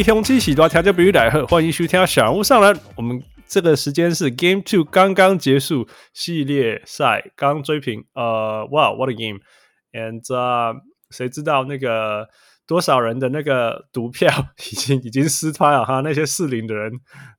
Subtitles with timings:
[0.00, 2.74] 各位雄起喜多调教比喻来贺，欢迎收听小人物上篮。
[2.96, 8.02] 我们这个时间是 Game Two 刚刚结束系列赛，刚追平。
[8.14, 10.22] 呃，哇，What a game！And、
[11.10, 12.26] 谁知道那个
[12.66, 14.32] 多少人的那个赌票
[14.72, 16.00] 已经已经失败了哈？
[16.00, 16.92] 那些适龄的人，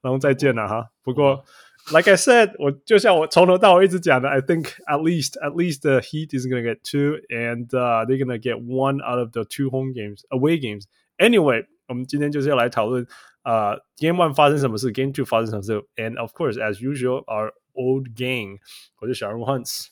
[0.03, 0.85] 然后再见了哈。
[1.01, 1.43] 不过
[1.91, 8.63] ，Like I said，我就像我从头到尾一直讲的，I think at least at least the Heat is gonna get two，and、they're gonna get
[8.63, 10.83] one out of the two home games away games.
[11.17, 13.05] Anyway，我们今天就是要来讨论
[13.41, 18.59] 啊、uh, Game One 发生什么事，Game Two 发生什么事，and of course as usual，our old gang，
[19.01, 19.87] 我是小人物 Hans，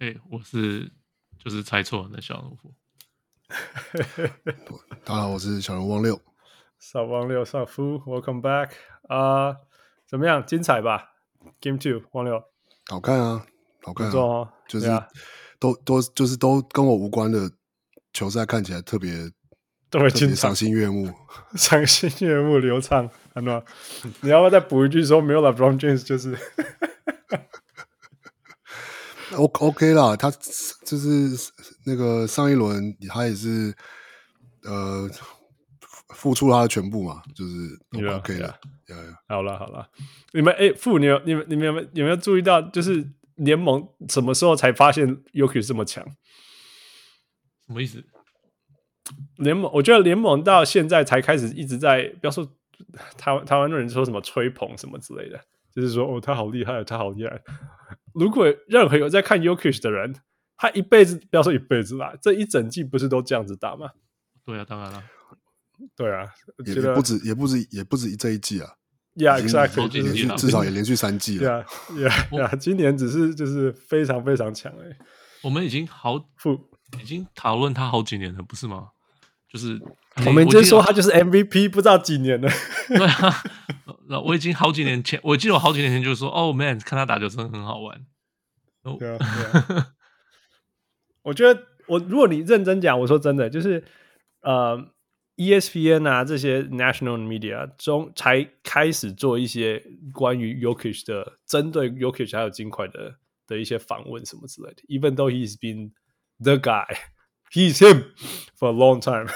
[0.00, 0.92] 哎，我是
[1.38, 2.74] 就是猜错的小人物。
[5.02, 6.20] 大家好，我是小人物汪六。
[6.78, 8.72] 小汪六，小夫，Welcome back
[9.08, 9.56] 啊、uh,，
[10.06, 10.44] 怎么样？
[10.44, 11.12] 精彩吧
[11.58, 12.44] ？Game Two，汪六，
[12.90, 13.46] 好看啊，
[13.80, 15.08] 好看啊，哦、就是、啊、
[15.58, 17.50] 都都就是都跟我无关的
[18.12, 19.32] 球赛，看起来特别
[19.90, 21.12] 特别精彩，赏心悦目，
[21.56, 23.64] 赏心悦目，流畅，安诺，
[24.22, 26.36] 你要不要再补一句说没有了？LeBron James 就是。
[29.36, 30.28] O OK 啦，他
[30.84, 31.08] 就是
[31.86, 33.72] 那个上一轮他也是
[34.64, 35.08] 呃
[36.08, 37.78] 付出他的全部嘛，就是
[38.16, 38.58] OK 的。
[39.28, 39.88] 好了好了，
[40.32, 46.04] 你们哎，傅，你有你们你们有没有有没有注意到，就是联盟什么时候才发现 Yuki 这么强？
[47.68, 48.04] 什么意思？
[49.36, 52.46] 联盟我觉得联盟到现在才开始一直在，不要说
[53.16, 55.40] 台湾台湾人说什么吹捧什么之类的，
[55.74, 57.40] 就是说哦他好厉害，他好厉害。
[58.14, 60.14] 如果任何有在看 Yokish 的人，
[60.56, 63.90] 他一辈子不要说一辈子啦，这一整季不是都这样子打吗？
[64.44, 65.02] 对啊，当然了，
[65.96, 66.26] 对啊，
[66.66, 68.74] 也不止，也不止，也不止这一季啊。
[69.16, 71.64] Yeah, exactly，至少也连续三季了。
[71.90, 74.96] Yeah, yeah, yeah， 今年只是就是非常非常强哎。
[75.42, 76.16] 我们已经好
[77.00, 78.90] 已经讨论他好几年了，不是吗？
[79.52, 79.80] 就是
[80.26, 82.48] 我们就说他就是 MVP，不知道几年了。
[82.88, 83.42] 对啊。
[84.24, 88.04] 我已经好几年前，我记得我好几年前就说：“哦、oh,，man，看他打球真的很好玩。
[88.82, 88.98] Oh.
[89.00, 89.92] ”对啊，对啊
[91.22, 93.84] 我觉得我如果你认真讲，我说真的，就是
[94.40, 94.84] 呃
[95.36, 99.80] ，ESPN 啊这些 national media 中才开始做一些
[100.12, 103.14] 关于 Yokish 的针对 Yokish 还有金块的
[103.46, 104.82] 的一些访问什么之类的。
[104.88, 105.92] Even though he's been
[106.42, 106.86] the guy,
[107.50, 108.12] he's him
[108.58, 109.26] for a long time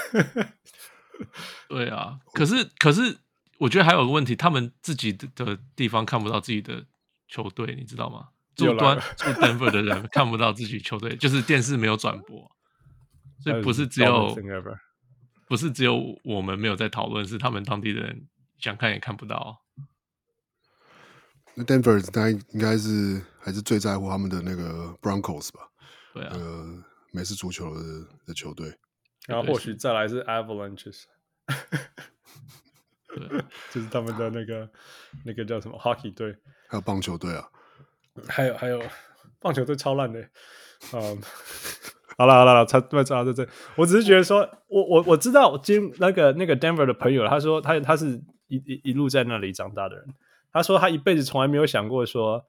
[1.69, 3.17] 对啊，可是可是。
[3.57, 6.85] 我觉得还有个问题，他们自己的地方看不到自己的
[7.29, 8.27] 球队，你知道吗？
[8.53, 12.51] 住端住 Denver 的人看不到自己球队，就是电视没有转播，
[13.41, 14.37] 所以不是只有
[15.47, 18.27] 不是只有我们没有在讨论，是他们当地的人
[18.59, 19.61] 想看也看不到。
[21.53, 25.61] 那 Denver 他应该是还是最在乎他们的那个 Broncos 吧？
[26.13, 26.83] 对啊，呃，
[27.15, 27.81] 美式足球的
[28.27, 28.73] 的球队，
[29.25, 31.03] 然后或许再来是 Avalanche。
[33.07, 33.39] 对，
[33.71, 34.69] 就是他们的那个
[35.23, 36.35] 那个叫什么 hockey 队，
[36.67, 37.47] 还有棒球队啊，
[38.27, 38.81] 还有还有
[39.39, 40.19] 棒球队超烂的，
[40.91, 41.21] 嗯，
[42.17, 50.07] 好了好了好了，差不多差不多这，我只是觉得说，我我我知道，今那个那个 Denver 的朋友，他说他他是一一一路在那里长大的人，
[50.51, 52.45] 他说他一辈子从来没有想过说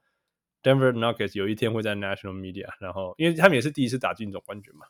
[0.63, 4.85] Denver Nuggets 有一天会在 National Media，然后因为他们也是第一次打进总冠军嘛，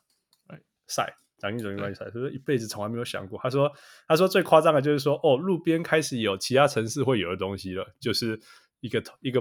[0.86, 1.14] 赛。
[1.40, 3.38] 打进总冠军赛，所以说一辈子从来没有想过。
[3.40, 3.70] 他说
[4.08, 8.36] ：“他说最夸张的就是说，哦，路边开始有其他城市会有的东西了，就是
[8.80, 9.40] 一个一个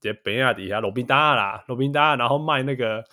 [0.00, 3.04] 在北亚底下罗宾达啦，罗宾达，然后卖那个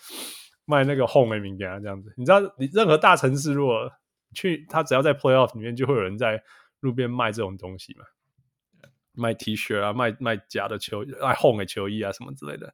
[0.64, 2.14] 卖那个 home 的名片这样子。
[2.16, 3.92] 你知道，你任何大城市如果
[4.34, 6.42] 去，他只要在 playoff 里面，就会有人在
[6.80, 8.06] 路边卖这种东西嘛，
[9.14, 12.74] 卖 T 恤啊，卖卖假的球，卖 home 的球衣啊什么之类的。”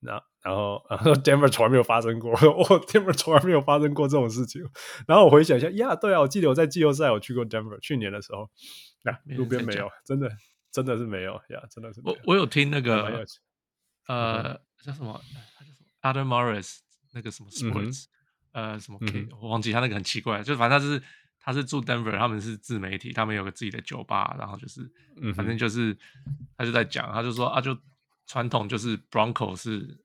[0.00, 2.38] 然然后，然后 Denver 从来没有发生过，我
[2.86, 4.62] Denver 从来没有发生过这种事情。
[5.08, 8.48] 然后我回想一下，呀，对啊，我记得我在季后赛我去过 Denver，去年的时候，
[9.02, 10.30] 那、啊、路边没有，真的
[10.70, 12.16] 真的是没有呀，真的是没有。
[12.16, 13.26] 我我有听那个
[14.06, 15.20] 呃叫什么，
[16.00, 16.78] 他叫什么 Adam Morris
[17.12, 18.04] 那个什么 Sports，、
[18.52, 21.02] 嗯、呃什么 K，、嗯、我忘记他那个很奇怪，就反正他是
[21.48, 24.82] 他是住 Denver，他们是自媒体，他们有个自己的酒吧，然后就是、
[25.20, 25.96] 嗯、反正就是
[26.56, 27.76] 他就在讲，他就说啊就。
[28.30, 29.98] 传统就是 Bronco 是，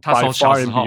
[0.00, 0.82] 他从小时候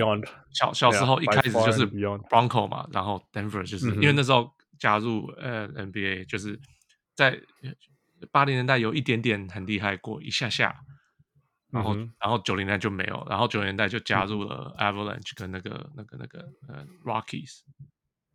[0.52, 6.60] 小小时候一开始就是 Bronco 嘛，然后 Denver 就是因为那时候加入呃 NBA 就是
[7.14, 7.40] 在
[8.32, 10.76] 八零年代有一点点很厉害过一下下，
[11.70, 17.60] 然后、嗯、然后九零年代就没有，然后九零年代就加入了 Avalanche 跟那个那个那个呃 Rockies。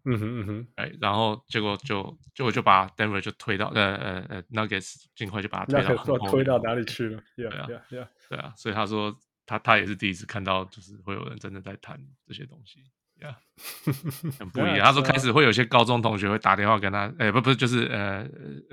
[0.05, 7.23] 嗯哼嗯哼，哎，然后结果就结果就把 Denver 就推到呃呃呃 Nuggets 尽快就把他推到推到哪里去了？
[7.37, 8.09] 对啊 yeah, yeah.
[8.29, 9.15] 对啊，所以他说
[9.47, 12.81] 他他也是第一次看到，就是会有人真的在谈这些东西，
[13.21, 14.81] 呀、yeah，很不一样。
[14.81, 18.27] 他说开始会有些高中同学会打电话跟他，哎，不不是就是呃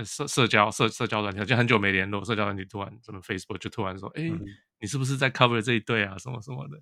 [0.05, 4.39] 社社交社社交软件，就很久没联络，社交软件突然什么 Facebook 就突然说，哎、嗯，
[4.79, 6.17] 你是不是在 cover 这一对啊？
[6.17, 6.81] 什么什么的。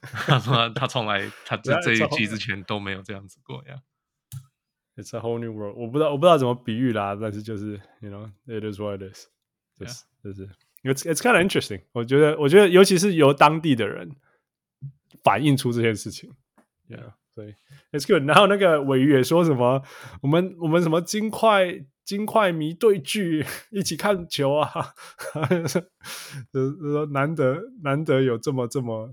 [0.00, 3.82] 他 说他从来他这这一季之前都没有这样子过呀。
[4.96, 5.76] It's a whole new world。
[5.76, 9.26] 我不知道我不知道怎么比喻啦，但是就是 you know it is what it is。
[9.78, 10.48] 就是就是
[10.82, 11.82] it's it's kind of interesting。
[11.92, 14.10] 我觉得我觉得尤其是由当地的人
[15.22, 16.34] 反映出这件事情
[16.88, 17.54] ，yeah，所以
[17.92, 18.28] it's good。
[18.28, 19.84] 然后那个尾鱼也说什么，
[20.20, 24.94] 我们我们什么金块金块迷对聚一起看球啊，
[26.52, 29.12] 就是说难得难得有这么这么。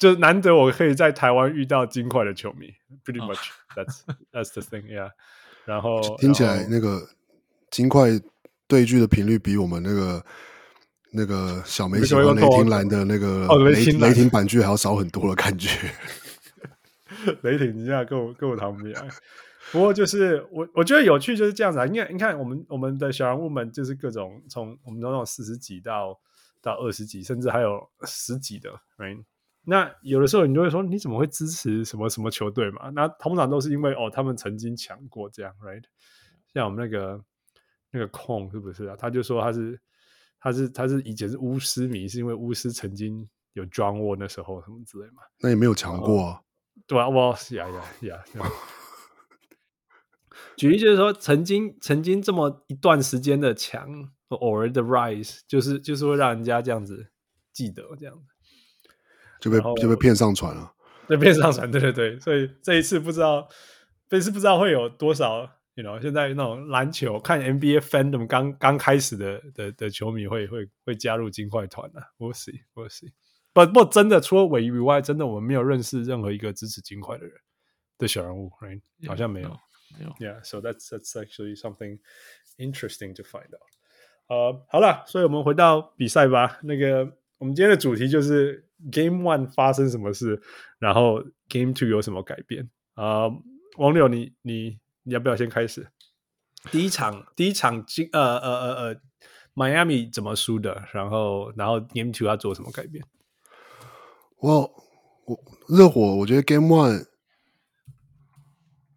[0.00, 2.66] 就难得我可以在台湾遇到金块的球迷
[3.04, 4.00] ，pretty much that's
[4.32, 5.10] that's the thing, yeah。
[5.66, 7.06] 然后听起来那个
[7.70, 8.08] 金块
[8.66, 10.24] 对句的频率比我们那个
[11.12, 15.68] 那个小梅喜欢雷霆蓝的那个雷雷霆版剧还要少很多的感觉。
[17.42, 19.08] 雷霆，你现在跟我跟我谈不来。
[19.70, 26.18] 不过就是我我觉得有趣就是这样子啊，因为你看我们我们的小人物们就是各种从我们那种四十几到
[26.62, 29.22] 到二十几，甚至还有十几的，right？
[29.70, 32.90] 那有的时候你就会说，你怎么会支持什么什么球队嘛？
[32.90, 35.84] 那通常都是因为哦，他们曾经强过这样，right？
[36.52, 37.24] 像我们那个
[37.92, 38.96] 那个控是不是啊？
[38.98, 39.80] 他就说他是
[40.40, 45.22] 他是他是以前是巫师迷，是因为巫师曾经有 John Wall 那时候什么之类嘛？
[45.38, 46.42] 那也没有强过啊，
[46.88, 48.24] 对啊，我呀呀呀！
[50.56, 57.12] 举例就是说，曾经曾经这么一段时间的强，偶尔的 rise，就是就是会让人家这样子
[57.52, 58.24] 记得这样子。
[59.40, 60.72] 就被就被骗上船了，
[61.08, 63.48] 被骗上船，对对对，所以这一次不知道，
[64.08, 65.40] 这一次不知道会有多少
[65.74, 73.10] ，you know，现在那种篮球看 NBA fandom 刚刚开始的的的球迷会会会加入金块团啊，we'll see，we'll see，
[73.52, 77.34] 不不真的除了尾鱼以外，真的我们没有认识任何一个支持金块的人
[77.98, 78.80] 的小人物，right？
[79.08, 79.48] 好像没有，
[79.98, 81.98] 没有，yeah，so that's that's actually something
[82.58, 83.70] interesting to find out。
[84.28, 87.16] 呃，好了，所以我们回到比赛吧，那个。
[87.40, 90.40] 我们今天的主题就是 Game One 发生什么事，
[90.78, 93.28] 然后 Game Two 有什么改变啊？
[93.76, 95.88] 王柳，你你你要不要先开始？
[96.70, 98.96] 第一场第一场金呃呃呃呃
[99.54, 100.88] ，Miami 怎么输的？
[100.92, 103.04] 然后然后 Game Two 要做什么改变？
[104.36, 104.60] 我
[105.26, 107.06] 我热火，我觉得 Game One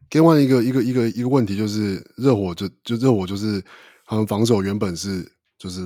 [0.10, 3.64] Game One 一个一个一个一个问题就是热火就就热火就是
[4.06, 5.82] 他们防守原本是就是。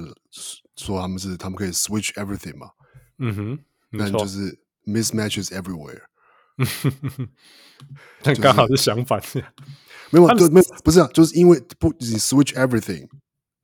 [0.79, 2.69] 说他们是他们可以 switch everything 嘛，
[3.17, 3.59] 嗯哼，
[3.97, 6.01] 但就是 mismatches everywhere，
[8.23, 9.21] 但刚好是相反，
[10.09, 13.07] 没有，对，没有，不是啊，就是因为不你 switch everything，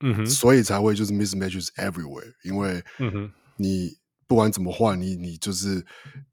[0.00, 3.90] 嗯哼，所以才会就是 mismatches everywhere，因为嗯哼，你
[4.26, 5.84] 不管怎么换，你你就是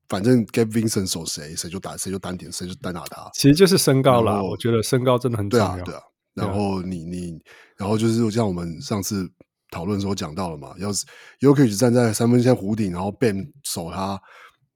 [0.07, 6.01] 反正 Gabe Vincent 守谁，谁就打谁就单点，谁就单打他，其实就是身高啦，我觉得身高真的很重要，对啊，对啊，
[6.35, 7.41] 然后你你
[7.77, 9.31] 然后就是像我们上次。
[9.71, 11.05] 讨论的时候讲到了嘛，要是
[11.39, 14.21] Jokic 站在三分线弧顶，然后 Bam 守他，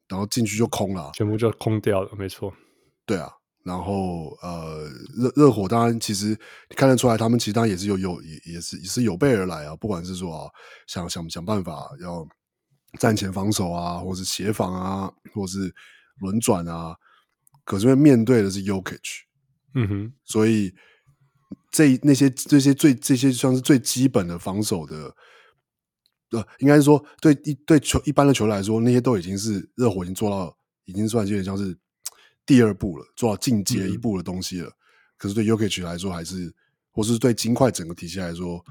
[0.08, 2.52] 然后进去就空了，全部就空掉了，没错。
[3.06, 3.30] 对啊，
[3.64, 6.36] 然后呃，热热火当然其实
[6.70, 10.50] 看得出来，他们其实当然也是有有也也是也是有备而来啊，不管是说啊，
[10.88, 12.26] 想想想办法要
[12.98, 15.76] 站前防守啊，或是协防啊，或是
[16.22, 16.96] 轮转啊，
[17.66, 19.24] 可是面对的是 Jokic，
[19.74, 20.74] 嗯哼，所以。
[21.76, 25.14] 这那些这些最这些算是最基本的防守的，
[26.32, 31.78] 呃，应该是说对一对球一般的球来说，那些都已经是热火已经做到，已经算有点像是
[32.46, 34.70] 第二步了，做到进阶一步的东西了。
[34.70, 34.74] 嗯、
[35.18, 36.50] 可是对 Jokic 来说，还是
[36.92, 38.64] 或是对金块整个体系来说，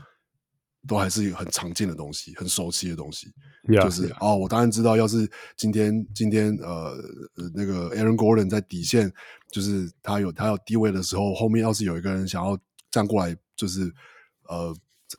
[0.88, 3.30] 都还是很常见的东西，很熟悉的东西。
[3.64, 6.96] Yeah, 就是.哦，我当然知道，要是今天今天呃
[7.52, 9.12] 那个 Aaron Gordon 在底线，
[9.52, 12.58] 就是他有他有低位的时候，后面要是有一个人想要。
[12.94, 13.92] 站过来就是，
[14.48, 14.72] 呃，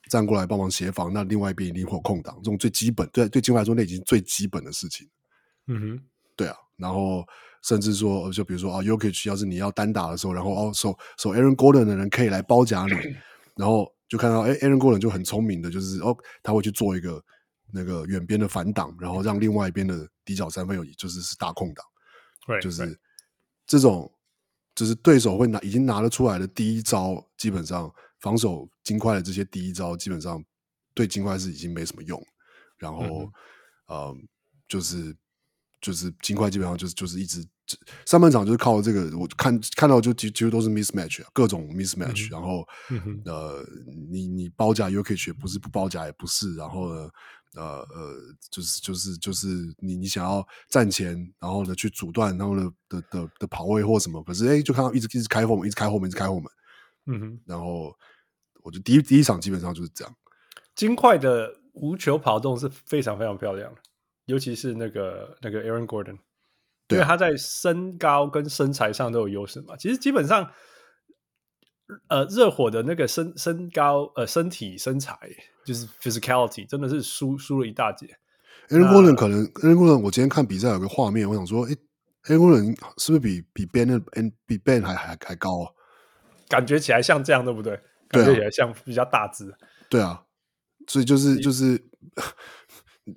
[0.09, 5.05] 站过来帮忙协防，那另外一边一定会有空档，这种最基本，对对金块来说，那已经最基本的事情。
[5.67, 6.03] 嗯哼，
[6.37, 7.25] 对啊，然后
[7.63, 12.93] 甚至说，就比如说啊 y o k i c 要是你要单打的时候，然后哦，守守 Aaron Gordon 的人可以来包夹你，
[13.57, 17.21] 然后就看到哎，Aaron Gordon 就很聪明的，就是哦，他会去做一个
[17.73, 21.85] 那个远边的反挡，然后让另外一边的底角三分有就是是大空档，
[22.47, 22.97] 对，就是
[23.67, 24.09] 这种。
[24.75, 27.89] 就是对手会拿已经拿得出来的第一招，基本上
[28.19, 30.43] 防守金块的这些第一招，基本上
[30.93, 32.21] 对金块是已经没什么用。
[32.77, 33.31] 然后，嗯，
[33.87, 34.17] 呃，
[34.67, 35.15] 就是
[35.79, 37.41] 就是金块基本上就是就是一直
[38.05, 42.29] 上半场就是靠这个，我看看到就几几乎都是 mismatch，各种 mismatch，嗯。
[42.29, 43.65] 然后，嗯，呃，
[44.11, 47.09] 你你包夹 Jokic 也不是，不包夹也不是，然后呢？
[47.55, 48.15] 呃呃，
[48.51, 49.47] 就是就是就是
[49.79, 56.51] 你你想要站前，然后呢去阻断，然后呢的的的，的跑位或什么，可是哎，就看到一直一直开后门，一直开后门，一直开后门，
[57.07, 57.95] 嗯哼，然后
[58.63, 60.15] 我觉得第一第一场基本上就是这样。
[60.75, 63.81] 金块的无球跑动是非常非常漂亮的，
[64.25, 66.17] 尤其是那个那个 Aaron Gordon，
[66.87, 69.77] 对，因为他在身高跟身材上都有优势嘛。
[69.77, 70.51] 其实基本上，
[72.07, 75.17] 呃，热火的那个身身高呃身体身材。
[75.65, 78.07] 就是 physicality 真的是输输了一大截。
[78.69, 81.75] Aaron Gordon 可能 Aaron Gordon 我今天看比赛有个画面，我想说，哎
[82.25, 83.99] ，Aaron Gordon 是不是比比 Ben
[84.45, 85.71] 比 Ben 还还还高啊？
[86.47, 87.79] 感觉起来像这样，对不对？
[88.09, 89.51] 感觉起来像比较大只。
[89.89, 90.23] 对啊，
[90.87, 91.79] 所以就是就是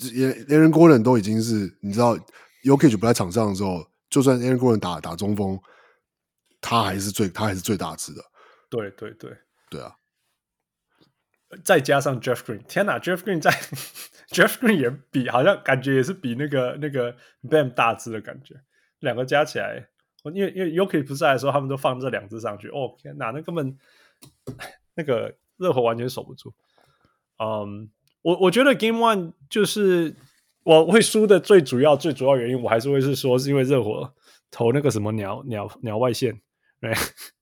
[0.49, 2.17] Aaron Gordon 都已经是你知道
[2.63, 5.61] y o k i c 不在场上的时候，就算 Aaron Gordon 打打中锋，
[6.63, 8.25] 他还是最他还是最大只的。
[8.69, 9.37] 对对对，
[9.71, 9.97] 对啊。
[11.65, 13.51] 再加上 Jeff Green，天哪，Jeff Green 在
[14.29, 18.55] Jeff Green 也比好像感觉也是比那个那个 Bam 大只的感觉，
[18.99, 19.89] 两个加起来，
[20.25, 23.79] 因为因为 Yokic 不在的时候，他们都放这两只上去，哦天哪，那根本
[24.95, 26.53] 那个热火完全守不住。
[27.39, 27.87] 嗯、um，
[28.21, 30.15] 我我觉得 Game One 就是
[30.65, 34.13] 我会输的最主要最主要原因，我还是会是说是因为热火
[34.51, 36.43] 投那个什么鸟鸟鸟外线，
[36.83, 36.93] 哎，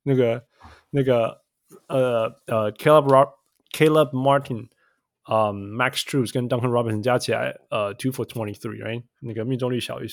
[0.04, 0.46] 那个
[0.91, 1.43] 那个
[1.89, 3.31] 呃呃 Caleb Rob
[3.73, 4.69] Caleb Martin，
[5.29, 9.03] 嗯、um,，Max Strus 跟 Duncan Robinson 加起来，呃、uh,，two for twenty three，right？
[9.21, 10.07] 那个命中率小于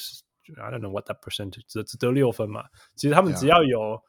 [0.60, 2.66] ，I don't know what that percentage，只只得六分嘛。
[2.96, 4.02] 其实他们只要有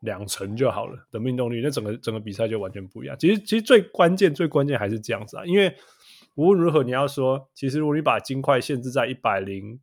[0.00, 3.16] 两成就好了的命中率，那整个整个比赛就完全不一样。
[3.18, 5.74] 其实其实最关键最关键还是这样子啊，因为
[6.34, 9.80] 无论如何你要说，其实如果你把金块限制在一百零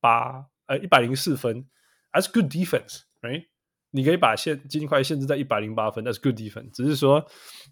[0.00, 1.66] 八，呃，一百零四分
[2.12, 3.46] ，that's good defense，right？
[3.94, 7.22] 你可以把限金块限制在一百零八分，那是 good defense，只是说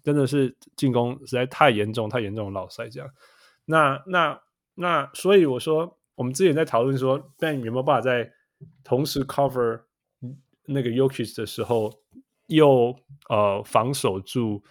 [0.03, 3.09] 真的是进攻实在太严重，太严重的老赛这样。
[3.65, 4.39] 那那
[4.75, 8.31] 那，所以我说，我们之前在讨论说，Ben 有没有办法在
[8.83, 9.81] 同时 cover
[10.67, 11.91] 那个 Jokic 的时候，
[12.45, 12.95] 又
[13.27, 14.63] 呃防守住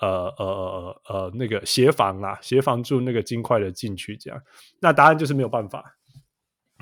[0.00, 4.40] 呃呃呃呃那个协防啊，协防住那个金块的禁区这样？
[4.78, 5.96] 那答案就是没有办法，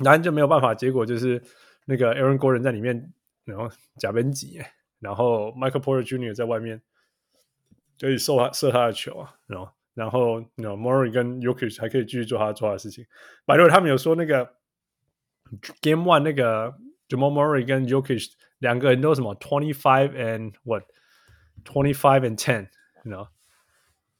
[0.04, 1.42] 答案就没有办法，结果就是
[1.86, 3.14] 那个 Aaron Gordon 在里面。
[3.50, 3.69] 然后
[4.00, 4.59] 贾宾吉，
[5.00, 6.33] 然后 Michael Porter Jr.
[6.33, 6.81] 在外面
[8.00, 13.05] 可以射他射他的球啊，然后然后 you know, Murray 跟 Jokic 还可以继续做他做他的事情。
[13.45, 14.55] By the way，他们有说那个
[15.81, 16.74] Game One 那个
[17.07, 20.83] Jamal Murray 跟 Jokic 两个人都什么 twenty five and what
[21.63, 23.27] twenty five and ten，you know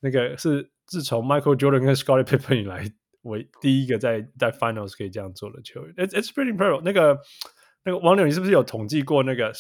[0.02, 2.92] 那个是自从 Michael Jordan 跟 Scottie Pippen 以来
[3.24, 5.96] 为第一个在在 Finals 可以这样做的球员。
[5.96, 7.20] It's it's pretty impressive 那个。
[7.85, 9.53] 那个网友，你是不是有统计过那个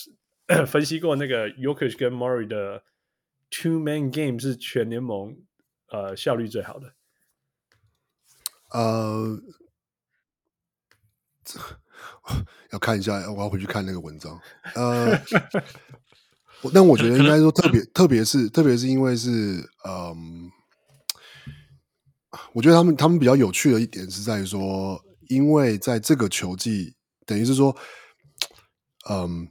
[0.66, 2.82] 分析过那个 Jokic 跟 Murray 的
[3.50, 5.36] Two Man Game 是全联盟
[5.88, 6.92] 呃效率最好的？
[8.72, 9.40] 呃，
[12.72, 14.38] 要看一下，我要回去看那个文章。
[14.74, 15.18] 呃，
[16.74, 19.28] 但我觉得应该说特别，特别是特别是因为是
[19.88, 20.50] 嗯，
[22.52, 27.74] 我觉得他们他们比较有趣的一点是在于说，因为在这个球季，等于是说。
[29.12, 29.48] 嗯，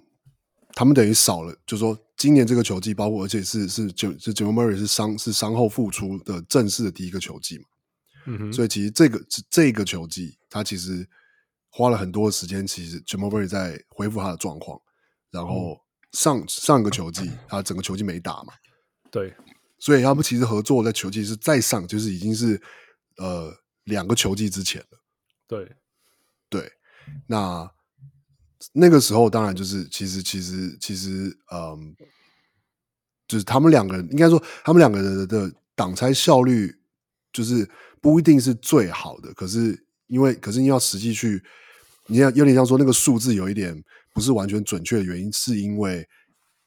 [0.73, 7.65] 他们等于少了，就是说今年这个球季，包括而且是是就是 Jamal Murray 是伤是伤后复出的正式的第一个球季嘛，
[8.27, 11.05] 嗯哼，所以其实这个这个球季，他其实
[11.69, 14.79] 花了很多的时间，其实 Jamal Murray 在恢复他的状况，
[15.29, 15.81] 然后
[16.13, 18.53] 上、嗯、上个球季他整个球季没打嘛，
[19.11, 19.35] 对，
[19.77, 22.61] 所以他们其实合作在球季是再上，就是已经是
[23.17, 24.99] 呃两个球季之前了，
[25.45, 25.75] 对。
[26.49, 26.71] 对，
[27.27, 27.69] 那。
[28.73, 31.95] 那个时候，当然就是其实其实其实，嗯，
[33.25, 36.75] 就是他们两个人，应该说他们两个人的挡拆效率，
[37.31, 37.69] 就是
[38.01, 39.33] 不一定是最好的。
[39.33, 41.41] 可是因为，可是你要实际去，
[42.07, 43.81] 你要有点像说那个数字有一点
[44.13, 46.05] 不是完全准确的原因，是因为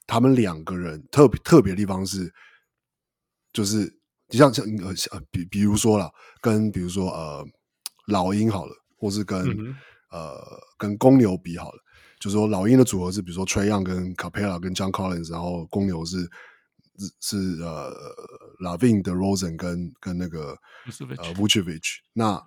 [0.07, 2.33] 他们两个人特别特别的地方是，
[3.53, 4.65] 就是你像像
[5.11, 7.47] 呃比比如说了，跟比如说呃
[8.07, 9.75] 老鹰好了，或是跟。
[10.12, 11.78] 呃，跟公牛比好了，
[12.21, 16.31] 就是说老鹰的组合是，比如说 Trae Young 跟 Capella 跟 John Collins，然后公牛是
[16.99, 17.90] 是是呃
[18.61, 20.57] LaVine DeRozan 跟跟那个
[21.19, 22.40] 呃 Vucevic，那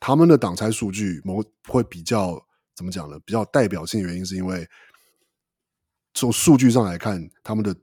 [0.00, 2.40] 他们的挡拆数据某会比较
[2.74, 3.18] 怎么讲呢？
[3.26, 4.64] 比较代表性的原因是因为
[6.14, 7.74] 从数据上来看，他们的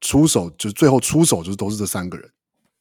[0.00, 2.32] 出手就是最后出手就是都是这三个人。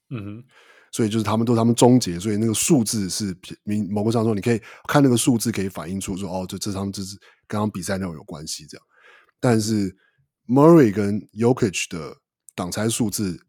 [0.10, 0.44] 嗯哼，
[0.92, 7.16] 所以就是他们都他们终结，所以那个数字是明某个上说，你可以看那个数字可以反映出说哦，这这他们这是
[7.48, 8.86] 刚刚比赛内容有关系这样。
[9.40, 9.96] 但是
[10.48, 12.18] Murray 跟 Jokic 的
[12.56, 13.40] 挡拆数字，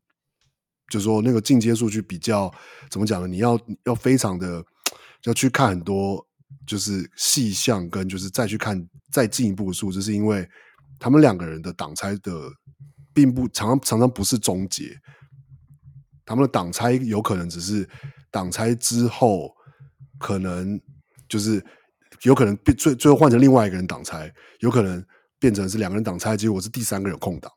[0.91, 2.53] 就是说那个进阶数据比较
[2.91, 3.27] 怎么讲呢？
[3.27, 4.63] 你要要非常的
[5.25, 6.25] 要去看很多
[6.67, 10.47] 就是细项，跟就是再去看再进一步的数字，是因为
[10.99, 12.51] 他们两个人的挡拆的
[13.15, 14.95] 并不常常常常不是终结。
[16.31, 17.89] 他们的挡拆有可能只是
[18.31, 19.53] 挡拆之后，
[20.17, 20.81] 可能
[21.29, 21.61] 就是
[22.23, 25.05] 有可能变最最后换成另外一个人挡拆，有可能
[25.41, 27.51] 变成是两个人挡拆，结果是第三个人有空档，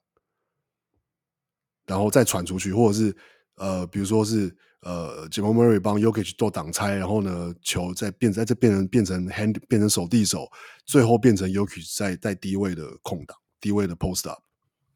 [1.85, 3.15] 然后再传出去，或者是
[3.57, 4.51] 呃，比如说是
[4.81, 10.51] 呃，Jamal Murray 帮 y o k i c 做挡拆，然后呢球再变在这变成变成 hand 变成手递手，
[10.83, 14.41] 最后变成 y o k i c 在在低位的空档，低位的 post up，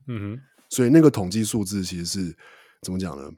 [0.07, 0.41] 嗯哼，
[0.71, 2.35] 所以那个统计数字其实是
[2.81, 3.31] 怎么讲呢？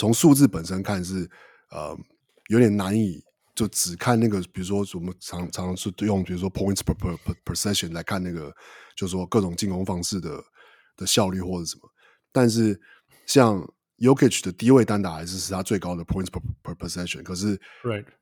[0.00, 1.28] 从数字本身看是，
[1.72, 1.94] 呃，
[2.48, 3.22] 有点难以
[3.54, 8.50] 就只看那个，比如说我们常常常是用，比如说 points per per per per session 来看那个，
[8.96, 10.42] 就是说各种进攻方式的
[10.96, 11.82] 的效率或者什么。
[12.32, 12.80] 但是
[13.26, 13.62] 像
[13.98, 17.22] Yokich 的低位单打还是是他最高的 points per per per session。
[17.22, 17.60] 可是，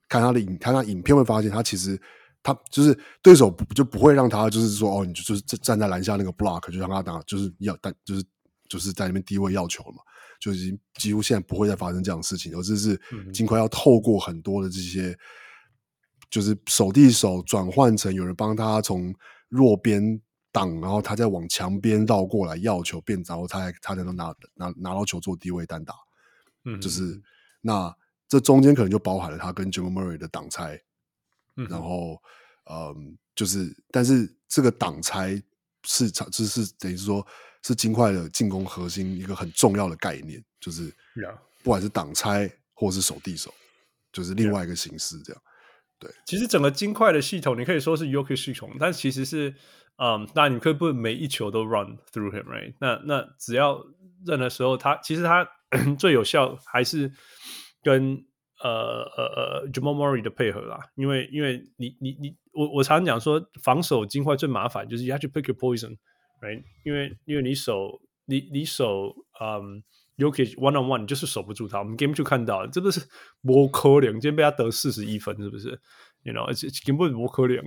[0.08, 1.96] 看他的影看他影片会发现，他其实
[2.42, 8.24] 他就是对手就不会让他就是说哦，你就就是站在篮下那个 block 就让他打，就是要但就是
[8.68, 10.02] 就是在那边低位要球嘛。
[10.38, 13.00] 就已经几乎现在不会再发生这样的事情，而是是
[13.32, 15.16] 尽快要透过很多的这些，
[16.30, 19.12] 就是手递手转换成有人帮他从
[19.48, 20.20] 弱边
[20.52, 25.94] 挡，然后他再往墙边绕过来要球变，然后他才他才能拿拿拿到球做低位单打。
[26.64, 27.20] 嗯，就是
[27.60, 27.92] 那
[28.28, 30.80] 这中间可能就包含了他跟 Jamal Murray 的挡拆，
[31.54, 32.22] 然后
[32.70, 35.42] 嗯，就是但是这个挡拆
[35.84, 37.26] 是场就是等于说。
[37.62, 40.92] 是金块的进攻核心一个很重要的概念，就是
[41.62, 43.52] 不管是挡拆或是守地手，
[44.12, 45.42] 就是另外一个形式这样。
[45.98, 49.52] 对，其实整个金块的系统，你可以说是 Jokic 系统，但其实是，
[49.96, 52.74] 嗯，那你可以不每一球都 run through him，right？
[52.78, 53.84] 那那只要
[54.24, 55.48] 任何时候他，他其实他
[55.98, 57.12] 最有效还是
[57.82, 58.24] 跟
[58.62, 65.96] 呃呃呃 Jamal Murray 的配合啦，因为因为你你你我我常常讲说，防守金块最麻烦就是 you have to pick your poison。
[66.40, 66.62] Right?
[66.84, 69.82] 因为因为你守你你守嗯
[70.18, 71.78] ，YOKI one on one 你就是守不住他。
[71.80, 73.00] 我们 Game 就看到，这不是
[73.42, 75.80] 不可能，今天被他得四十一分，是不是
[76.22, 77.58] ？You know，而且根本不可能。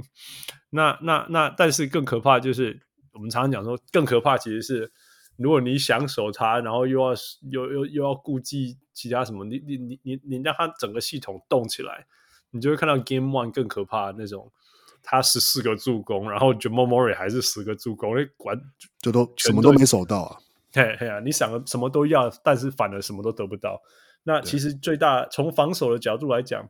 [0.70, 2.82] 那那那，但是更可怕就是，
[3.14, 4.92] 我们常常讲说，更可怕其实是，
[5.36, 7.14] 如果你想守他，然后又要
[7.50, 12.06] 又又又要顾忌其他什么，你你你你你让他整个系统动起来，
[12.52, 14.52] 你就会看到 Game One 更可怕的那种。
[15.04, 18.60] 他十四个助攻，然后 Jamal Murray 还是十个助攻，那管
[19.00, 20.38] 就都什么都没守到啊！
[20.74, 23.82] 嘿嘿啊，你想什么都要，但是反而什么都得不到。
[24.24, 26.70] 那其实最大从防守的角度来讲，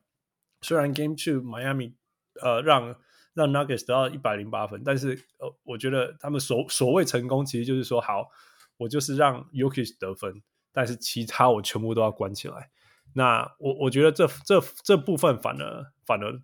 [0.61, 1.93] 虽然 Game Two Miami
[2.41, 2.95] 呃让
[3.33, 8.29] 让 Nuggets 得到一百零八分，但是呃我觉得他们所所谓成功，其实就是说好，
[8.77, 10.41] 我就是让 y o k i s 得分，
[10.71, 12.69] 但是其他我全部都要关起来。
[13.13, 16.41] 那我我觉得这这这部分反而反而。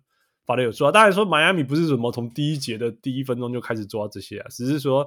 [0.48, 5.06] 法律有做到，当然说迈阿密不是什么从第一节的第一分钟就开始做这些啊，只是说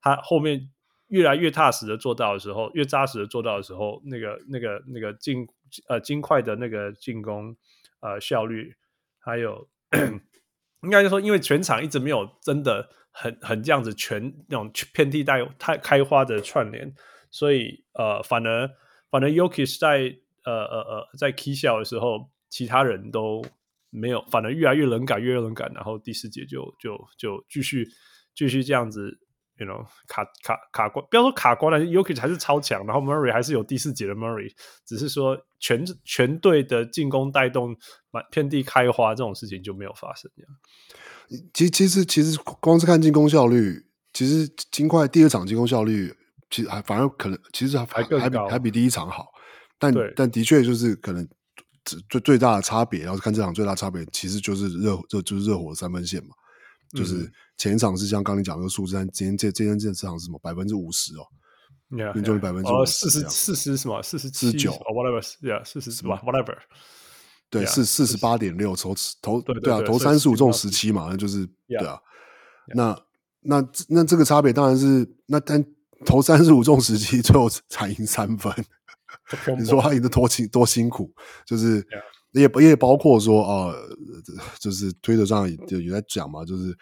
[0.00, 0.70] 他后面
[1.08, 5.44] 越来越踏实的做到的时候，越扎实的做到的时候，那个那个那个进
[5.88, 7.56] 呃金块的那个进攻
[7.98, 8.76] 呃效率，
[9.18, 9.68] 还有
[10.82, 16.94] 应该就说，因为全场一直没有真的很很这样子全那种遍地带太开花的串联，
[17.32, 18.70] 所以呃反而
[19.10, 23.44] 反而 Jokic 在呃呃呃在 key 笑的时候，其他人都。
[23.90, 27.86] 没有，反而越来越冷感，越来越冷感，然后第四节就就就继续
[28.34, 29.08] 继续这样子
[29.58, 34.52] ，you know，卡卡卡关，不要说卡关了，Jokic 还是超强，然后 Murray 还是有第四节的 Murray，
[34.84, 37.74] 只是说全全队的进攻带动
[38.10, 41.48] 满遍地开花这种事情就没有发生这样。
[41.54, 46.12] 其实其实其实光是看进攻效率，其实金块第二场进攻效率
[46.50, 48.02] 其实还反而可能其实还还
[48.50, 49.26] 还比第一场好，
[49.78, 51.26] 但但的确就是可能。
[52.08, 56.30] 最最大的差别，然后看这场最大的差别，其实就是热热就是热火的三分线嘛，
[56.92, 61.24] 嗯、就是前一场是像刚你讲那个数字，但今天这今天这场是什么百分之五十哦，
[62.12, 64.02] 命中率百分之四十四十什么？
[64.02, 66.56] 四十七九哦 whatever，yeah 四十什么 whatever，
[67.48, 71.98] 对是四十八点六投投对啊投三十五中十七嘛，那就是对啊，
[72.74, 72.98] 那
[73.40, 75.64] 那那这个差别当然是那但
[76.04, 78.52] 投三十五中十七最后才赢三分。
[79.58, 81.12] 你说他赢得多辛多辛苦，
[81.44, 81.86] 就是
[82.32, 83.96] 也也包括说啊、呃，
[84.58, 86.76] 就是推特上也也在讲嘛，就是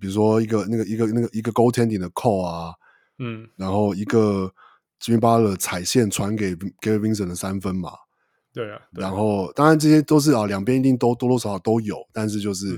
[0.00, 2.72] 比如说一个那个一个那个一个 goaltending 的 call 啊，
[3.18, 4.52] 嗯，然后一个
[5.00, 7.92] Jimmy Butler 踩线传给 Gary Vincent 的三分嘛，
[8.52, 12.74] 对啊，对啊然后当然这些都是啊，两边一定都多多少少都有，但是就是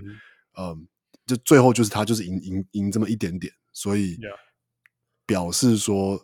[0.58, 0.86] 嗯嗯，
[1.26, 4.18] 就最后就是他就是赢赢赢这么一点点，所以
[5.24, 6.20] 表示说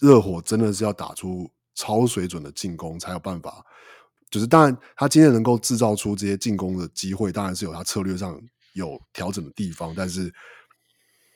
[0.00, 3.64] 热火真的是要打出超水准的进攻才有办法。
[4.30, 8.40] 就是当然，他今天能够制造出这些进攻的机会，当然是有他策略上
[8.72, 10.32] 有调整的地方，但是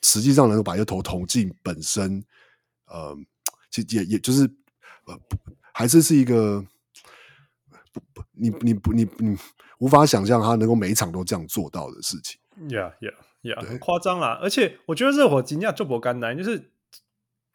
[0.03, 2.21] 实际上能够把一个投投进本身，
[2.87, 3.15] 呃，
[3.71, 4.43] 其实也也就是
[5.05, 5.17] 呃，
[5.71, 6.61] 还是是一个
[7.93, 9.37] 不不，你你不你你
[9.77, 12.37] 无法想象他能够每一场都这样做到的事情。
[12.67, 14.37] Yeah, yeah, yeah，很夸张啦！
[14.41, 16.71] 而且我觉得热火今天就不干单，就是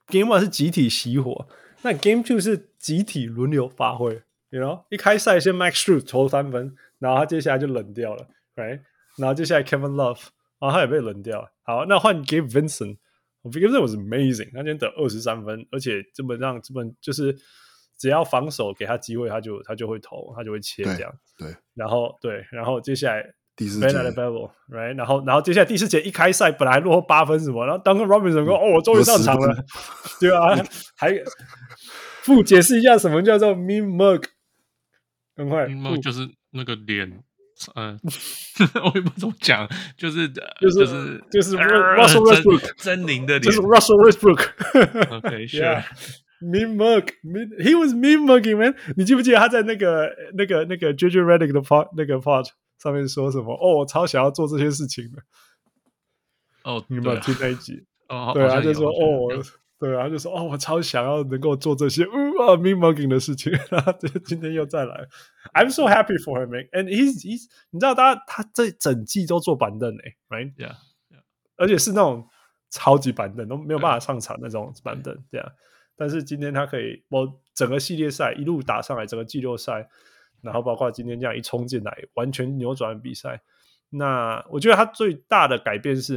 [0.07, 1.47] Game One 是集体熄火，
[1.85, 4.23] 那 Game Two 是集体轮流发挥。
[4.49, 8.81] You know，一开赛先 Max Strus 投三分，然后他接下来就冷掉了，right？
[9.19, 11.53] 然后接下来 Kevin Love，然后他也被冷掉了。
[11.63, 17.37] 好，那换 Gabe Vincent，Gabe Vincent was amazing，他今天得二十三分，而且基本上基本就是
[17.99, 21.15] 只要防守给他机会，他就他就会投，他就会切这样。
[21.37, 23.35] 对，对然后对，然后接下来。
[23.57, 24.97] 第四节 Ben Adebayo，right？
[24.97, 29.55] 然后，然后接下来第四节一开赛，本来落后八分什么，然后 Duncan Robinson 说：“哦，我终于上场了。”
[30.19, 30.57] 对啊，
[30.97, 31.13] 还
[32.25, 34.25] 不解释一下什么叫做 Mean Mug。
[35.37, 37.09] 很快，Mean Mug 就是那个脸，
[37.77, 37.99] 嗯、
[38.75, 44.49] 呃，我也不怎么讲，就是就是就是就是 Russell Westbrook 狰狞的脸，就是 Russell Westbrook。
[45.17, 45.85] OK，sure。
[46.43, 48.75] Mean Mug，He was Mean Mugging man。
[48.97, 52.49] 你记不记得他在那个那个那个 JJ Redick 的 part 那个 part？
[52.79, 53.55] 上面说什么？
[53.55, 55.23] 哦，我超想要做这些事情的。
[56.65, 57.85] 哦，你有没有听那一集？
[58.09, 59.43] 哦，对啊，就说哦，
[59.79, 63.53] 对啊，就说哦，我超想要能够做这些呃，mean mugging 的事情。
[63.71, 63.93] 然后
[64.25, 65.07] 今天又再来
[65.55, 66.69] ，I'm so happy for him, man.
[66.71, 70.77] And he's he's，你知道他他这整季都坐板凳诶，right？Yeah，
[71.57, 72.29] 而且是那种
[72.71, 75.53] 超级板凳，都没有办法上场那种板凳，这样。
[75.97, 79.89] 但是今天他可以，我整个系列赛一路打上来，整个季后赛。
[80.45, 83.41] 然后包括今天这样一冲进来，完全扭转比赛。
[83.91, 86.17] 那我觉得他最大的改变是，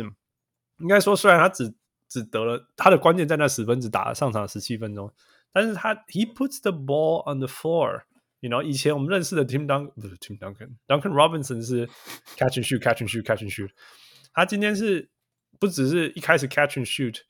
[0.80, 1.74] 应该说虽然他只
[2.10, 5.12] 只得了他的关键在那十分，只打了上场十七分钟，
[5.52, 8.04] 但是他 he puts the ball on the floor。
[8.40, 11.88] You know，以前我们认识的 Tim Duncan 不是 Tim Duncan，Duncan Robinson 是
[12.36, 13.72] catch and shoot，catch and shoot，catch and shoot。
[14.34, 15.10] 他今天是
[15.60, 17.22] 不只是一开始 catch and shoot。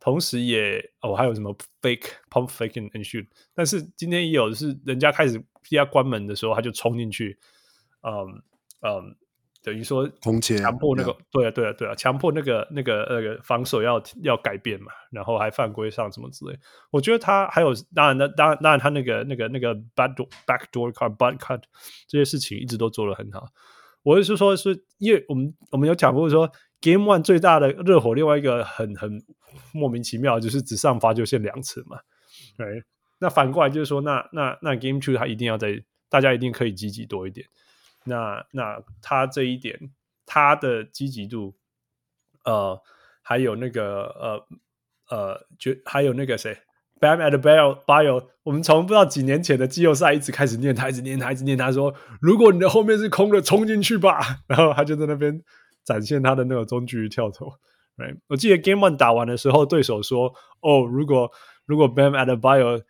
[0.00, 7.38] 同时也哦，还有什么 fake pump fake and, and shoot，但是今天也有是人家开始要关门的时候，他就冲进去，
[8.00, 8.42] 嗯
[8.80, 9.14] 嗯，
[9.62, 16.58] 等于说空切强迫那个，对啊对啊对啊，强迫那个那个那个防守要要改变嘛，然后还犯规上什么之类。
[16.90, 21.62] 我觉得他还有当然那当然当然他那个那个那个 back door back door cut butt cut
[22.08, 23.46] 这些事情一直都做得很好。
[24.02, 26.50] 我是说，是因为我们我们有讲过说。
[26.80, 29.22] Game One 最大的热火，另外一个很很
[29.72, 31.98] 莫名其妙，就是只上罚球线两次嘛。
[32.56, 32.82] 对，
[33.18, 37.46] 那反过来就是说，那那那 Game Two 他一定要在，大家一定可以积极多一点。
[38.04, 39.78] 那那他这一点，
[40.24, 41.54] 他的积极度，
[42.44, 42.80] 呃，
[43.22, 44.46] 还有那个呃
[45.10, 46.56] 呃，就还有那个谁
[46.98, 54.18] ，Bam Adebayo，我们从不知道几年前的季后赛一直开始念他，一直念他，一直念他说，如果你的后面是空的，冲进去吧。
[54.48, 55.42] 然后他就在那边。
[55.84, 57.46] 展现他的那个中距离跳投
[57.96, 58.18] ，right?
[58.28, 61.30] 我记得 Game One 打完的时候，对手说：“哦，如果
[61.64, 62.82] 如果 Bam Adebayo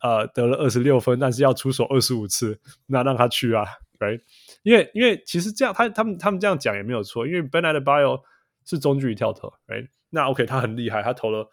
[0.00, 3.64] 呃得了二十六分，但是要出手二十五次，那让他去啊
[3.98, 4.20] ，right？
[4.62, 8.22] 因为因为其实这样，他他们他们这样讲也没有错，因为 Bam Adebayo
[8.64, 9.88] 是中距离跳投，right？
[10.10, 11.50] 那 OK，他很厉害，他投了，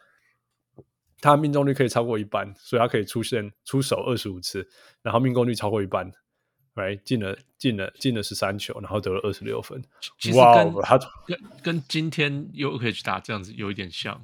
[1.22, 4.68] 他命中率可以超过一半，所以他可以出现出手二十五次，
[5.02, 6.12] 然后命中率超过一半。”
[6.76, 9.82] Right 进了进了进了十三球，然后得了二十六分。
[10.20, 14.24] 其实跟 wow, 他跟跟今天 Jokic 打这样子有一点像。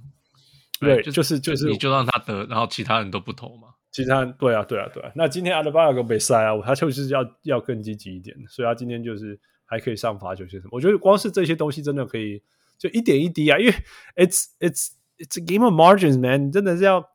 [0.80, 3.70] 对，就是就是你就让他得，然后其他人都不投嘛。
[3.92, 5.12] 其他人对啊对啊对啊。
[5.16, 10.70] 那今天阿德巴约被塞啊，他就是要要更积极一点，所以他今天就是还可以上罚球些什么。
[10.72, 12.42] 我觉得光是这些东西真的可以
[12.80, 13.74] 就一点一滴啊，因为
[14.16, 17.08] it's it's it's a game of margins man，你真的是要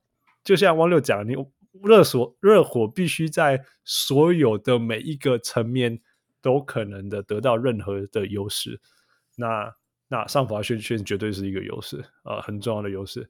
[0.44, 1.35] 就像汪六讲你。
[1.83, 6.01] 热火热火必须在所有的每一个层面
[6.41, 8.81] 都可能的得到任何的优势，
[9.37, 9.75] 那
[10.09, 13.29] 那上罚宣宣绝对是一个优势、呃，很重要的优势。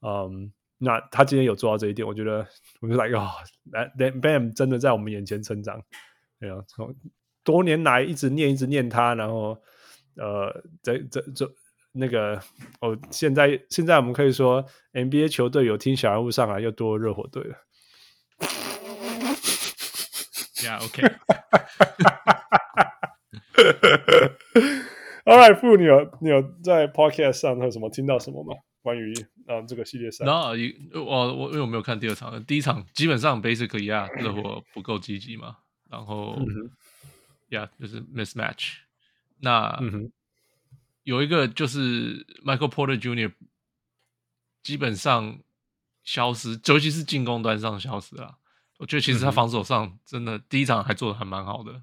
[0.00, 2.46] 嗯，那他今天有做到这一点，我觉得
[2.80, 3.18] 我就来个
[3.96, 5.82] Bam 真的在我们眼前成长。
[6.40, 6.94] 对啊，从
[7.44, 9.60] 多年来一直念一直念他，然后
[10.16, 11.50] 呃，这这这
[11.92, 12.40] 那个
[12.80, 17.65] 哦，现在现在我们可以说 NBA 球队有听小人物上来，又多热火队了。
[20.62, 21.02] Yeah, OK。
[25.24, 28.54] All right，傅，你有你有在 Podcast 上有什么听到什么吗？
[28.80, 29.12] 关于
[29.46, 30.24] 啊这个系列赛？
[30.24, 30.50] 那
[30.94, 35.56] 我我因为我没有看第二场，第一场基本上 basically 呀，热火不够积极嘛，
[35.90, 36.38] 然后
[37.50, 38.76] ，Yeah，就是 mismatch。
[39.40, 39.78] 那
[41.02, 43.32] 有一个就是 Michael Porter Jr.
[44.62, 45.40] 基本上
[46.04, 48.38] 消失，尤其是进攻端上消失了。
[48.78, 51.82] 我觉得其实他防守上真的第一场还做的还蛮好的。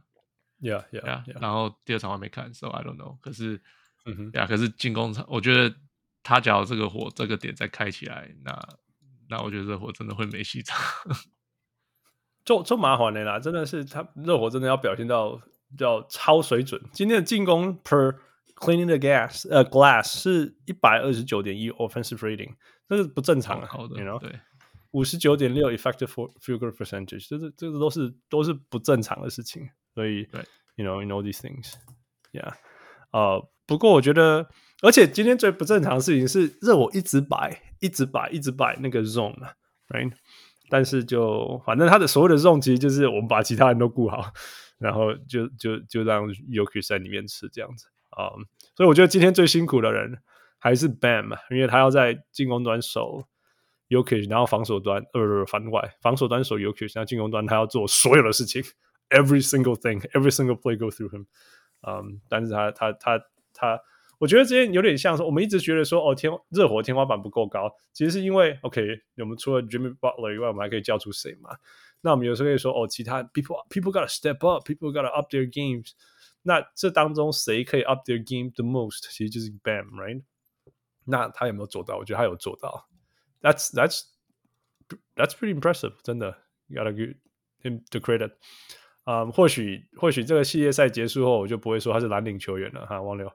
[0.60, 1.24] Yeah, yeah.
[1.42, 3.18] 然后第二场我还没看，so I don't know。
[3.20, 3.62] 可是，
[4.06, 5.76] 嗯哼，呀，可是进攻场，我觉得
[6.24, 8.58] 他只要这个火这个点再开起来，那
[9.30, 10.78] 那我觉得热火真的会没戏唱。
[12.46, 15.42] 就就麻烦的啦，真的是他热火真的要表现到
[15.78, 16.82] 叫超水准。
[16.94, 18.16] 今天的进攻 per
[18.56, 22.54] cleaning the gas 呃、uh, glass 是一百二十九点一 offensive rating，
[22.88, 24.20] 这是不正常的，好的，you know?
[24.20, 24.40] 对，
[24.94, 29.68] 五十九点六 effective field goal percentage，这是这个都是都是不正常的事情。
[29.94, 30.42] 所以，对
[30.76, 32.54] ，you know, you know these things，yeah，
[33.12, 34.48] 呃，不过我觉得，
[34.82, 40.14] 而且今天最不正常的事情是，热火一直摆，一直摆，一直摆那个 zone，right？
[40.70, 44.32] 但是就反正他的所谓的 zone 其实就是我们把其他人都顾好，
[44.80, 48.30] 然后就就就让 Jokic 在里面吃这样子啊。
[48.30, 48.44] Um,
[48.76, 50.20] 所以我觉得今天最辛苦的人
[50.58, 53.28] 还是 Bam，因为他要在进攻端守
[53.94, 58.64] Jokic，然后防守端呃反外，防守端守 Jokic，然后进攻端他要做所有的事情。
[59.10, 61.26] Every single thing, every single play go through him.
[61.86, 63.20] 嗯、但是他他他
[63.54, 63.80] 他，
[64.18, 68.82] 我觉得这些有点像说，我们一直觉得说，哦，天热火天花板不够高，其实是因为，OK，
[69.18, 71.52] 我们除了 Jimmy Butler 以外，我们还可以叫出谁嘛？
[72.02, 75.92] 那我们有时候可以说，哦，其他 people people gotta step up, people gotta up their games。
[76.42, 79.08] 那这当中谁可以 up their game the most？
[79.12, 80.24] 其实就是 Bam，right？
[81.06, 81.98] 那他有没有做到？
[81.98, 82.88] 我觉得他有做到。
[83.44, 84.02] That's that's
[85.16, 86.36] that's pretty impressive，真的
[86.68, 87.14] ，you gotta give
[87.62, 88.32] him the credit。
[89.06, 93.30] 嗯，或许或许这个系列赛结束后，我就不会说他是蓝领球员了哈，王流。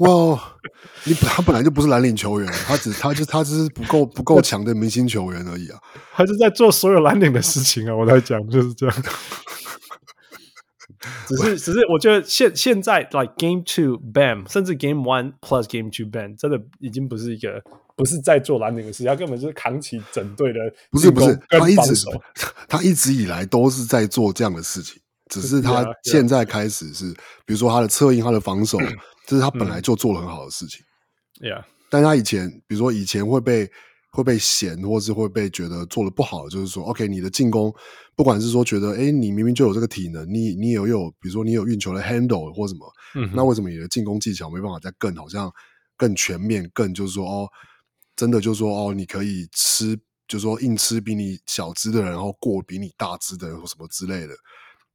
[0.00, 0.58] 哇，
[1.04, 5.80] 你他本来就不是蓝领球员，他只他就他只是不够不够强的明星球员而已啊，
[6.12, 8.96] 他是在做所有蓝领的事情啊，我在讲就是这样。
[11.26, 17.62] 只 是只是，我觉得现现在 like game two bam，甚至 game one plus game two bam，真的已经不是一个。
[17.96, 20.58] 不是在做蓝领的事，他根本就是扛起整队的。
[20.90, 21.94] 不是不是，他一直
[22.66, 27.12] 他一直以来都是在做这样的事情，只是他现在开始是，
[27.46, 28.78] 比如说他的策应、他的防守，
[29.28, 30.80] 这是他本来就做了很好的事情。
[31.40, 33.70] Yeah，但他以前，比如说以前会被
[34.14, 37.74] 会被嫌，或是会被觉得做的不好，就是说，OK，你的进攻，
[38.14, 45.52] 不管是说觉得，哎，你明明就有这个体能，你你有有，比如说你有运球的 handle 或什么，嗯，那为什么你的进攻技巧没办法再更好像
[45.96, 47.48] 更全面，更就是说哦。
[48.16, 49.96] 真的就是说哦，你可以吃，
[50.28, 54.32] 就是说硬吃比你小只的人，然后过比你大只的人或什么之类的。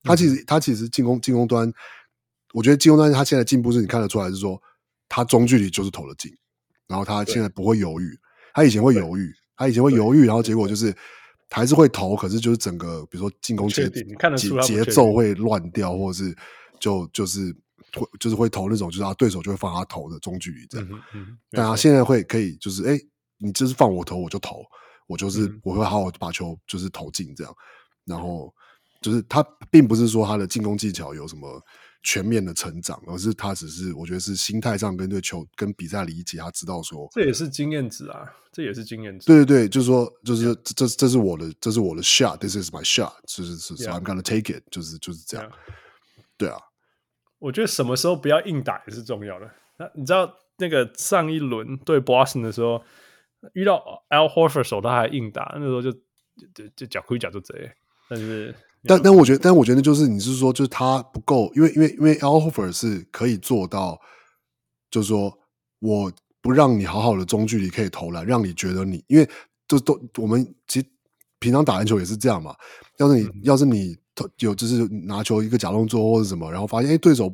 [0.03, 1.69] 他其实、嗯、他其实进攻进攻端，
[2.53, 4.57] 我觉得进攻端他现在进步是你看得出来，是说
[5.09, 6.31] 他中距离就是投得进，
[6.87, 8.17] 然后他现在不会犹豫，
[8.53, 10.95] 他以前会犹豫，他以前会犹豫，然后结果就是
[11.49, 14.03] 还是会投，可是就是整个比如说进攻节节
[14.61, 16.35] 节奏会乱掉，或者是
[16.79, 17.55] 就就是。
[17.91, 20.87] 会就是会投那种，就是他对手就会放他投的中距离这样。
[20.91, 22.95] 嗯嗯、但他现在会可以，就是哎，
[23.39, 24.63] 你就是放我投我就投，
[25.07, 27.51] 我就是、嗯、我会好好把球就是投进这样。
[28.05, 28.53] 然后
[29.01, 31.59] 就是他并不是说他的进攻技巧有什么
[32.01, 39.25] 全面的成长，而是他只是我觉得是心态上跟对球跟比赛理解，他知道说这也是经验值啊，这也是经验值。
[39.27, 43.83] 对对对，就是说就是这这这是我的这是我的 shot，this is my shot，就是是、yeah.
[43.85, 45.51] so I'm gonna take it，就是就是这样。
[46.37, 46.57] 对啊。
[47.39, 49.49] 我觉得什么时候不要硬打也是重要的。
[49.77, 52.83] 那你知道那个上一轮对 Boston 的时候，
[53.53, 53.77] 遇到
[54.09, 55.91] Al Horford 手他还硬打，那时候就
[56.53, 57.71] 就就脚亏脚就贼。
[58.09, 63.99] 但是，但但我觉得，但我觉得就是你是说，就是他不够，因为因为因为 Al Horford 是可以做到，
[64.89, 65.37] 就是说
[65.79, 66.11] 我
[66.41, 69.29] 不让你好好的中距离可以投篮，让你觉得你，因为
[69.67, 70.85] 就都我们其实
[71.39, 72.55] 平常打篮球也是这样嘛。
[72.97, 73.97] 要是你、嗯、要是你。
[74.39, 77.33] 有就是拿球一个假动作或者什么，然后发现哎对手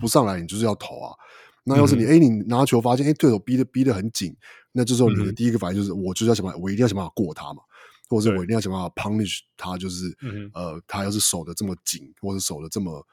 [0.00, 1.14] 不上来，你就是要投啊。
[1.62, 4.36] 那要是你哎、嗯、你拿球发现哎对手逼的逼得很紧，
[4.72, 7.62] 那这时候你的第一个反应就是、嗯、我就是要想办法，我一定要想办法过他嘛，
[8.08, 13.06] 或者是我一定要想办法 punish 他，就是、嗯、呃他要是守得这么紧，或者守得这么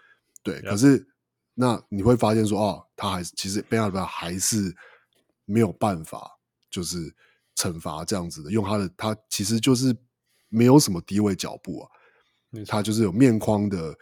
[0.44, 1.06] 对，可是
[1.54, 4.76] 那你会发现说哦，他还是其实 Ben Arfa 还是
[5.46, 6.30] 没有办法
[6.70, 7.14] 就是
[7.56, 9.96] 惩罚这样子的，用他的他其实就是
[10.50, 11.90] 没有什么低位脚步啊。
[12.68, 13.98] 他就是有面框的，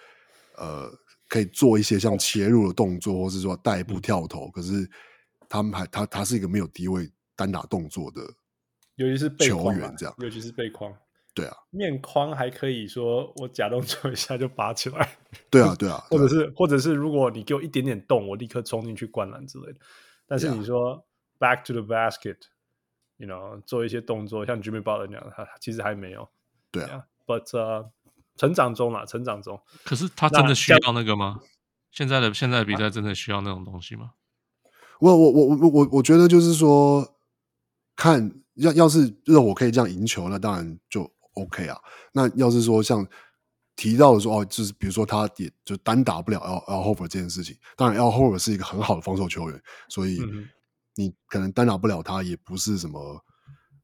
[0.58, 0.92] 呃，
[1.28, 4.48] 可以做一些像切入的动作，或是说带步跳投。
[4.48, 4.90] 嗯、可是
[5.48, 8.22] 他们还他他是一个没有低位单打动作的，
[9.00, 10.94] 尤其是球员这样，尤其是背框。
[11.34, 15.18] 对啊，面框还可以说我假动作一下就拔起来。
[15.50, 19.80] 对啊，对啊，或者是或者是如果你给我一点点动，我立刻冲进去灌篮之类的。
[20.28, 21.02] 但是你说
[21.40, 26.28] back to the basket，you know，做一些动作，像 Jimmy Butler 那样，他其实还没有。
[26.70, 27.90] 对啊，but、uh,
[28.36, 29.62] 成长中啦，成长中。
[29.86, 31.40] 可是他真的需要那个吗？
[31.92, 34.12] 现在的现在的比赛真的需要那种东西吗？
[35.00, 37.16] 我我我我我我觉得就是说，
[37.96, 41.78] 看要要是热火可以这样赢球，那当然就 OK 啊。
[42.14, 43.06] 那要是说像
[43.76, 50.20] 提到的说哦，就是比如说他也就单打不了 Al Al Horford 这件事情，当然 Al Horford 是一个很好的防守球员，所以
[50.96, 53.24] 你可能单打不了他也不是什么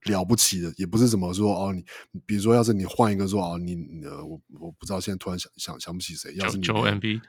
[0.03, 1.83] 了不起的，也不是什么说哦你
[2.25, 7.21] 比如说要是你换一个说哦你呃我我不知道现在突然想想想不起谁，要是你 Joel Embiid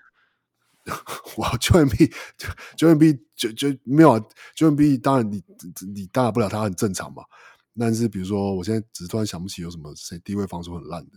[1.37, 4.25] 哇，Joel Embiid，Joel Embiid 就就没有啊
[4.57, 5.43] ，Joel Embiid 当然你
[5.95, 7.25] 你打不了他很正常嘛。
[7.79, 11.11] 但是比如说，我现在只是突然想不起有什么谁低位防守很烂的，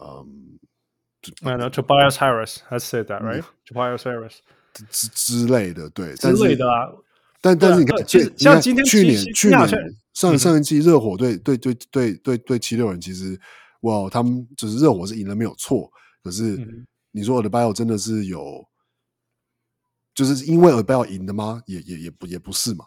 [0.00, 0.58] 嗯
[1.42, 4.34] ，I know Tobias Harris has said that right？Tobias Harris
[4.88, 6.86] 之之类的，对，之类的啊。
[7.40, 9.68] 但但是你看，其实像今天去年去年
[10.12, 13.36] 上上一季热火队对对对对对七六人，其实
[13.80, 15.90] 哇，他们就是热火是赢了没有错，
[16.22, 16.56] 可是
[17.10, 18.64] 你说我的 Adebayo 真的是有。
[20.20, 21.62] 就是因为 Adebayo 赢的吗？
[21.64, 22.84] 也也也不也不是嘛。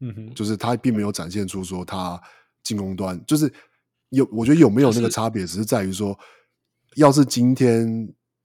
[0.00, 2.18] 嗯哼，就是他并没有展现出说他
[2.62, 3.52] 进攻端就是
[4.08, 6.18] 有，我觉得有没有那个差别，只是在于说，
[6.96, 7.86] 要是今天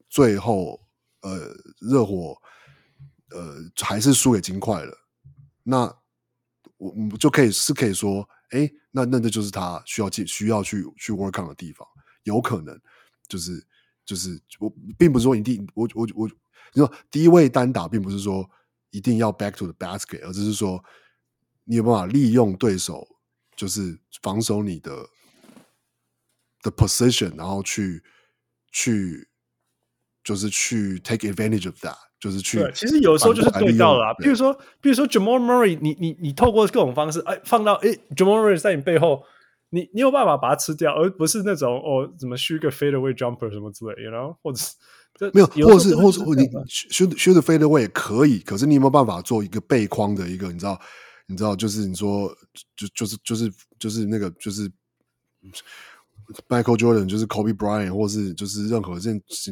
[0.10, 0.82] 最后
[1.22, 2.36] 呃热火
[3.30, 4.94] 呃还是输给金块了，
[5.64, 5.90] 那
[6.76, 11.88] 我们就可以是可以说，哎，那那这就是他需要去需要去去 work on 的地方，
[12.24, 12.78] 有可能
[13.30, 13.66] 就是
[14.06, 16.30] 就是我并不是说一定我我我。
[16.76, 18.50] 我你说低位单打，并不是说
[18.92, 20.84] 一定要 back to the basket，而只是说
[21.66, 23.08] 你有办法利用对手
[23.56, 25.06] 就是防守你的
[26.62, 28.04] 的 position，然后去
[28.72, 29.28] 去
[30.24, 32.60] 就是去 take advantage of that，就是去。
[32.60, 34.14] 对，其实有时候就是对到了啦。
[34.16, 39.24] 比如说，比如说 Jamal Murray，你你你透过各种方式，哎，放到哎 Jamal Murray 在你背后，
[39.70, 44.76] 你你有办法把它吃掉，而不是那种哦，怎么 shoot 个 fadeaway jumper 什么之类，you know，或者是。
[45.34, 50.50] 没有，或者是，或者你 shoot shoot the fadeaway 也可以，可是你有没有办法做一个背框的一个？
[50.50, 50.80] 你知道，
[51.28, 52.34] 你知道，就是你说，
[52.78, 54.72] 就就是就是就是那个就是
[56.48, 59.12] Michael Jordan，就是 Kobe Bryant，或是就是任何这，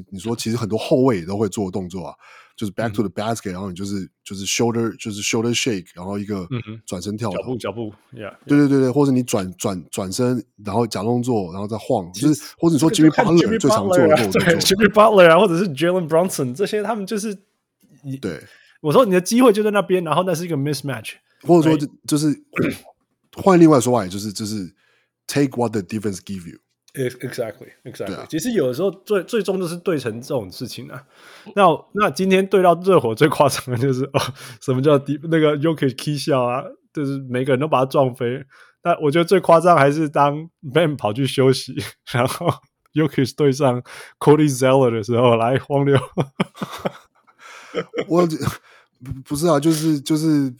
[0.09, 2.15] 你说其实很多后卫也都会做动作啊。
[2.55, 6.47] 就是 back to the basket，、嗯、然后你就是就是 shoulder 就是 shoulder shake，然后一个
[6.87, 17.37] 转身跳投，脚步脚步，yeah，对对对对，或者你转转转身，然后假动作，然后再晃，就是或者你说 Jimmy Butler 最常做的动作，Jimmy Butler 啊，或者是 Jalen Brunson 这些，他们就是
[18.01, 18.41] 你对
[18.81, 21.11] 我说你的机会就在那边，然后那是一个 mismatch，
[21.43, 22.35] 或者说就就是
[23.35, 24.73] 换另外说话，也就是就是
[25.27, 26.57] take what the defense give you。
[26.97, 28.25] Exactly, exactly、啊。
[28.27, 31.03] 其实有的时候最最终就是对成这种事情啊。
[31.55, 34.19] 那那今天对到热火最夸张的就是哦，
[34.59, 36.63] 什么叫低那个 Jokic K 笑啊？
[36.91, 38.43] 就是每个人都把他撞飞。
[38.83, 41.75] 那我觉得最夸张还是当 Ben 跑去休息，
[42.11, 42.47] 然后
[42.93, 43.83] Jokic 对上
[44.19, 45.99] Cody Zeller 的时候来荒流。
[48.07, 48.27] 我
[49.23, 50.51] 不是啊，就是就是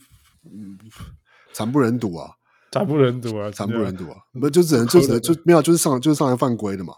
[1.52, 2.37] 惨不忍睹啊。
[2.70, 3.50] 惨不忍睹啊！
[3.50, 4.16] 惨不忍睹啊！
[4.40, 6.94] 不就只能就只能就没有，就是上就是上来犯规的嘛。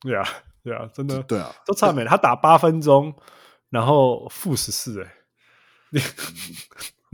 [0.00, 0.24] 对啊，
[0.62, 2.04] 对啊，真的对啊，都差没。
[2.04, 3.14] 他打八分钟，
[3.70, 5.12] 然后负十四 哎。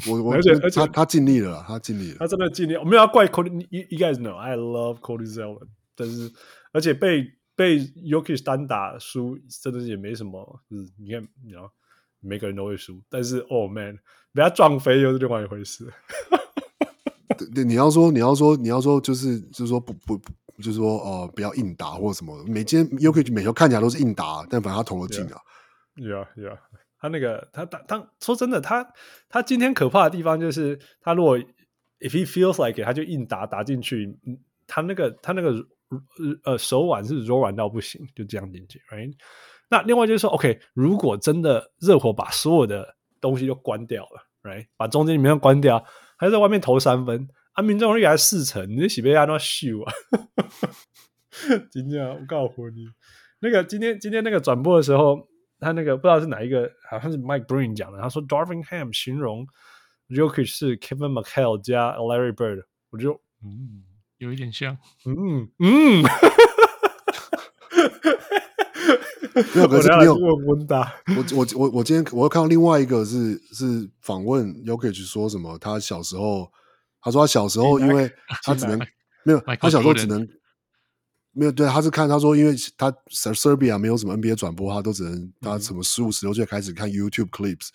[0.09, 2.74] 我我 而且而且他他尽力了，他尽力了，他真的尽力。
[2.76, 6.33] 我没有要怪 Cody，you guys know I love Cody Zeller，但是
[6.72, 10.61] 而且被被 Yokic 单打输，真的也没什么。
[10.68, 11.70] 就是你看，你知道，
[12.20, 13.98] 每个人都会输，但是 Oh man，
[14.33, 15.87] 被他撞飞又是另外一回事。
[17.55, 22.42] 对，你要说，你要说，你要说，就是，就是说不不不，就是说，呃，不要硬打或者什么。
[22.47, 25.40] 每今天 Jokic 每球看起来都是硬打，但反正他投了进啊。
[25.97, 26.59] Yeah, yeah，
[26.99, 28.87] 他那个他他他说真的，他
[29.29, 34.18] 他今天可怕的地方就是，他如果 if he feels like 他就硬打打进去。
[34.66, 35.53] 他那个他那个
[36.45, 38.81] 呃手腕是柔软到不行，就这样进去。
[38.90, 39.12] Right？
[39.68, 44.69] 那另外就是说，OK，如果真的热火把所有的东西都关掉了，Right？
[44.79, 45.85] 把中间里面关掉。
[46.23, 49.92] 还在外面投三分，啊，命中率还四成，你这喜被安那秀啊！
[51.68, 52.87] 今天我告诉你，
[53.40, 55.27] 那个今天今天那个转播的时候，
[55.58, 59.44] 他那个不知道是哪一个，好像是 Mike Breen 讲的，他说 Darvin Ham 形容
[60.10, 63.83] Jokic 是 Kevin McHale 加 Larry Bird，我就嗯，
[64.18, 66.04] 有一点像，嗯嗯。
[69.54, 70.14] 没有，可是没有。
[70.14, 70.37] 我
[71.35, 75.58] 我我我今天我又看到另外一个是是访问 y o k i c 说什么？
[75.58, 76.50] 他小时候，
[77.00, 78.10] 他说他小时候因为
[78.44, 78.78] 他只能
[79.24, 80.28] 没有，他小时候只能
[81.33, 87.68] 没有对，他是看他说，因为他 Serbia 没有什么 NBA 转播，他都只能他什么十五十六岁开始看 YouTube clips，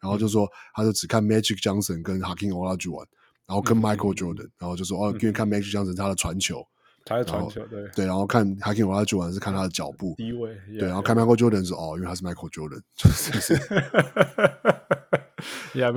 [0.00, 3.06] 然后就说他就只看 Magic Johnson 跟 Hakeem Olajuwon，
[3.46, 6.64] 然后跟 Michael Jordan，然后就说哦，因为看 Magic Johnson 他的传球。
[7.04, 7.88] 他在传球，对。
[7.94, 13.08] 对，然后看 Hakeem Olajuwon 是看他的脚步，低位，对，然后看 Michael Jordan 是哦，因为他是 Michael Jordan， 就
[13.40, 13.54] 是，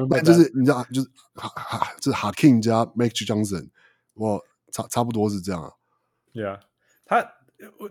[0.09, 3.69] 但就是你知道，就是哈哈，这是 Hakeem 加 m a k e Johnson，
[4.13, 4.41] 我
[4.71, 5.71] 差差不多是这样啊
[6.33, 6.59] ，Yeah，
[7.05, 7.25] 他。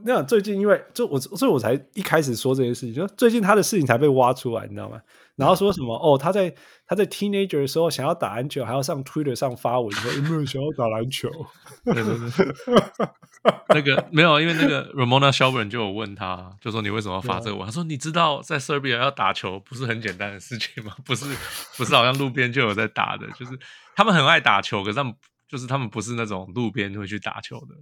[0.04, 5.00] 那样最近，因为就我，所以我才一开始说这件事情，就最近他的事情才被挖出来，你知道吗？
[5.37, 6.55] 然后说什么哦，他在
[6.87, 11.30] 他在 teenager 的时候想要打篮球，还要上 Twitter 上发文说有没有想要打篮球？
[11.85, 13.09] 对对对，
[13.68, 17.64] 那个没有，因为那个 Ramona Shelburne 就有问他，就说你为什么要发这个文？
[17.64, 20.95] 他说你知道在 Serbia 要打球不是很简单的事情吗？
[21.05, 21.24] 不是
[21.76, 23.59] 不是好像路边就有在打的，就是
[23.97, 25.14] 他们很爱打球，可是他们
[25.49, 27.74] 就是他们不是那种路边会去打球的。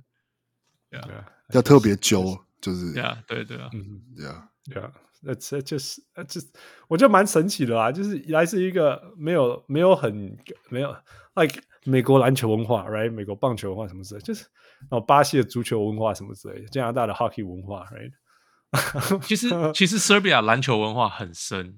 [0.88, 4.90] 对啊，要特别揪，就是对啊，对对啊，嗯，对啊，对啊，
[5.22, 6.40] 那这就是，这
[6.88, 10.36] 我觉得蛮神奇的啦，就是来自一个没有没有很
[10.68, 10.94] 没有
[11.34, 13.12] ，like 美国篮球文化，right？
[13.12, 14.46] 美国棒球文化什么之类，就是
[14.90, 19.20] 哦，巴西的足球文化什么之类，加拿大的 hockey 文化，right？
[19.26, 21.76] 其实其实 Serbia 篮球文化很深。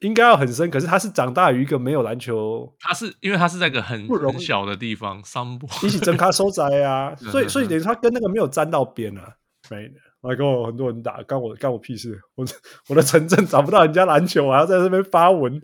[0.00, 9.36] 应该要很深，可是他是长大于一个没有篮球，他是因为他是在一个很很小的地方，桑博一起争卡收窄啊， 所以所以等于他跟那个没有沾到边啊，
[9.70, 9.90] 没，
[10.22, 12.46] 来跟我很多人打，干我干我屁事，我
[12.88, 15.54] 我的城镇找不到人家篮球，我还要在这边发文，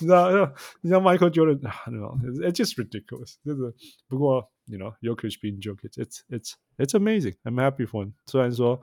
[0.00, 0.30] 你知道？
[0.80, 3.74] 你像 Michael Jordan 啊，那种，it's just ridiculous，就是
[4.08, 8.12] 不过，you know，Jokic being Jokic，it's it's it's amazing，I'm happy for.。
[8.26, 8.80] 虽然说，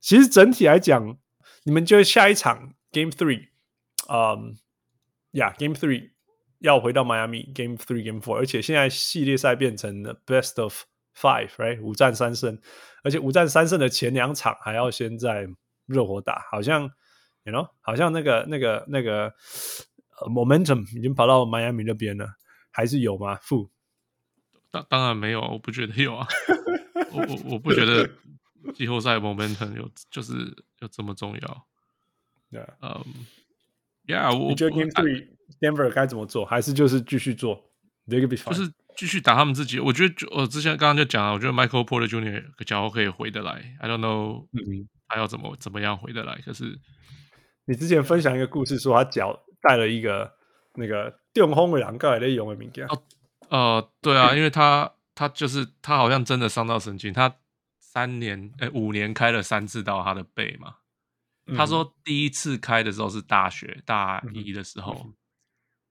[0.00, 1.18] 其实整体来讲，
[1.64, 2.74] 你们就下一场。
[2.92, 3.48] Game three，
[4.08, 4.56] 嗯，
[5.32, 6.12] 呀，Game three
[6.60, 10.84] 要回到迈阿密，Game three，Game four，而且现在系列赛变成了 Best of
[11.16, 11.80] Five，right？
[11.80, 12.58] 五战三胜，
[13.02, 15.48] 而且五战三胜的前两场还要先在
[15.86, 16.82] 热火打，好像
[17.44, 22.34] ，you know，好像那个那个那个、uh, momentum 已经跑到迈阿密那边了，
[22.70, 23.36] 还是有吗？
[23.40, 23.70] 负？
[24.70, 26.28] 当当然没有，我不觉得有啊，
[27.12, 28.10] 我我我不觉得
[28.74, 30.34] 季后赛 momentum 有就是
[30.80, 31.66] 有这么重要。
[32.52, 33.04] 对，嗯
[34.06, 35.28] ，Yeah，我觉得 Game Three
[35.60, 36.44] Denver 该怎么做？
[36.44, 37.56] 还是就是继续做
[38.06, 38.54] could be fine。
[38.54, 39.78] 就是继续打他们自己。
[39.78, 42.64] 我觉得我之前刚刚就讲了，我觉得 Michael Porter Jr.
[42.64, 46.40] 假如可以回得来，I don't know，嗯，他要怎么怎么样回得来？
[46.44, 46.78] 可是
[47.66, 50.32] 你之前分享一个故事，说他脚带了一个
[50.74, 52.82] 那个电风的两盖的用的名字。
[52.82, 53.02] 哦，
[53.48, 57.36] 呃，对啊，因为他他就是他好像真的伤到神经，他
[57.80, 60.76] 三年哎五年开了三次到他的背嘛。
[61.56, 65.06] 他说第一次开的时候是大学大一的时候，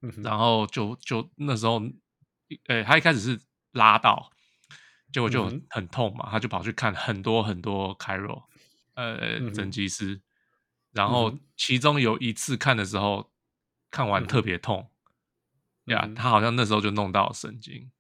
[0.02, 1.82] 嗯嗯、然后就就那时候，
[2.50, 3.40] 诶、欸，他一开始是
[3.72, 4.32] 拉到，
[5.12, 8.44] 结果就很痛嘛，他就跑去看很多很多 chiro，
[8.94, 10.22] 呃，整脊师，
[10.92, 13.32] 然后其中有一次看的时候，
[13.92, 14.90] 看完特别痛，
[15.86, 17.92] 呀、嗯，他好像那时候就弄到神经，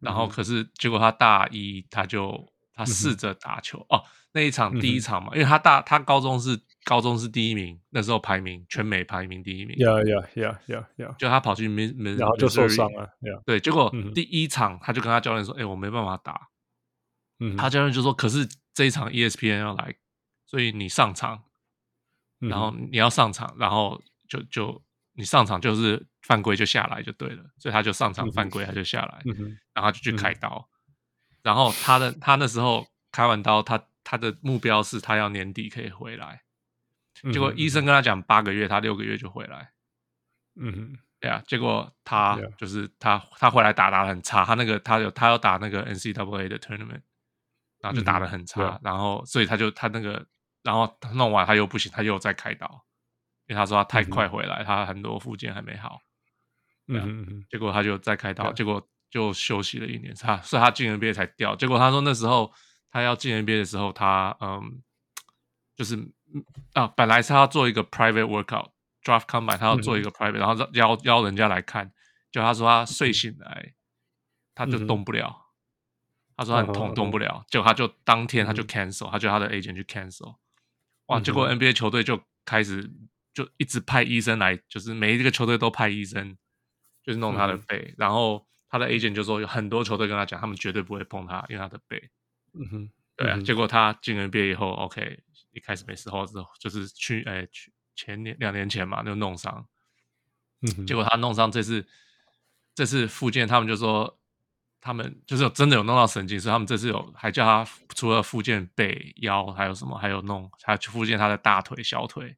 [0.00, 6.60] 然后可是结果他大一他就他试着打球、嗯、哦，那一场第一场嘛，因为他大他高中是。
[6.84, 9.76] 高中是第一名，那时候排名全美排名第一名。
[9.78, 11.14] 呀呀呀呀呀！
[11.18, 13.06] 就他跑去 Min，然后就受伤了。
[13.20, 13.42] Yeah.
[13.44, 16.48] 对，结果第一场他就跟他教练说：“哎、我没办法打。”
[17.38, 19.94] 嗯，他教练就说：“可是这一场 ESPN 要来，
[20.46, 21.44] 所以你上场，
[22.38, 30.68] 然后你要上场，然后就就你上场就是犯规就下来就对了。”所以他就上场犯规他就下来，嗯、然后他就去开刀。
[30.70, 36.42] 嗯、然后他的他那时候开完刀，他他的目标是他要年底可以回来。
[37.32, 39.72] 结果医生跟他讲八个月，他六个月就回来。
[40.56, 41.42] 嗯哼，对啊。
[41.46, 44.42] 结果他就是他，他回来打打的很差。
[44.44, 47.02] 他那个他有他要打那个 NCAA 的 tournament，
[47.80, 48.80] 然后就打的很差。
[48.82, 50.26] 然后所以他就他那个，
[50.62, 52.86] 然后他弄完他又不行，他又再开刀，
[53.46, 56.00] 因为他说他太快回来，他很多附件还没好。
[56.88, 60.14] 嗯嗯，结果他就再开刀，结果就休息了一年。
[60.14, 61.54] 他所以他进 NBA 才掉。
[61.54, 62.50] 结果他说那时候
[62.90, 64.82] 他要进 NBA 的时候，他嗯，
[65.76, 65.96] 就是。
[66.74, 71.90] 啊，本来是他要做一个 private workout，draft combine，他要做一个 private，、嗯、然后邀邀人家来看，
[72.30, 73.74] 就他说他睡醒来，
[74.54, 80.36] 他就动不了，嗯、他说他很痛，动不了，结果他就当天他就 cancel，、嗯、他就他的 agent 去 cancel，
[81.06, 82.90] 哇，嗯、结果 NBA 球队就开始
[83.34, 86.36] 就一直派医生来，就是每一个球队都派医生，
[87.02, 92.10] 就是弄他的背，嗯、然后他的 agent 就说有很多球队跟他讲，他们绝对不会碰他，因为他的背，
[92.54, 95.20] 嗯哼，对啊，嗯、结果他进 NBA 以后，OK。
[95.52, 99.66] 一开始没时候之后，就是去哎去前年两年前嘛，就弄伤，
[100.60, 101.86] 嗯，结果他弄伤这次
[102.74, 104.18] 这次复健，他们就说
[104.80, 112.36] 他们就是真的有弄到神经，所以他们这次有还叫他除了复健背腰，还有什么，还有弄还要去复健他的大腿、小腿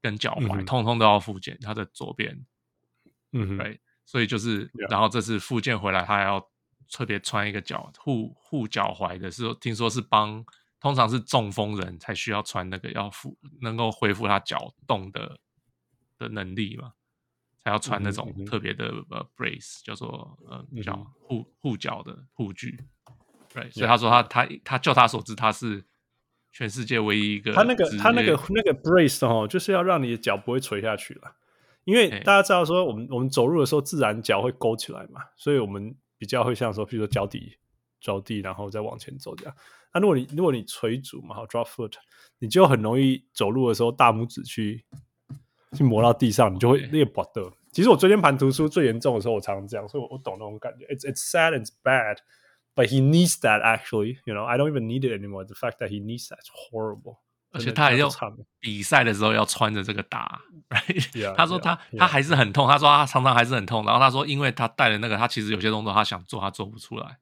[0.00, 2.44] 跟脚踝，嗯、通通都要复健他的左边。
[3.32, 6.44] 嗯，对，所以就是，然后这次复健回来，他还要
[6.90, 10.44] 特别穿一个脚护护脚踝的，是听说是帮，
[10.84, 15.38] 通常是中风人才需要穿那个，要复能够恢复他脚动的
[16.18, 16.92] 的能力嘛。
[17.60, 22.78] 才要穿那种特别的呃 brace，叫做呃叫护护脚的护具，
[23.54, 25.82] 对，所以他说他他他就他所知，他是
[26.52, 27.54] 全世界唯一一个。
[27.54, 31.36] 他那个他那个那个 brace 哦，就是要让你的脚不会垂下去了，
[31.84, 37.56] 因为大家知道说我们我们走路的时候自然脚会勾起来嘛，所以我们比较会像说，比如说脚底
[37.98, 39.56] 着地，然后再往前走这样。
[39.94, 41.92] 那如果你如果你垂足嘛，好 drop foot，
[42.38, 44.84] 你就很容易走路的时候大拇指去。
[45.76, 47.50] 去磨到地上，你就会那个拔的。
[47.72, 50.86] 其实我椎间盘突出最严重的时候，我常常这样，所以我我懂那种感觉。
[50.86, 52.18] It's it's sad and it's bad,
[52.76, 54.18] but he needs that actually.
[54.24, 55.44] You know, I don't even need it anymore.
[55.44, 57.16] The fact that he needs that's horrible.
[57.50, 58.08] 而且他还要
[58.60, 60.42] 比赛的时候要穿着这个打。
[60.68, 61.34] Right?
[61.34, 63.84] 他说他他还是很痛，他说他常常还是很痛。
[63.84, 67.18] 然后他说，因为他带了那个，他其实有些动作他想做，他做不出来。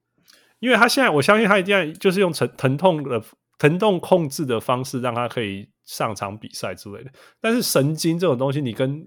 [0.63, 3.21] 因为他现在，我相信他一定要就是用疼疼痛的
[3.57, 5.69] 疼痛控制的方式，让他可以。
[5.85, 7.11] 上场比赛之类的，
[7.41, 9.05] 但是神经这种东西，你跟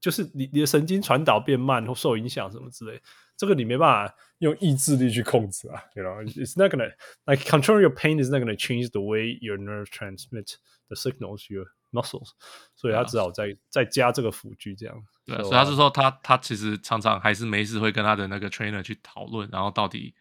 [0.00, 3.00] 就是你你的神经传导变慢或受影响什么之类，
[3.36, 5.80] 这个你没办法用意志力去控制啊。
[5.94, 6.90] You know, it's not gonna
[7.26, 10.56] like control your pain is not gonna change the way your nerve transmit
[10.88, 12.30] the signals your muscles。
[12.74, 15.00] 所以他只好再、啊、再加这个辅具这样。
[15.24, 20.12] 对，所以他是说他他其实常常还是没事会跟他的那个 trainer 去讨论，然后到底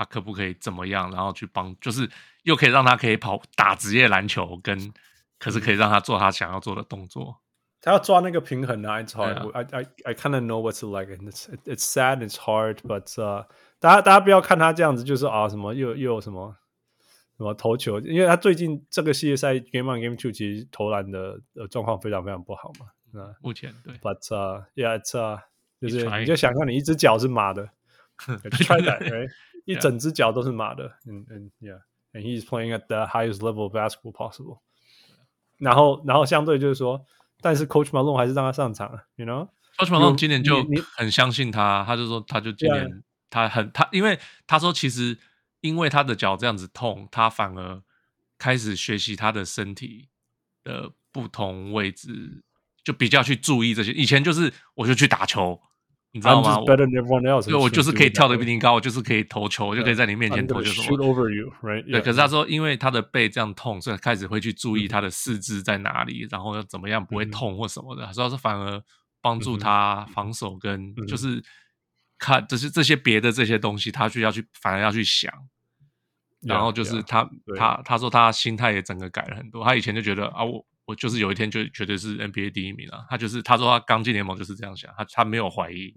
[0.00, 2.08] 他可不可以怎么样，然后去帮，就是
[2.44, 4.92] 又可以让他可以跑打职业篮球跟。
[5.42, 7.40] 可是可以让他做他想要做的动作，
[7.80, 9.50] 他要抓那个平衡啊，It's hard.
[9.52, 13.10] I I I kind of know what's like, and it's it's sad, it's hard, but
[13.18, 13.48] 呃，
[13.78, 16.54] 大家大家不要看他这样子，就是啊什么又又有什么
[17.38, 25.40] 什么投球，因为他最近这个系列赛 Game One Game Two 其实投篮的呃状况非常非常不好嘛，啊，目前对，but uh, yeah, it's uh,，
[25.80, 27.66] 就是你就想象你一只脚是麻的，
[28.18, 29.30] try that, right?
[29.70, 31.80] 一整只脚都是麻的，嗯嗯，yeah,
[32.12, 34.58] and he's playing at the highest level of basketball possible.
[35.58, 37.04] 然后，然后相对就是说，
[37.40, 40.66] 但是 Coach Malone 还是让他上场，you know？Coach Malone 今年就
[40.96, 45.16] 很相信他，他就说，他就今年他很他，因为他说其实
[45.60, 47.82] 因为他的脚这样子痛，他反而
[48.38, 50.08] 开始学习他的身体
[50.64, 52.42] 的不同位置，
[52.82, 53.92] 就比较去注意这些。
[53.92, 55.60] 以前就是我就去打球。
[56.12, 56.56] 你知道吗？
[57.52, 60.96] 对，我就是可以跳得比你高，我就是可以投球，我就可以在你面前投，就什么。
[61.82, 68.04] 对，可是他说，因为他的背这样痛，所以开始会去注意他的四肢在哪里，然后要怎么样不会痛或什么的。
[68.04, 68.82] 他说是反而
[69.22, 71.40] 帮助他防守，跟就是
[72.18, 75.32] 看就是这些别的这些东西，他需要去反而要去想。
[76.42, 79.64] 然后就是他他他说他心态也整个改了很多。
[79.64, 80.66] 他以前就觉得啊我。
[80.90, 83.06] 我就是有一天就绝对是 NBA 第一名了。
[83.08, 85.94] 他就是他说他刚进联盟就是这样想，他他没有怀疑。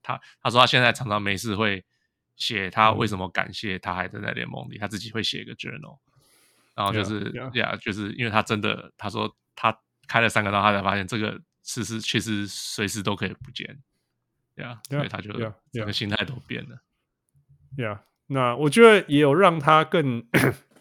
[0.00, 1.84] 他他说他现在常常没事会
[2.36, 5.98] 写他为什么感谢他还在在联盟里，他自己会写一个 journal。
[6.76, 7.74] 然后就是呀，yeah, yeah.
[7.74, 9.76] yeah, 就是因为他真的他说他
[10.06, 13.66] 开了三个刀，他才发现这个事实其实随时都可以不见。
[14.54, 15.32] 呀、yeah, yeah, 所以他就
[15.72, 16.78] 整个心态都变了。
[17.76, 20.24] yeah.，那我觉得也有让他更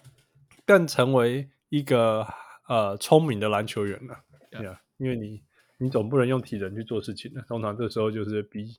[0.63, 2.31] 更成为一个。
[2.67, 4.19] 呃，聪明的篮球员了
[4.51, 4.61] ，yeah.
[4.61, 5.41] yeah, 因为你
[5.77, 8.75] 你总不能用体能去做事情的，通常这时候就是比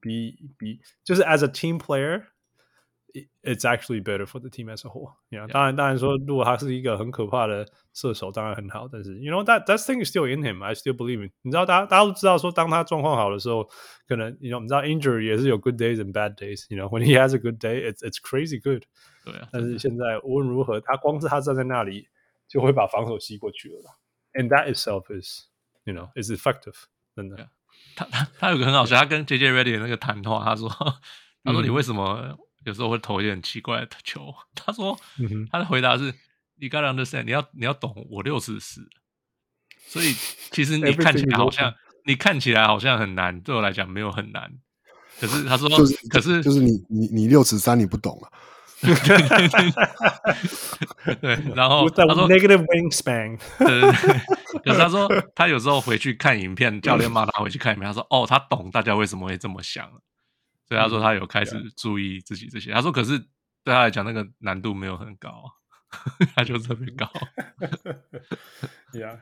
[0.00, 5.14] 比比，就是 as a team player，it's actually better for the team as a whole。
[5.30, 11.32] Yeah, 当然当然说，如果他是一个很可怕的射手，当然很好，但是 you know that that thing is still in him，I still believe it。
[11.42, 13.68] 你知道，大家大家都知道说，当他状况好的时候，
[14.06, 16.66] 可能 you know 你知道 injury 也是有 good days and bad days。
[16.68, 18.84] You know when he has a good day，it's it's crazy good。
[19.24, 22.06] 对啊，但是现在无论如何，他光是他站在那里。
[22.54, 23.90] 就会把防守吸过去了啦
[24.34, 25.46] ，and that itself is,
[25.82, 26.76] you know, is effective。
[27.16, 27.50] 真的，
[27.96, 30.68] 他他他有个很好笑，他跟 JJ 的那个谈话，他说，
[31.42, 34.32] 他说你为什么有时候会投一些很奇怪的球？
[34.54, 34.96] 他说，
[35.50, 36.14] 他的回答是，
[36.60, 38.88] 你 gotta understand，你要你要懂，我六十四，
[39.88, 40.14] 所以
[40.52, 41.74] 其实你看起来好像
[42.06, 44.48] 你看起来好像很难，对我来讲没有很难，
[45.18, 45.68] 可是他说，
[46.08, 48.30] 可是就是你你你六十三你不懂啊。
[51.20, 54.20] 对然后他说 negative wingspan，对对对，
[54.64, 59.88] 可是他说他有时候回去看影片，教练骂他回去看影片，他说哦，他懂大家为什么会这么想，
[60.68, 62.72] 所以他说他有开始注意自己这些。
[62.72, 63.18] 他说可是
[63.64, 65.44] 对他来讲那个难度没有很高，
[66.36, 67.08] 他就特别高。
[68.92, 69.20] Yeah，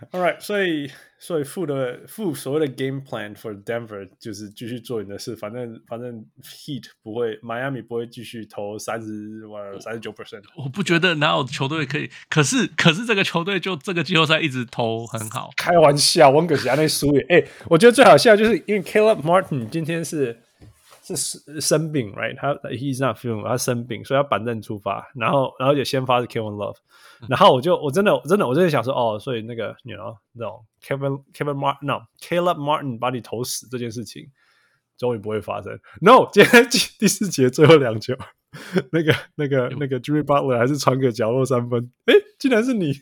[0.12, 10.42] All right，所以所以负的负所谓的 game plan for Denver 就是继续做你的事，反正反正 Heat 不会，Miami 不会继续投三十万三十九 percent。
[10.56, 15.50] 我不觉得哪有球队可以，可是可是这个球队就这个季后赛一直投很好。
[15.56, 17.26] 开玩笑，温哥华那输耶！
[17.28, 20.40] 哎，我觉得最好笑就是因为 Caleb Martin 今天是。
[21.14, 22.36] 是生病，right？
[22.36, 26.76] 他 he's not feeling，他生病，所以他板凳出发，然后然后就先发是 Kevin Love，
[27.28, 34.26] 然后我就我真的真的我真的想说哦，所以那个 you know no Kevin Kevin Martin no Caleb Martin 把你投死这件事情
[34.96, 35.78] 终于不会发生。
[36.00, 36.66] No，今天
[36.98, 38.14] 第四节最后两球，
[38.90, 42.92] 那个那个那个 Jimmy Butler 还是传个角落三分，诶，竟然是你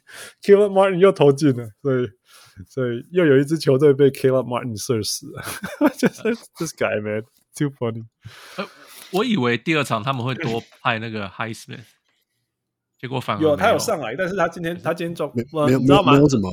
[0.43, 2.09] Kaleb Martin 又投进了，所以
[2.69, 5.43] 所以又有一支球队被 Caleb Martin 射死了，
[5.97, 6.23] 就是
[6.59, 7.25] this guy man。
[7.55, 8.05] Too funny！
[8.57, 8.67] 呃，
[9.13, 11.85] 我以为第二场他们会多派那个 Highsmith，
[12.99, 16.51] 结果反而有他有上来，但是他今天他今天状没没有没有没有怎么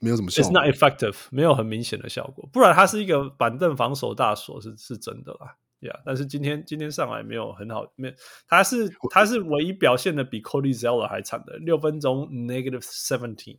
[0.00, 2.46] 没有怎么效果，It's not effective，没有很明显的效果。
[2.52, 6.00] 不然他是一个板凳防守大锁是是真的啦，Yeah。
[6.04, 8.14] 但是今天今天上来没有很好，没
[8.46, 13.58] 他是他是唯一表现的比 Cody Zeller 还惨的，六分钟 negative seventeen。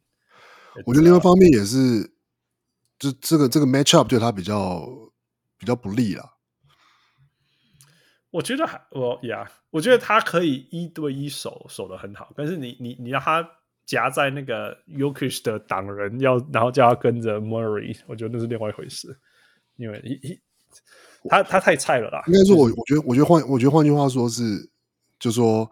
[0.85, 2.13] 我觉得另外一方面也是，
[2.99, 4.87] 就这个这个 matchup 对他比较
[5.57, 6.33] 比较不利啦。
[8.29, 13.47] 我觉得还我呀，我觉得他可以一对一守守的很好，但是你你你让他
[13.85, 19.17] 夹在那个 Yokish 的挡人，要然后叫他跟着 Murray，我觉得那是另外一回事，
[19.77, 20.39] 因为一一
[21.29, 22.21] 他他太菜了啦。
[22.27, 24.69] 应该说我我觉得我觉得换我觉得换句话说是，
[25.17, 25.71] 就说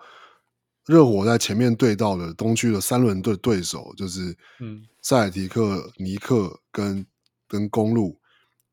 [0.86, 7.06] 热火在前面对到的东区的三轮对对手就是嗯塞尔提克、尼克跟
[7.50, 8.18] 跟公路，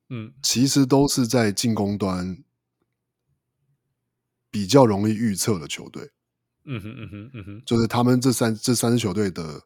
[0.09, 2.39] 嗯，其实都是在进攻端。
[4.53, 6.11] 比较容易预测的球队，
[6.67, 9.63] 嗯哼嗯哼嗯哼，就是他们这三这三支球队的，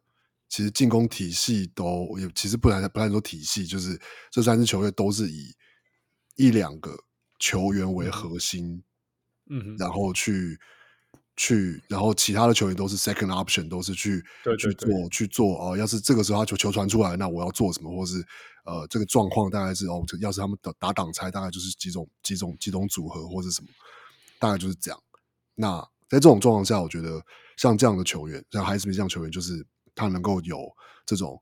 [0.47, 3.99] 其实进攻体系都也其实不难不难说体系，就是
[4.31, 5.53] 这三支球队都是以
[6.37, 6.97] 一两个
[7.37, 8.81] 球员为核心，
[9.49, 10.57] 嗯哼，然后去
[11.35, 15.75] 去，然后其他的球员都是 second option，都是去对去做去做哦。
[15.75, 18.25] 要是这个时候他球球传出来，那我要做什么，或是
[18.63, 23.67] 呃这个状况大概是哦，要是他们打打挡拆，大概就是几种几种几种组合或者什么。
[24.39, 24.99] 大概就是这样。
[25.55, 27.21] 那在这种状况下，我觉得
[27.57, 29.65] 像这样的球员，像海斯米这样球员，就是
[29.95, 30.71] 他能够有
[31.05, 31.41] 这种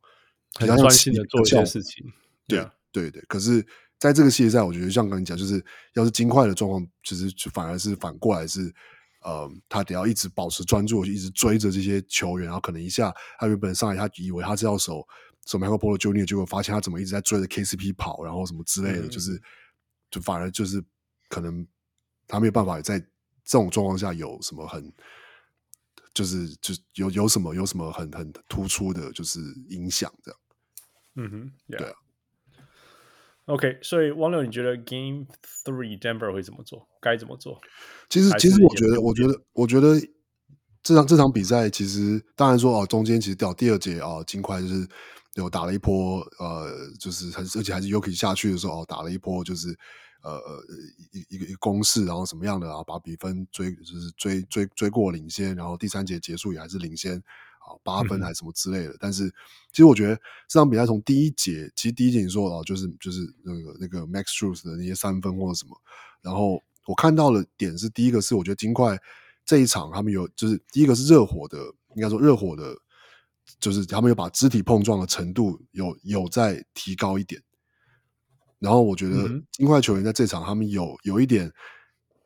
[0.54, 2.06] 很专心的做一些事情。
[2.48, 3.22] 对对对。
[3.28, 3.66] 可是，
[4.00, 8.74] 在这个系列赛，我觉得像跟你讲，就是要是金块的状况，其实反而是反过来是，
[9.22, 15.06] 呃，他得要一直保持专注，一直追着这些球员，然后可能一下他原本上来，他以为他是要守
[15.46, 19.40] 守 Michael Porter Junior，结果发现他怎么一直在追着 KCP 跑，然后什么之类的，嗯、就是
[20.10, 20.84] 就反而就是
[21.28, 21.68] 可能。
[22.28, 24.92] 他没有办法在这种状况下有什么很，
[26.14, 30.40] 就是就有有什么有什么很很突出的，就是影响这样。
[31.16, 31.78] 嗯哼，yeah.
[31.78, 31.94] 对啊。
[33.46, 35.28] OK，所以汪六，你觉得 Game
[35.64, 36.88] Three Denver 会怎么做？
[37.00, 37.62] 该怎么做？
[38.10, 40.02] 其实，其实我觉得，我觉得，我觉得
[40.82, 44.88] 这场这场比赛，其实当然说哦，中间其实掉第二节啊，金块就是
[45.36, 49.78] 有打了一波，呃，就是还是而且还是 Yuki 下去的时候哦，打了一波就是。
[50.26, 50.64] 呃呃，
[51.12, 52.84] 一一个一个攻势，然后什么样的啊？
[52.84, 57.16] 把比分追就是追追追过领先，然后第三节结束也还是领先
[57.60, 58.90] 啊，八分还是什么之类的。
[58.90, 59.30] 嗯、但是
[59.72, 60.16] 其实我觉得
[60.48, 65.80] 这场比赛从第一节，其实第一节你说哦，就是就是那个那个 Max Truth 的那些三分或者什么，
[66.24, 69.00] 然后我看到的点是第一个是我觉得金块
[69.46, 71.58] 这一场他们有就是第一个是热火的，
[71.96, 72.76] 应该说热火的，
[73.60, 77.40] 就是他们有把肢体碰撞的程度有有在提高一点。
[78.66, 81.52] 然后我觉得金块球员在这场他们有有一点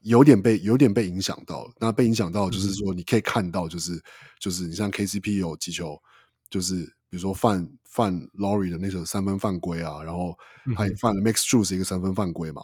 [0.04, 1.72] 有点被有点被影响到了。
[1.82, 4.02] 那被影响到就是说，你可以看到就是
[4.40, 6.02] 就是你像 KCP 有几球，
[6.50, 10.34] 就是比如说犯犯 Laurie 的那个三分犯规啊，然后
[10.78, 12.62] 还犯了 Max Strus 一个三分犯规嘛。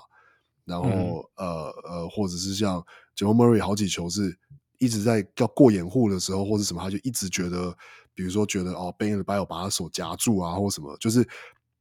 [0.64, 2.82] 然后呃呃，或者是像
[3.18, 4.34] Jamal Murray 好几球是
[4.80, 7.76] 一直在要过掩护的时候或者什么，他就一直觉得，
[8.14, 11.28] 比如说觉得哦，Bam Adebayo 把他手夹住啊，或什么，就是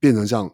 [0.00, 0.52] 变成像。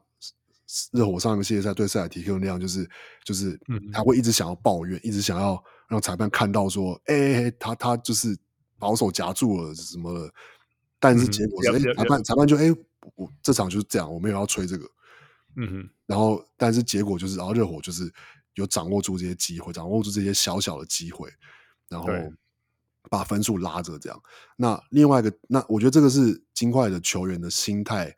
[0.93, 2.89] 热火上一个系列赛对塞尔提克那样，就是
[3.25, 3.59] 就是
[3.93, 8.37] 他会一直想要抱怨，一直想要让裁判看到说，哎、欸，他他就是
[8.79, 10.33] 保守夹住了什么的，
[10.99, 12.77] 但是结果是，哎、嗯欸，裁判裁判就哎、欸，
[13.17, 14.89] 我这场就是这样，我没有要吹这个，
[15.57, 18.13] 嗯哼，然后但是结果就是，然后热火就是
[18.55, 21.31] 有掌握住这些机会，掌握住这些小小的机会，
[21.89, 22.09] 然后。
[23.09, 24.23] 把分数拉着这样。
[24.57, 28.15] 那另外一个，那我觉得这个是金块的球员的心态。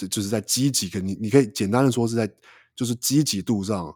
[0.00, 2.26] 就就是在积极，跟你你可以简单的说是在
[2.74, 3.94] 就是积极度上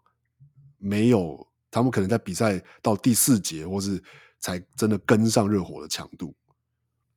[0.77, 4.03] 没有他们可能在比赛到第四节或是
[4.39, 6.35] 才真的跟上热火的强度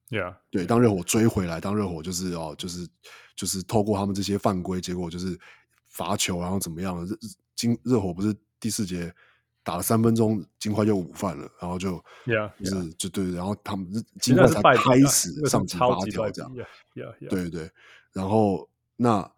[0.09, 2.87] ，，Yeah，对，当热火追回来，当热火就是哦，就是
[3.35, 5.37] 就是透过他们这些犯规，结果就是
[5.89, 7.05] 罚球，然后怎么样？
[7.05, 7.17] 热
[7.55, 9.13] 金热火不是第四节
[9.63, 12.95] 打了三分钟，金块就午饭了，然后就 Yeah，就是 yeah.
[12.97, 16.55] 就对，然后他们金块才开始上场发球这样
[16.95, 17.69] ，Yeah，Yeah，对对，
[18.13, 19.31] 然后那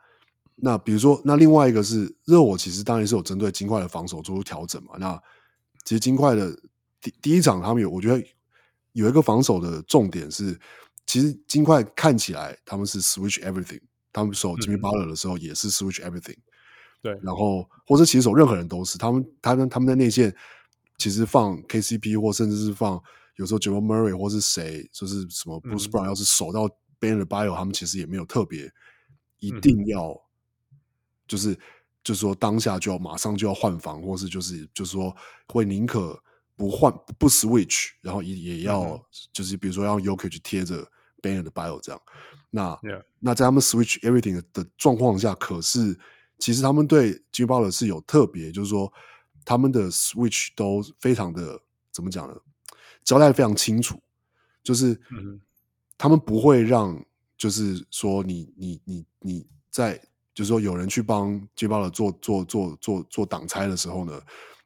[0.55, 4.95] 那比如说，那另外一个是热火，其实当然是有针对金块的防守做出调整嘛。
[4.97, 5.21] 那
[5.85, 6.51] 其实金块的
[6.99, 8.21] 第第一场他们有，我觉得。
[8.93, 10.59] 有一个防守的重点是，
[11.05, 13.79] 其实金块看起来他们是 switch everything，
[14.11, 16.35] 他们守 Jimmy Butler 的时候也是 switch everything，
[16.99, 20.35] 对，然后或者其实守任何人都是，他们他们他们在内线
[20.97, 23.01] 其实放 KCP 或甚至是放
[23.35, 26.67] 有时候 Jamal Murray 或是谁，就是什么 Bruce Brown，要是守到
[26.99, 28.69] Bam Adebayo，他们其实也没有特别
[29.39, 30.19] 一定要，
[31.27, 31.53] 就是
[32.03, 35.15] 就是说当下就要马上就要换房，或是就是就是说
[35.47, 36.21] 会宁可。
[36.59, 40.85] 不换不 switch，然后也也要、嗯、就是比如说让 Jokic 去贴着
[41.21, 42.01] Bam Adebayo 这样，
[42.49, 42.77] 那.
[43.17, 45.97] 那在他们 switch everything 的状况下，可是
[46.37, 48.91] 其实他们对 Jimmy Butler 是有特别，就是说
[49.45, 51.57] 他们的 switch 都非常的
[51.93, 52.35] 怎么讲呢？
[53.05, 53.97] 交代非常清楚，
[54.61, 54.99] 就是
[55.97, 57.01] 他们不会让，
[57.39, 59.99] 就是说你你你你在
[60.35, 64.21] 就是说有人去帮 Jimmy Butler 做做做做做挡拆的时候呢，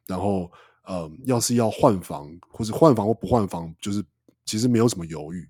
[0.06, 0.52] 然后。
[0.86, 4.04] 呃，要是要换防，或是换防或不换防，就是
[4.44, 5.48] 其实没有什么犹豫。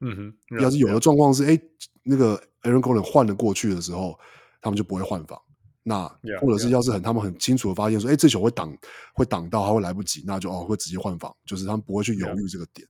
[0.00, 1.62] 嗯哼，要是有的状况是，哎、欸，
[2.02, 4.20] 那个 Aaron Gordon 换了过去的时候，
[4.60, 5.40] 他们就不会换防。
[5.82, 6.06] 那
[6.42, 8.76] 或者是要是很他们很清楚的发现说，哎、欸，这球会挡
[9.14, 12.86] 会挡到，他会来不及，那就哦会直接换防，就是他们不会去犹豫这个点。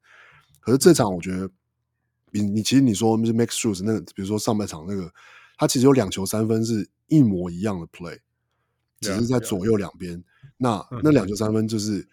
[0.59, 1.49] 可是这场我觉得，
[2.33, 5.13] 你你其实你说是 Max Shoes 那个，比如说上半场那个，
[5.57, 8.19] 他其实有两球三分是一模一样的 play，
[9.01, 10.23] 只是在左右两边。
[10.57, 12.07] 那那两球三分就是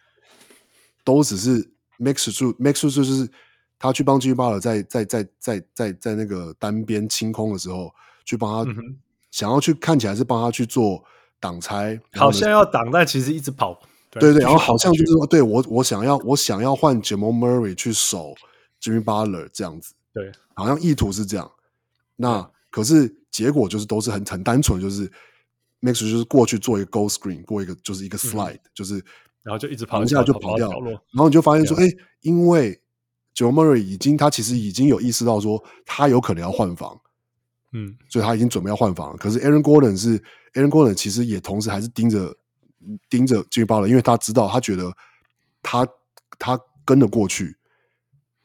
[1.03, 1.63] 都只是
[1.99, 3.29] Max Shoes Max Shoes 就是
[3.77, 7.93] 他去帮 Jimmy Butler 在在在在在在那个单边清空的时候，
[8.25, 8.71] 去帮他
[9.31, 11.03] 想要去看起来是帮他去做
[11.39, 13.79] 挡拆，好像要挡，但其实一直跑。
[14.09, 18.33] 对对，对，然后好像就是说，对我我想要我想要换 Jamal Murray 去守
[18.81, 21.51] Jimmy Butler 这样子，对，好像意图是这样。
[22.15, 25.07] 那可是结果就是都是很很单纯，就是
[25.81, 28.95] Max 就是过去做一个 Go Screen，过一个就是一个 Slide，、嗯、就是
[29.43, 31.85] 然后就一直跑，一下就跑掉，然后你就发现说，哎，
[32.21, 32.81] 因为
[33.35, 36.99] Jamal Murray 已经他其实已经有意识到说他有可能要换防，
[37.73, 39.17] 嗯，所以他已经准备要换防了。
[39.17, 40.19] 可是 Aaron Gordon 是
[40.53, 42.35] Aaron Gordon 其实也同时还是盯着
[43.09, 44.91] 盯着 Jimmy Butler，因为他知道他觉得
[45.61, 45.87] 他
[46.39, 47.55] 他跟得过去，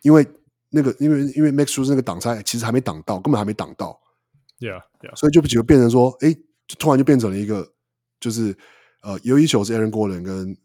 [0.02, 0.26] 因为
[0.72, 4.00] 那个因为因为 Max Strus 那个挡拆其实还没挡到，根本还没挡到
[4.58, 6.34] ，Yeah Yeah，所以就就变成说，哎。
[6.78, 7.70] 突然就变成了一个，
[8.18, 8.56] 就是
[9.02, 10.56] 呃，有一球是 Aaron Gordon 跟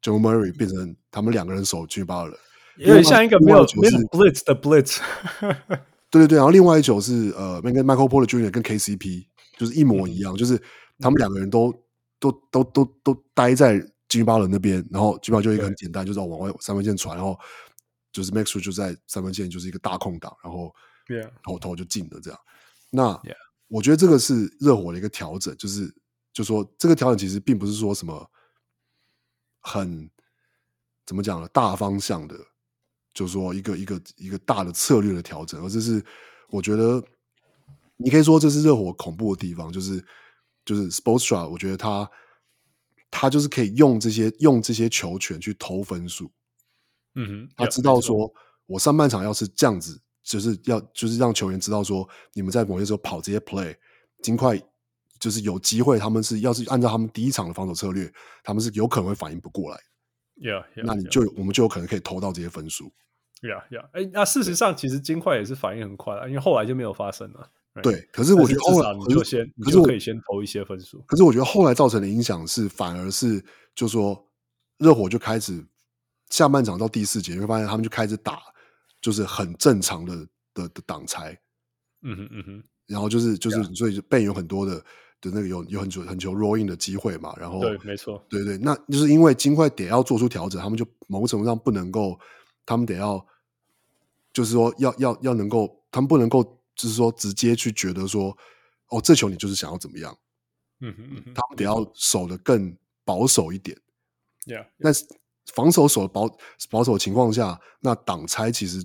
[0.00, 2.36] Jamal Murray 变成他们两个人守 Jimmy Butler，
[2.76, 5.00] 有点像一个没有没有 blitz 的 blitz。
[6.10, 8.52] 对对对，然后另外一球是呃，那个 Michael Porter Jr.
[8.52, 9.24] 跟 KCP
[9.58, 10.60] 就是一模一样，嗯、就是
[11.00, 11.74] 他们两个人都
[12.20, 13.74] 都都都都待在
[14.08, 17.36] Jimmy Butler 那边，然后 Jimmy Butler 就一个很简单，就是往外三分线传，然后
[18.12, 20.74] 就是 Max Strus 就在三分线就是一个大空档，然后
[21.42, 22.38] 投投就进了这样。
[22.90, 23.20] 那.
[23.68, 25.90] 我觉得这个是热火的一个调整，就是
[26.30, 28.30] 就说这个调整其实并不是说什么
[29.60, 30.10] 很
[31.06, 32.36] 怎么讲呢，大方向的，
[33.14, 36.04] 就是说一个一个一个大的策略的调整，而这是
[36.50, 37.02] 我觉得
[37.96, 40.04] 你可以说这是热火恐怖的地方，就是
[40.66, 42.06] 就是 Sportsra，我觉得他
[43.10, 46.30] 他就是可以用这些用这些球权去投分数，
[47.14, 48.32] 嗯哼，他知道说
[48.66, 50.00] 我上半场要是这样子。
[50.24, 53.74] 就是要就是让球员知道说，你们在某些时候跑这些 play，
[54.22, 54.56] 尽快
[55.18, 58.08] 就是有机会，他们是要是按照他们第一场的防守策略，
[58.44, 59.80] 他们是有可能会反应不过来。
[60.36, 61.34] Yeah, yeah, 那你就 yeah.
[61.36, 62.92] 我们就有可能可以投到这些分数。
[63.40, 63.88] Yeah, yeah.
[63.90, 67.50] 哎，那事实上其实金块也是反应很快了，因为后来就没有发生了。
[67.74, 67.82] Right?
[67.82, 71.02] 对，可是我觉得后来你就先，可是我可以先投一些分数。
[71.08, 73.44] 可是我觉得后来造成的影响是，反而是
[73.74, 74.24] 就说
[74.78, 75.66] 热火就开始
[76.32, 78.40] 下半场到第四节，你会发现他们就开始打。
[79.00, 80.14] 就是很正常的
[80.54, 81.36] 的的挡拆，
[82.02, 84.76] 嗯哼嗯哼，然后就是就是所以 Bam 有很多的
[85.20, 92.16] 的那个有有很久很久 roll in 的机会嘛，然后对，没错，对对，那就是因为金块得要做出调整，他们就某种程度上不能够，
[92.64, 93.26] 他们得要
[94.32, 96.44] 就是说要要要能够，他们不能够
[96.76, 98.38] 就是说直接去觉得说
[98.86, 100.16] 哦，这球你就是想要怎么样，
[100.78, 102.72] 嗯哼嗯哼，他们得要守得更
[103.04, 103.76] 保守一点
[104.46, 104.90] ，Yeah，那
[105.54, 106.30] 防守守保
[106.70, 108.84] 保守的情况下，那挡拆其实。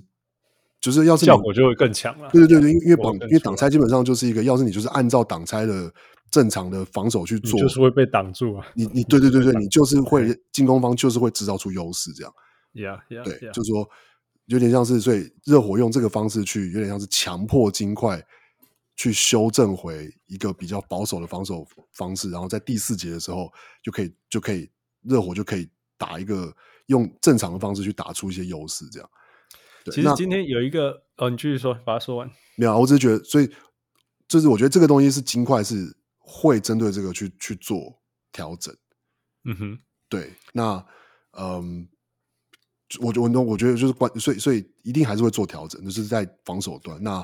[0.80, 2.30] 就是要是效果就会更强了。
[2.32, 5.92] 对对对，因为因为挡因为挡拆基本上就是一个，要是你就是按照挡拆的
[6.30, 8.64] 正常的防守去做，就是会被挡住啊。
[8.76, 12.32] 你你对对对对，你就是 会进攻方就是会制造出优势这样。
[12.74, 13.88] Yeah yeah，对，就是说
[14.46, 18.24] 有点像是，所以热火用这个方式去，有点像是强迫金块
[18.94, 23.52] 去修正回一个比较保守的防守方式，然后在第四节的时候
[23.82, 24.70] 就可以就可以
[25.02, 25.68] 热火就可以
[25.98, 26.50] 打一个
[26.86, 29.10] 用正常的方式去打出一些优势，这样。
[29.92, 32.30] 其实今天有一个，哦，你继续说，把它说完。
[32.56, 33.50] 没有，我只是觉得，所以
[34.26, 38.00] 就是我觉得这个东西是金块是会针对这个去去做
[38.32, 38.74] 调整。
[39.44, 39.78] 嗯哼，
[40.08, 40.86] 对，那
[41.32, 41.88] 嗯。
[43.00, 46.98] 我我我觉得就是关，所以所以一定还是会做调整，就是在防守端。
[47.02, 47.22] 那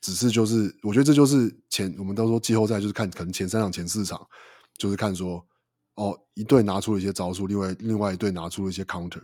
[0.00, 4.26] 只是就是，我觉得这就是前我们都说季后赛就是看可能前三场前四场，
[4.78, 5.46] 就是看说
[5.94, 9.22] 哦一队拿出了一些招数，另外另外一队拿出了一些 counter，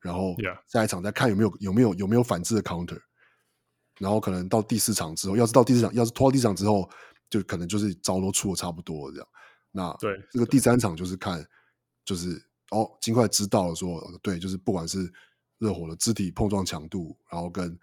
[0.00, 0.34] 然后
[0.66, 3.00] 下一场再看有没有有没有有没有反制的 counter，
[3.98, 6.88] 然后可能到第四场之后，要是到第四场要是拖到第四场之后，
[7.30, 9.28] 就可能就是招都出的差不多这样。
[9.70, 11.46] 那对这个第三场就是看
[12.04, 12.44] 就是。
[12.70, 15.12] 哦，尽快知道了说，说对，就是不管是
[15.58, 17.78] 热火的肢体碰撞强度，然后跟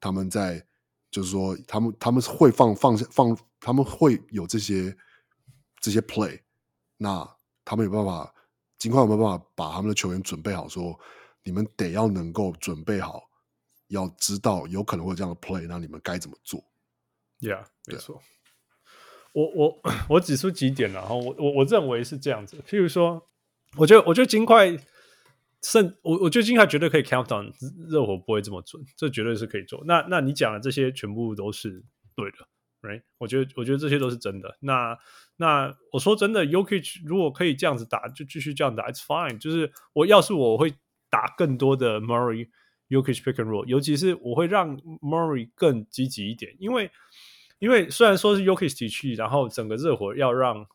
[0.00, 0.62] 他们在，
[1.10, 4.94] 就是说他们他们会放放下放，他们会有这些
[5.80, 6.42] 这些 play，
[6.98, 7.26] 那
[7.64, 8.34] 他们有办法，
[8.78, 11.00] 尽快有没有办法把他们的球员准备好说，说
[11.42, 13.22] 你们得要能够准备好，
[13.88, 16.62] 要知道有可能会有这样的 play，那你们该怎么做
[17.40, 18.20] ？Yeah，没错。
[19.32, 23.28] 我我我指出几点，然后我我我认为是这样子，譬如说。
[23.76, 24.78] 我觉得，我觉得金块
[25.60, 27.52] 胜我，我觉得金块绝对可以 count on
[27.88, 29.82] 热火不会这么准，这绝对是可以做。
[29.84, 31.84] 那那你讲的这些全部都是
[32.14, 32.36] 对的
[32.82, 33.02] ，right？
[33.18, 34.56] 我觉得，我觉得这些都是真的。
[34.60, 34.96] 那
[35.36, 39.38] 那我说真的，Yokich 如果可以这样子打，就继续这样打，it's fine。
[39.38, 40.74] 就是我要是我会
[41.10, 42.48] 打更多的 Murray
[42.88, 46.90] Yokich pick and roll，尤其是我会让 Murray 更积极一点，因为
[47.58, 50.66] 因为虽然说是 Jokic 体系，然后整个热火要让。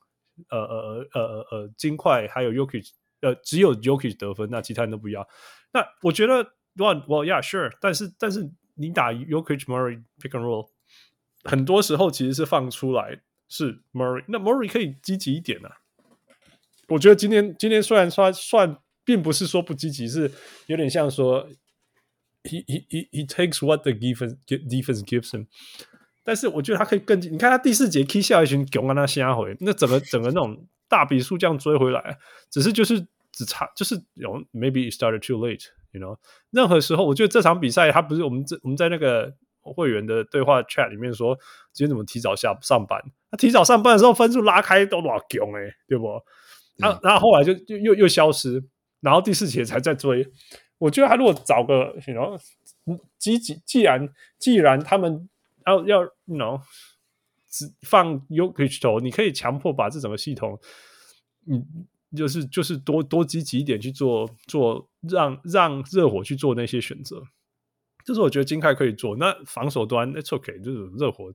[0.47, 5.27] 呃呃呃呃呃，金块还有 Yokich 呃，只有 Yokich 得分，那其他人都不要。
[5.73, 6.41] 那我觉得
[6.77, 10.69] ，Well well yeah sure，但是但是你打 Yokich Murray pick and roll，
[11.43, 15.69] 很多时候其实是放出来是 Murray，那 Murray 可以积极一点啊。
[16.87, 20.31] 我觉得今天今天虽然说算并不是说不积极，是
[20.67, 21.47] 有点像说
[22.43, 25.47] he he he he takes what the defense defense gives him。
[26.23, 32.17] 但是我觉得他可以更，你看他第四节 K 下一群囧啊，他下回，那整个整个那种大比数这样追回来，
[32.51, 32.99] 只是就是
[33.31, 36.17] 只差就是有 maybe it started too late，you know。
[36.51, 41.35] 任何时候，我觉得这场比赛他不是我们这我们在那个会员的对话 chat 里面说，
[41.73, 43.01] 今天怎么提早下上班？
[43.31, 46.07] 他提早上班的时候分数拉开都老囧哎，对不？
[46.77, 48.63] 然后然后后来就就又又消失，
[49.01, 50.27] 然后第四节才在追。
[50.77, 52.39] 我觉得他如果找个，you know，
[53.17, 55.29] 积极，既然既然他们。
[55.65, 56.09] 要要
[57.47, 58.19] 只放
[58.81, 60.59] 投，你可以强迫把这整个系统，
[61.45, 61.63] 嗯，
[62.15, 67.21] 就是就是多多积极一点去做做，让让热火去做那些选择，
[68.03, 69.15] 这是我觉得金块可以做。
[69.17, 71.31] 那防守端，it's okay，就是热火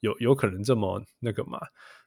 [0.00, 1.60] 有有可能这么那个嘛？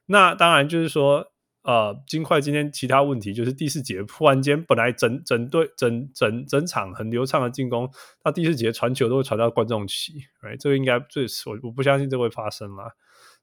[0.06, 1.30] 那当然就是说。
[1.66, 7.90] 呃，金块今天其他问题就是第四节突然间本来整整队整整整场很流畅的进攻，
[8.22, 10.58] 到第四节传球都会传到观众席，right?
[10.60, 12.92] 这个应该最我我不相信这会发生啦。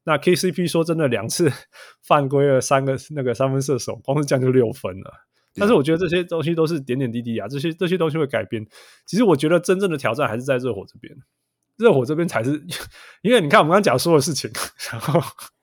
[0.04, 1.52] 那 KCP 说真的两次
[2.06, 5.12] 犯规了三个那个三分射手，光是这样就六分了。
[5.56, 8.64] 但是我觉得这些东西都是点点滴滴啊，这些这些东西会改变。
[9.08, 11.12] 其实我觉得真正的挑战还是在热火这边，
[11.82, 12.52] 热火这边才是，
[13.22, 14.50] 因为你看我们刚刚讲说的事情，
[14.92, 15.22] 然后。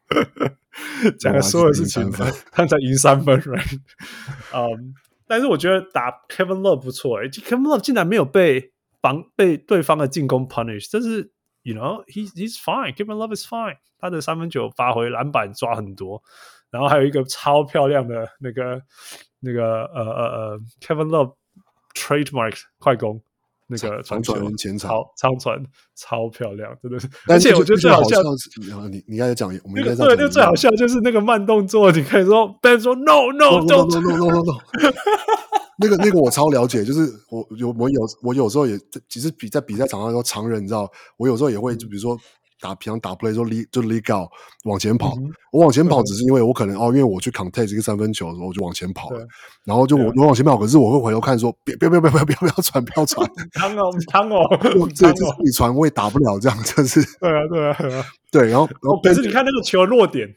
[1.19, 2.11] 讲的所有事情，
[2.51, 3.79] 他才赢三分，right？
[4.55, 4.93] 嗯、um,，
[5.27, 11.31] 但是我觉得打 Kevin Love 不错，哎，Kevin Love 竟然没有被防被对方的进攻 punish，这是
[11.63, 16.23] you know he he's fine，Kevin Love is fine，他的三分球发挥，篮板抓很多，
[16.71, 18.81] 然后还有一个超漂亮的那个
[19.41, 21.35] 那个呃呃呃 Kevin Love
[21.93, 23.23] trademark 快攻。
[23.69, 25.63] 那个长船前场，长船
[25.95, 27.09] 超漂亮，真的是。
[27.29, 28.21] 而且我觉得最好笑，
[28.91, 34.57] 你你刚才讲，我们对，那个最好笑就是那个慢动作，你可以说，Ben 说 No No No No No No No，
[35.79, 42.19] 那个那个我超了解，就是我有我有我有时候也其实比在比赛场上说常人，你知道，我有时候也会就比如说。
[42.61, 44.29] 打平常打 play 就离就离高
[44.65, 49.27] 往前跑，嗯，我往前跑只是因为我可能哦，因为我去 contest 这个三分球的时候我就往前跑了，
[49.65, 54.45] 然后就我我往前跑，可是我会回头看说别别别别别别不要传不要传，汤哦汤哦，
[54.99, 60.29] 对，就是你传我也打不了这样，就是对啊对啊对啊，对，然后然后可是你看那个球落点，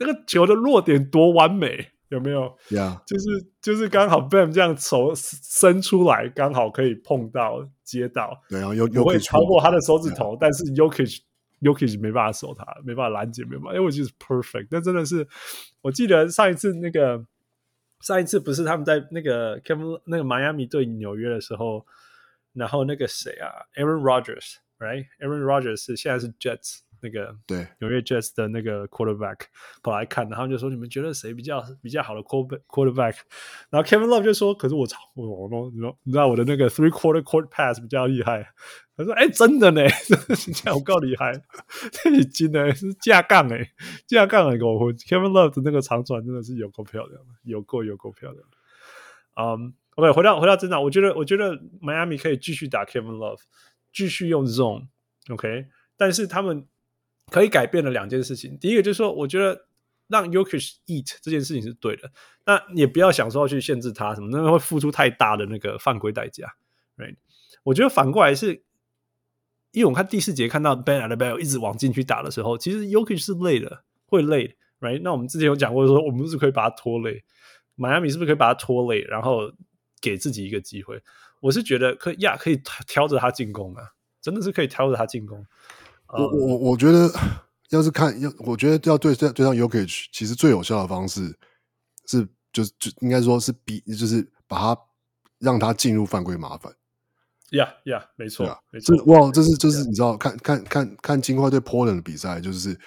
[0.00, 2.52] 那个球的落点多完美，有没有？
[2.70, 3.24] 呀，就是
[3.60, 11.18] 就是刚好 Bam 这样手伸出来，刚好可以碰到接到，对，然后又又会超过他的手指头，但是 Jokic
[11.66, 14.68] Jokic 没办法守他，没办法拦截，没办法，因为我觉得是 perfect。
[14.70, 15.26] 那真的是，
[15.82, 17.26] 我记得上一次那个
[18.00, 21.86] 上一次不是他们在那个 Kevin 那个迈阿密对纽约的时候，
[22.52, 29.40] 然后那个谁啊，Aaron Rodgers，right？Aaron Rodgers 是现在是 Jets 那个对纽约 Jets 的那个 quarterback
[29.82, 33.16] 跑来看，然后就说你们觉得谁比较比较好的 quarterback？
[33.70, 35.70] 然后 Kevin Love 就说，可是我操，我我
[36.04, 38.48] 你知道我的那个 three quarter court pass 比较厉害。
[38.96, 39.82] 他说，哎，真的呢，
[40.54, 41.32] 这样我够厉害，
[41.92, 43.72] 这已经呢是架杠哎，
[44.06, 44.92] 架杠来跟我。
[44.94, 48.42] Kevin Love 的那个长传真的是有够漂亮，有够有够漂亮。
[49.34, 53.40] 嗯、，OK，回到回到真的，我觉得我觉得 Miami 可以继续打 Kevin Love，
[53.92, 55.66] 继续用 zone，OK，
[55.98, 56.66] 但是他们
[57.30, 59.66] 可以改变的两件事情，第一个就是说，我觉得
[60.08, 62.10] 让 Yokish eat 这件事情是对的，
[62.46, 66.54] 那也不要想说要去限制他什么，那会付出太大的那个犯规代价
[66.96, 67.16] ，right？
[67.62, 68.62] 我觉得反过来是，
[69.76, 75.02] 因为我看第四节看到 Ben a d e b e l 一直往禁区打的时候，其实 Jokic 是累的，会累，right？
[75.02, 77.22] 那我们之前有讲过说，我们是可以把他拖累。
[77.74, 79.52] 迈阿密是不是可以把他拖累，然后
[80.00, 80.98] 给自己一个机会？
[81.40, 83.82] 我是觉得可以呀，可以挑着他进攻啊，
[84.22, 85.44] 真的是可以挑着他进攻。
[86.08, 87.10] 我我我觉得，
[87.68, 91.38] 要是看要，我觉得要对对上 Jokic，其实最有效的方式
[92.06, 94.80] 是，就是就应该说是逼，就是把他
[95.38, 96.72] 让他进入犯规麻烦。
[97.50, 98.96] 呀呀，没错，啊、没错。
[99.04, 102.78] 哇，这是就是你知道，看看看看金块对 Portland 的比赛，就是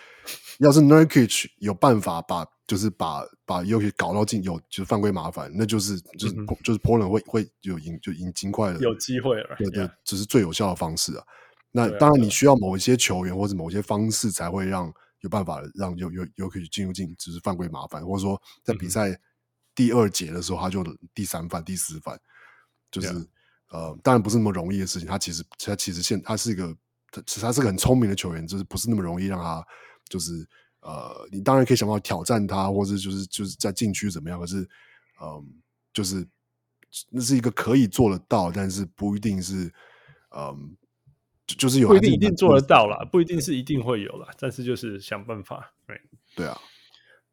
[0.59, 2.45] 要是 Nurkic 有办法把。
[2.69, 11.23] 就是把把 Jokic 搞到进有就是犯规麻烦，那就是就是、嗯、就是 Portland 会会有赢就赢金块的有机会了，对对，这、就是最有效的方式啊。
[11.71, 19.19] 那当然你需要某一些球员或者某些方式才会让有办法让有有 Jokic 进入进只是犯规麻烦，或者说在比赛
[19.73, 20.85] 第二节的时候他就
[21.15, 22.19] 第三犯第四犯，
[22.91, 23.07] 就是
[23.69, 25.07] 呃当然不是那么容易的事情。
[25.07, 26.75] 他其实他其实现他是一个
[27.11, 29.65] 他他是个很聪明的球员，就是不是那么容易让他
[30.07, 30.47] 就是。
[30.81, 34.39] 呃，你当然可以想办法挑战他，或者就是就是在禁区怎么样？
[34.39, 34.61] 可是，
[35.21, 35.45] 嗯，
[35.91, 36.25] 就是
[37.09, 39.69] 那是一个可以做得到，但是不一定是，
[40.33, 40.77] 嗯，
[41.45, 46.01] 就是有不一定一定做得到啦，不一定是一定会有啦，但是就是想办法，对
[46.33, 46.57] 对啊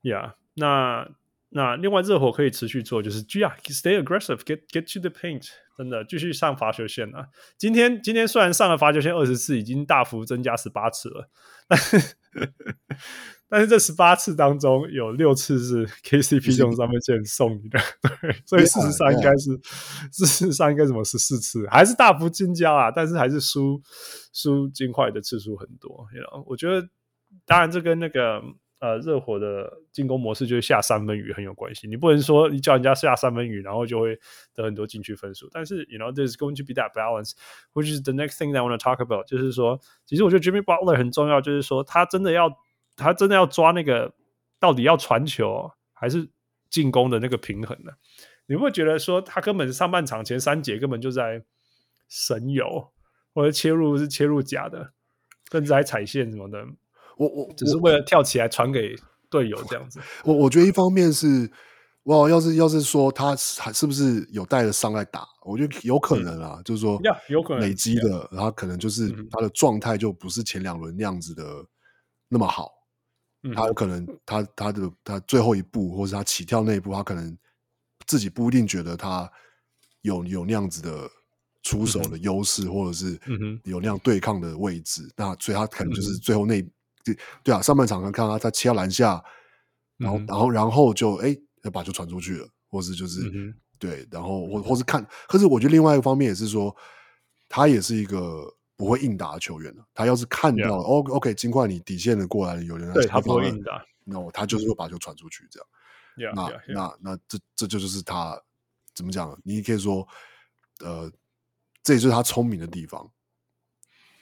[0.02, 1.08] ，Yeah，那
[1.50, 7.28] 那另外热火可以持续做，就是 Yeah，stay aggressive，get get to the paint，真的继续上罚球线啊！
[7.56, 11.30] 今天今天虽然上了罚球线二十次，已经大幅增加十八次了，
[11.68, 12.16] 但是。
[13.48, 17.78] 但是这十八次当中有六次是 KCP 用三分线送你的，
[18.20, 19.56] 对，所以事实上应该是，
[20.10, 22.90] 事实上应该怎么十四次，还是大幅增加啊？
[22.90, 23.80] 但是还是输
[24.32, 26.42] 输金块的次数很多，you know?
[26.44, 26.88] 我觉得
[27.46, 28.42] 当然这跟那个
[28.78, 31.86] 呃热火的进攻模式就是下三分雨很有关系。
[31.88, 34.18] 你不能说你叫人家下三分雨，然后就会
[34.54, 35.48] 得很多禁区分数。
[35.52, 38.78] 但是 you know there's going to be that balance，which is the next thing that I want
[38.78, 42.50] to talk about，就是说，其实我觉得 Jimmy Butler 很重要，就是说他真的要。
[42.98, 44.14] 他真的要抓那个
[44.58, 46.30] 到底要传球还是
[46.70, 47.92] 进攻的那个平衡呢？
[48.46, 51.44] 你会觉得说他根本上半场前三节根本就在
[52.08, 52.90] 神游，
[53.34, 54.94] 或者切入是切入假的，
[55.52, 56.66] 甚至还踩线什么的。
[57.16, 58.94] 我我只是为了跳起来传给
[59.28, 60.00] 队友这样子。
[60.24, 61.50] 我我觉得一方面是
[62.04, 65.26] 哇，要是要是说他还是不是有带着伤来打？
[65.44, 71.44] 我觉得有可能啊，嗯、就是说有可能累积的，然后可能就是他的状态就不是前两轮那样子的
[72.28, 72.72] 那么好。
[73.54, 77.36] 他有可能他，他他的他最后一步，或是他起跳那一步，他可能
[78.04, 79.30] 自己不一定觉得他
[80.02, 81.08] 有有那样子的
[81.62, 83.16] 出手的优势，或者是
[83.62, 85.08] 有那样对抗的位置。
[85.16, 86.60] 那所以他可能就是最后那
[87.14, 89.24] 对对啊，上半场看看他他切到篮下，
[89.96, 93.22] 然后然后然后就哎，要把球传出去了，或是就是
[93.78, 96.76] 对，然后或或是看，可是我觉得另外一个方面也是说，
[97.48, 98.52] 他也是一个。
[98.78, 105.68] 不会硬打的球员，他要是看到 yeah.，O OK，尽管你底线的过来有人来，对他不会硬打，那、no, 他就是会把球传出去，这样。
[106.18, 106.74] Yeah, 那 yeah, yeah.
[106.74, 108.38] 那那这这就是他
[108.94, 109.34] 怎么讲？
[109.44, 110.06] 你可以说，
[110.80, 111.10] 呃，
[111.82, 113.10] 这也就是他聪明的地方。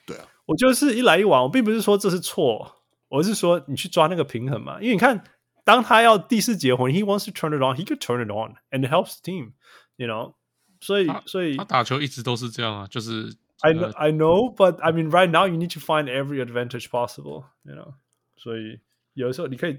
[0.07, 2.76] 对啊，我就是一来一往，我并不是说这是错，
[3.10, 4.82] 我是说你去抓那个平衡嘛。
[4.82, 5.24] 因为你看，
[5.64, 10.36] 当他要第四节回，He wants to turn it on，he could turn it on，and it helps the team，you know。
[10.82, 13.36] 所以所以他打球一直都是这样啊，就是。
[13.62, 17.44] I know, I know, but I mean, right now you need to find every advantage possible,
[17.64, 17.96] you know.
[18.38, 18.80] 所以
[19.16, 19.78] 有的时候你可以，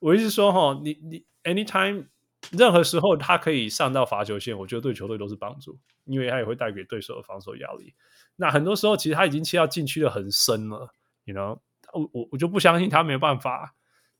[0.00, 2.06] 我意思说哈，你你 anytime
[2.51, 7.93] 任何时候他可以上到罚球线，我觉得对球队都是帮助，因为他也会带给对手的防守压力。
[8.35, 10.89] 那很多时候其实他已经切到禁区的很深了
[11.23, 11.59] ，you know，
[11.93, 13.75] 我我我就不相信他没有办法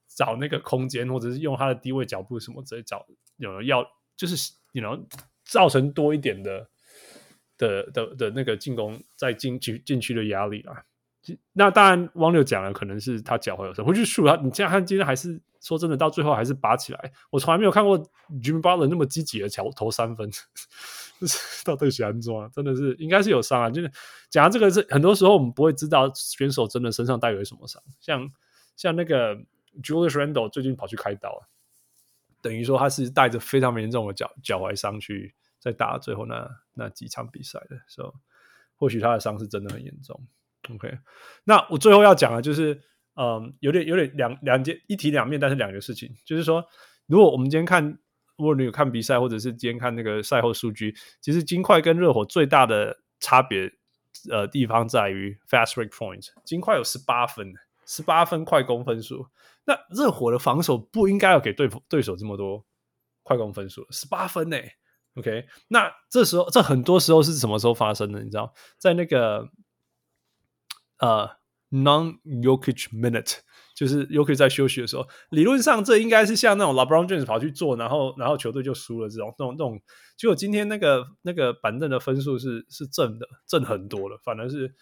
[0.06, 3.06] 找那个空间，或者是用他的低位脚步什么之类找
[3.36, 5.04] 有要就是 you know
[5.44, 6.68] 造成多一点的。
[7.58, 10.84] 的的的那个进攻在禁区禁区的压力啦，
[11.52, 13.84] 那当然，汪六讲了，可能是他脚踝有伤。
[13.84, 17.12] 回去数他，你这样看今天还是说真的，到最后还是拔起来。
[17.30, 17.98] 我从来没有看过
[18.42, 20.30] Jimmy Butler 那么积极的投投三分，
[21.64, 22.50] 到底喜欢做啊？
[22.52, 23.70] 真的是应该是有伤啊。
[23.70, 23.90] 就是
[24.28, 28.30] 讲到这个是很多时候我们不会知道选手真的身上带有什么伤，像
[28.76, 29.36] 像那个
[29.82, 31.48] Julius Randle 最近跑去开刀了，
[32.40, 38.08] 等于说他是带着非常严重的脚脚踝伤去在打最后那那几场比赛的，所以
[38.76, 40.20] 或许他的伤是真的很严重。
[40.74, 40.98] OK，
[41.44, 42.80] 那我最后要讲的就是，
[43.14, 46.64] 嗯，有点有点两两件一体两面，但是两个事情，就是说，
[47.06, 47.98] 如果我们今天看，
[48.36, 53.70] 如果你有看比赛，或者是今天看那个赛后数据，其实金块跟热火最大的差别，
[54.28, 57.54] 呃，地方在于 fast break point，金块有十八分，
[57.86, 59.28] 十八分快攻分数，
[59.66, 62.66] 那热火的防守不应该要给对对手这么多
[63.22, 64.56] 快攻分数，十八分呢
[65.14, 68.20] ？OK，那这时候这很多时候是什么时候发生的？
[68.24, 69.48] 你知道，在那个。
[70.98, 71.28] 呃、
[71.70, 73.38] ，non-yokich minute
[73.74, 79.80] 就是 Jokic 在休息的时候，理论上这应该是像那种 LeBron James 跑去做，然后然后球队就输了这种这种这种。
[80.16, 84.74] 结果今天那个那个板凳的分数是是正的，正很多了，反而是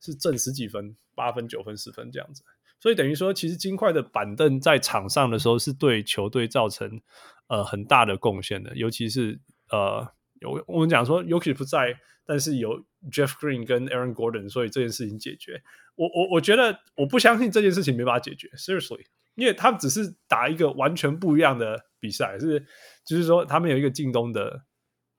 [0.00, 2.42] 是正十几分，八分、九分、十分这样子。
[2.78, 7.00] 所以等于说，其实金块的板凳在场上的时候是对球队造成
[7.46, 10.06] 呃很大的贡献的，尤其是呃
[10.42, 11.98] 有我们讲说 y o k i 不在。
[12.24, 12.78] 但是有
[13.10, 15.60] Jeff Green 跟 Aaron Gordon，所以这件事情解决。
[15.96, 22.64] 我我我觉得我不相信这件事情没办法解决，Seriously，因为他们只是打一个完全不一样的比赛，是
[23.04, 24.62] 就是说他们有一个进攻的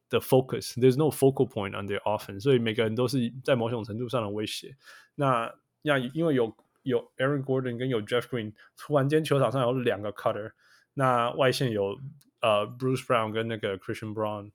[0.09, 4.73] 的 focus，there's no focal point on their offense，所以每个人都是在某种程度上的威胁。
[5.15, 10.53] 那那因为有有 Aaron Gordon 跟有 Jeff Green，突然间球场上有两个 cutter，
[10.93, 11.99] 那外线有
[12.39, 14.51] 呃 Bruce Brown 跟那个 Christian Brown。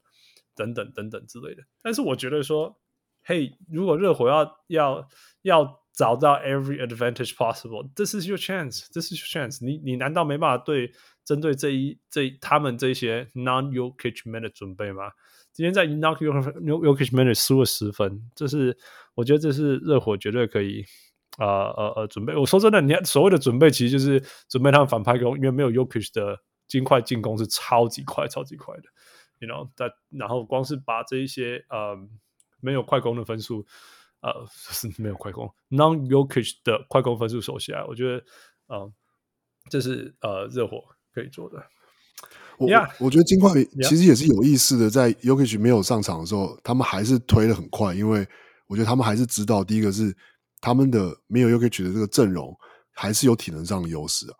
[0.59, 2.76] 等等等等之类的，但是我觉得说，
[3.22, 5.09] 嘿，如果热火要要
[5.42, 9.78] 要找到 every advantage possible，this is your chance，this is your chance 你。
[9.78, 10.92] 你难道没办法对
[11.24, 15.12] 针对这一这他们这些 non y o k i c h m a n 的准备吗？
[15.52, 18.76] 今天在 non y o k i c h m a n 输了十分，这是
[19.14, 20.84] 我觉得这是热火绝对可以
[21.38, 22.34] 呃呃呃准备。
[22.34, 26.38] 我说真的，你所谓的准备其实就是准备他们反派攻，因为没有 Jokic 的
[26.68, 28.82] 金块进攻是超级快、超级快的。
[29.41, 31.97] You know，在然后光是把这一些呃
[32.61, 33.64] 没有快攻的分数，
[34.20, 38.24] 呃是没有快攻 non y o k i s h 的快攻分数守下来，我觉得
[38.66, 38.93] 呃
[39.70, 40.82] 这是呃热火
[41.12, 41.62] 可以做的。
[42.59, 42.68] 我.
[42.99, 43.53] 我觉得金块
[43.89, 48.26] 其实也是有意识的，在 y o k i s h 没有上场的时候，他们还是推的很快，因为
[48.66, 50.12] 我觉得他们还是知道，第一个是
[50.61, 52.53] 他们的没有 y o k i s h 的这个阵容
[52.91, 54.36] 还是有体能上的优势啊。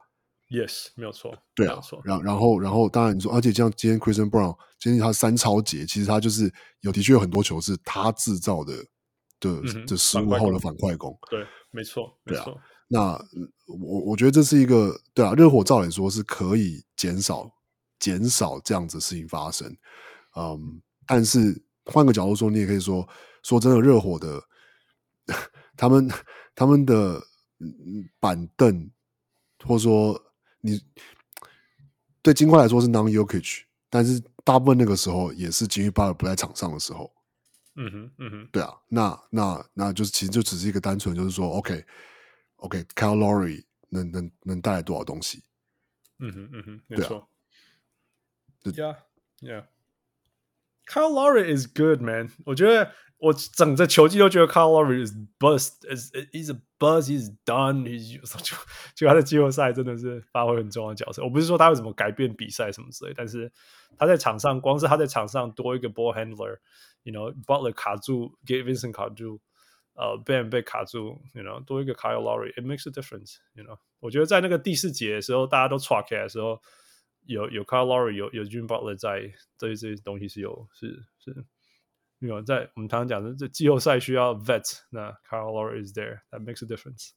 [0.51, 1.37] Yes，没有错。
[1.55, 8.75] 对啊，然然后然后当然你说，而且像今天 Christian Brown，今天他三超节，其实他就是有的确有很多球是他制造的
[9.41, 11.15] 的、嗯、的失误后的反快攻。
[11.29, 12.55] 对，没错，没错。
[12.55, 13.13] 啊、那
[13.67, 17.51] 我我觉得这是一个对啊，热火照理说是可以减少
[17.99, 19.69] 减少这样子事情发生。
[20.35, 23.07] 嗯，但是换个角度说，你也可以说
[23.43, 24.43] 说真的，热火的
[25.77, 26.11] 他们
[26.55, 27.23] 他们的
[28.19, 28.91] 板凳
[29.67, 30.25] 或者说。
[30.61, 30.81] 你
[32.23, 37.13] 对金块来说是 non-Jokic，但是大部分那个时候也是 Jimmy Butler 不在场上的时候。
[37.77, 45.45] 嗯哼，嗯哼，对啊，那那那就是其实就只是一个单纯就是说，OK，OK，Kyle Lowry 能能能带来多少东西？
[46.19, 47.29] 嗯哼，嗯哼，没错。
[48.65, 49.63] ，Yeah，Yeah，Kyle
[51.13, 52.93] Lowry is good man，我觉得。
[53.18, 58.58] 我整个球季都觉得 Kyle Lowry is bust，is is a bust，he's done，he's 就
[58.94, 61.24] 就他的季后赛真的是发挥很重要的角色。
[61.24, 63.50] 我不是说他会怎么改变比赛什么之类，但是
[63.98, 69.40] 他在场上，光是他在场上多一个 ball handler，you know，Butler 卡住，Gabe Vincent 卡住，
[69.94, 73.78] 呃，Bam 被卡住，you know，多一个 Kyle Lowry，it makes a difference，you know。
[74.02, 76.62] 我觉得在那个第四节的时候，大家都岔开的时候，
[77.26, 81.46] 有有 Kyle Lowry，有有 Jimmy Butler 在，这些这些东西是有是是。
[82.19, 87.11] 没有在我们常常讲的这季后赛需要 vet，那 Kyle Lowry is there，that makes a difference。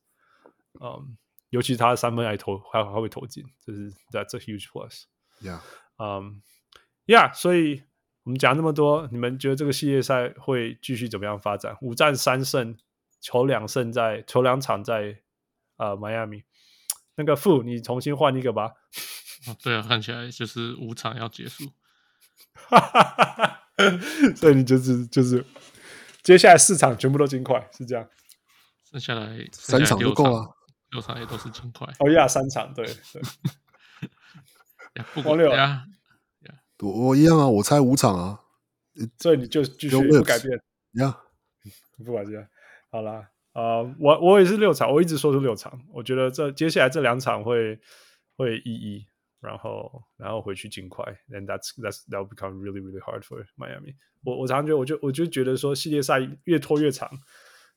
[0.79, 1.17] 嗯，
[1.49, 5.03] 尤其他的三分还投还还会投进，这是 that's a huge plus。
[5.41, 5.59] Yeah，
[5.97, 6.41] 嗯
[7.07, 7.83] ，Yeah，所以
[8.23, 11.75] 我们讲那么多，你们觉得这个系列赛会继续怎么样发展？
[11.81, 12.77] 五战三胜，
[13.19, 15.21] 球两胜在球两场在
[15.77, 16.43] 呃迈阿密。
[17.15, 18.73] 那个负，你重新换一个吧。
[19.47, 21.65] 哦，对啊，看起来就是五场要结束。
[24.35, 25.45] 所以你就是就是，
[26.23, 28.07] 接下来四场全部都金块，是这样。
[28.89, 30.55] 剩下来三场就够了，
[30.91, 31.87] 六场也都是金块。
[31.99, 33.21] 哦呀，三场对对。
[35.23, 35.85] 不六 呀，
[36.79, 38.39] 我我一样啊，我猜五场啊。
[39.19, 40.61] 所以你就继续不改变
[40.93, 41.17] 呀，
[42.03, 42.45] 不管这样。
[42.91, 45.81] 好啦，啊、uh,，我我也是六场，我一直说是六场。
[45.93, 47.79] 我觉得这接下来这两场会
[48.35, 49.07] 会一一，
[49.41, 51.03] 然后然后回去尽快。
[51.29, 53.95] And that's that's that will become really really hard for Miami。
[54.23, 57.09] 我我常常觉得，我就我就觉得说，系列赛越拖越长，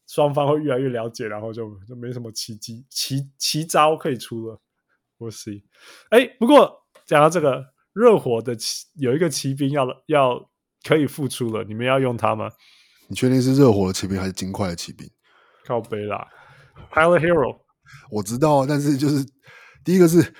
[0.07, 4.61] 双方会越来越了解，然后就就没什么奇迹奇奇招可以出了。
[5.19, 5.65] We'll see。
[6.11, 10.51] 哎，不过讲到这个热火的骑有一个骑兵要要
[10.83, 12.51] 可以复出了，你们要用他吗？
[13.09, 15.09] 你确定是热火的骑兵还是金块的骑兵？
[15.65, 16.27] 靠北啦
[16.91, 17.61] ，Tyler Hero，
[18.11, 19.25] 我知道，但是就是
[19.85, 20.35] 第一个是，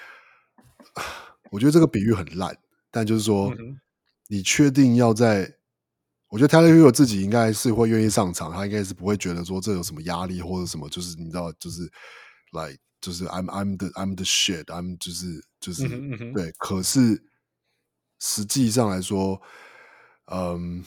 [1.55, 2.53] 我觉得这个比喻很烂，
[2.91, 3.79] 但就是说，嗯、
[4.27, 5.49] 你确定要在？
[6.27, 11.83] 我觉得 Tyler Hero 自己应该是会愿意上场，他应该是不会觉得说这有什么压力或者什么，就是你知道，就是
[12.55, 17.23] 来，like, 就是 I'm I'm the I'm the shit，I'm 就是就是、嗯、对，可是
[18.19, 19.41] 实际上来说，
[20.33, 20.85] 嗯。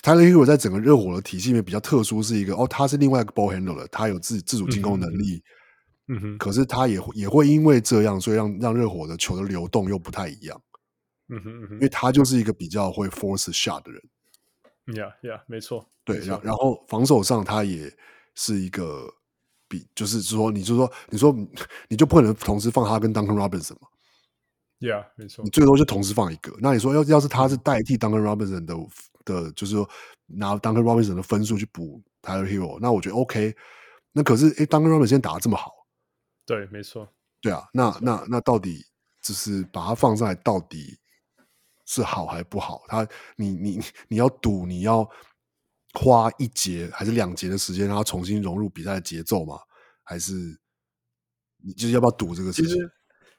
[0.00, 5.42] Tyler Herro 在整个热火的体系里面比较特殊，是一个哦，他是另外一个 ball handler，他有自自主进攻能力，嗯
[6.20, 10.60] 哼，可是他也也会因为这样，所以让让热火的球的流动又不太一样，
[11.28, 14.02] 嗯哼嗯哼，因为他就是一个比较会 force shot 的人
[14.86, 17.92] ，Yeah Yeah，没错，对，然然后防守上他也
[18.34, 19.08] 是一个
[19.68, 21.34] 比，就是说，你就说，你说
[21.88, 23.88] 你就不可能同时放他跟 Duncan Robinson 嘛
[24.80, 28.74] ，Yeah，没错，你最多就同时放一个，那你说要要是他是代替 Duncan Robinson 的。
[29.24, 29.88] 的，就是说
[30.26, 33.54] 拿 Duncan Robinson 的分数去补 Tyler Hero，那我觉得 OK。
[34.10, 35.70] 那可是，哎，Duncan Robinson 现在打得这么好，
[36.46, 37.08] 对，没错，
[37.40, 37.68] 对啊。
[37.72, 38.84] 那那那到底
[39.22, 40.98] 就是把它放上来，到底
[41.86, 42.82] 是好还不好？
[42.88, 43.06] 他，
[43.36, 45.08] 你你你要赌，你要
[45.94, 49.58] 花一节还是两节的时间让他重新融入比赛的节奏吗？
[50.02, 50.32] 还是
[51.58, 52.76] 你就是要不要赌这个事情？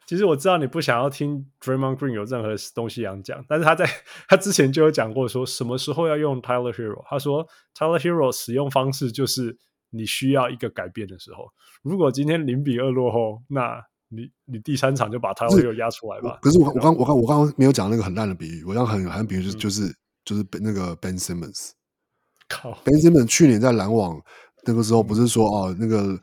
[0.06, 3.90] 其实我知道你不想要听 Draymond Green 有任何东西想讲，但是他在
[4.28, 7.04] 他之前就有讲过，说什么时候要用 Tyler Hero。
[7.10, 9.58] 他说 Tyler Hero 使用方式就是
[9.94, 11.46] 你需要一个改变的时候。
[11.84, 13.80] 如果今天零比二落后，那
[14.10, 16.40] 你你第三场就把 Tyler Hero 压出来吧。
[16.42, 19.96] 可是我我刚我刚我刚刚没有讲那个很烂的比喻，我刚很很比喻就是、嗯、就是
[20.26, 21.72] 就是那个 Ben Simmons。
[22.50, 24.22] 靠，Ben Simmons 去年在篮网
[24.66, 26.20] 那个时候不是说哦那个。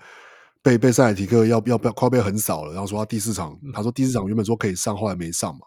[0.62, 5.60] 被被塞尔提克要要不要快被横扫了，然后说他第四场，嗯、他说第四场原本说可以上，后来没上嘛。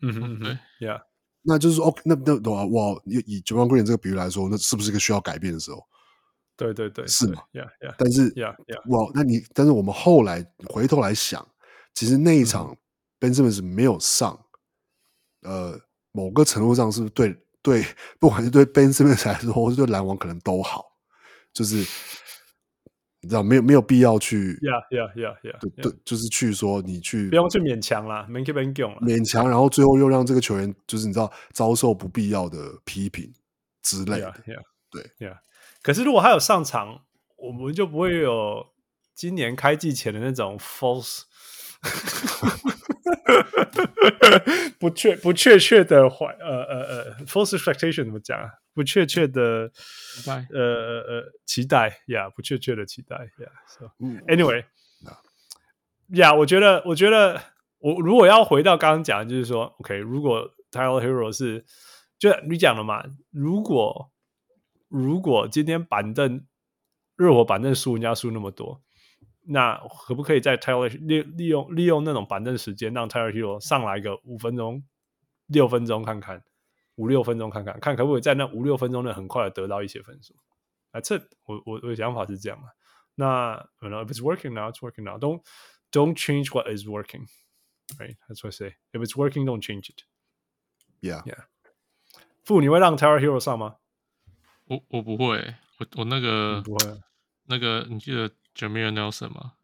[0.00, 1.00] 嗯哼嗯哼，Yeah，
[1.42, 5.84] 那就是说，那那哇哇，以以 Draymond Green 这个比喻来说，那是不是一个需要改变的时候？
[6.62, 11.46] 对对对，是嘛？Yeah Yeah，但是 Yeah Yeah，哇，那你但是我们后来回头来想，
[11.94, 12.76] 其实那一场
[13.18, 14.38] Ben Simmons 没有上，
[15.42, 15.80] 呃，
[16.12, 17.84] 某个程度上是不是对对，
[18.18, 20.84] 不管是对 Ben Simmons 来说，或是对篮网可能都好，
[21.52, 21.86] 就是。
[23.24, 33.32] 你知道没有没有必要去，Yeah Yeah Yeah Yeah，对对，就是去说你去不用去勉强啦，勉强勉强勉强，然后最后又让这个球员就是你知道遭受不必要的批评
[33.80, 35.36] 之类的，Yeah Yeah，对，Yeah。
[35.82, 37.04] 可是如果他有上场，
[37.36, 38.66] 我们就不会有
[39.14, 41.22] 今年开季前的那种 false。
[44.78, 48.48] 不确不确切的怀呃呃呃 false expectation 怎么讲啊？
[48.74, 49.70] 不确切的
[50.26, 53.48] 呃呃呃期待呀，不确切的期待呀。
[53.66, 53.90] So
[54.28, 54.64] anyway，
[56.14, 57.42] 呀，我觉得我觉得
[57.78, 61.64] 我如果要回到刚刚讲的，就是说，OK，如果 Tyler Hero 是
[62.18, 64.10] 就你讲了嘛，如果
[64.92, 66.46] 如果今天板凳
[67.16, 68.82] 热火板凳输人家输那么多。
[69.44, 74.84] 那可不可以在 Tyler 利利用利用那种板凳时间，让 Tyler Hero 上来个五分钟、
[75.46, 76.44] 六分钟看看，
[76.94, 80.32] 五六分钟看看，看可不可以在那五六分钟内很快的得到一些分数？
[80.92, 81.16] 啊，这
[81.46, 82.68] 我我我的想法是这样的。
[83.16, 85.18] 那 you know, if it's working now, it's working now.
[85.18, 85.42] Don't
[85.90, 87.26] don't change what is working,
[87.98, 88.16] right?
[88.28, 88.76] That's what I say.
[88.92, 90.04] If it's working, don't change it.
[91.00, 91.46] Yeah, yeah.
[92.44, 93.78] 傅，你会让 Tyler Hero 上吗？
[94.76, 97.00] 我我不会，我我那个不会，
[97.46, 98.30] 那个你记得。
[98.54, 99.54] Jameer Nelson 吗？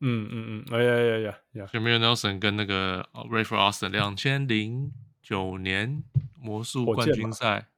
[0.00, 4.92] 嗯嗯嗯，哎呀呀呀呀！Jameer Nelson 跟那个 Rafer Austin 两千零
[5.22, 6.02] 九年
[6.34, 7.68] 魔术冠军赛。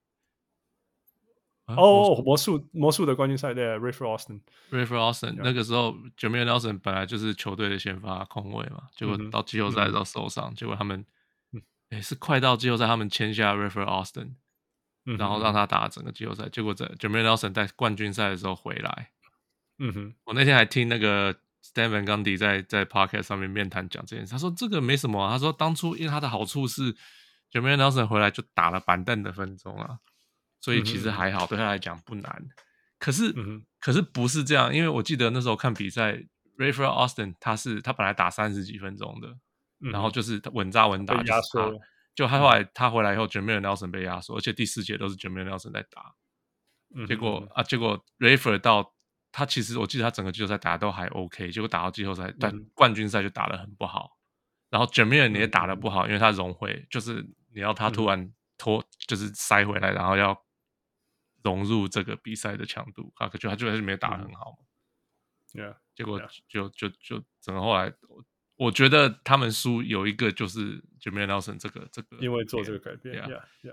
[1.66, 11.04] 哦，魔术魔术的冠军赛对，Rafer Austin，r a f e r Austin 那个时候 Jameer Nelson 本来就是球队的先发控卫嘛，结果到季后赛的时候受伤，结果他们
[11.90, 14.30] 哎是快到季后赛，他们签下 Rafer Alston，
[15.04, 19.10] 然后让他打整个季后赛，结果在 Jameer Nelson 在冠军赛的时候回来。
[19.78, 26.94] 嗯哼，我那天还听那个 Stan Van Gundy 在在 Podcast 上面面谈讲这件事，他说这个没什么啊，他说当初因为他的好处是
[27.50, 29.98] Jameer Nelson 回来就打了板凳的分钟啊，
[30.60, 32.48] 所以其实还好，对他来讲不难。
[32.98, 33.34] 可是，
[33.80, 36.12] 可是不是这样，因为我记得那时候看比赛
[36.58, 39.34] ，Rafer Austin 他是他本来打三十几分钟的，
[39.90, 41.80] 然后就是稳扎稳打压缩，
[42.14, 46.14] 就他后来他回来以后 Jameer Nelson 被压缩，而且第四节都是 Jameer Nelson 在打。
[46.94, 48.94] 嗯、结果啊，结果 Rafer 到
[49.30, 54.18] 他其实我记得他整个季后赛打的都还 OK，结果打到季后赛但冠军赛就打得很不好。
[54.68, 57.24] 然后 Jameer 也打得不好，因为他融会就是
[57.54, 60.44] 你要他突然拖，就是塞回来，然后要
[61.42, 64.58] 融入这个比赛的强度啊，可就他就还是没有打得很好嘛。
[65.52, 67.92] Yeah，结果就就就整个后来。
[68.60, 73.18] 我觉得他们输有一个就是 Jameer Nelson 这个这个，因为做这个改变，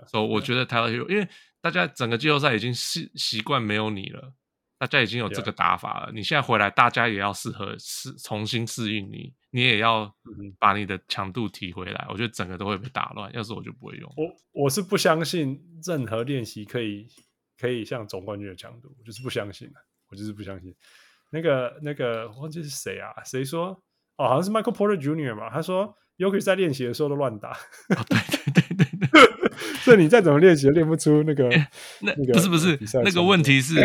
[0.08, 1.28] 所以我觉得他因为
[1.60, 4.34] 大家整个季后赛已经习习惯没有你了，
[4.78, 6.14] 大家已经有这个打法了。
[6.14, 10.10] 你现在回来，大家也要适合适重新适应你，你也要
[10.58, 12.08] 把你的强度提回来。
[12.10, 14.10] 我觉得整个都会被打乱，要是我就不会用。
[14.16, 17.10] 我我是不相信任何练习可以
[17.60, 19.70] 可以像总冠军的强度，我就是不相信，
[20.08, 20.74] 我就是不相信。
[21.30, 23.12] 那个那个忘记是谁啊？
[23.26, 23.78] 谁说？
[24.18, 25.36] 哦，好像是 Michael Porter Jr.
[25.36, 27.52] 嘛，他说 Jokic 在练习的时候都乱打。
[27.52, 28.18] 哦，对
[28.54, 31.48] 对对对对， 所以你再怎么练习都练不出那个。
[31.52, 31.68] 欸、
[32.02, 33.76] 那，那个不是不是那个问题是，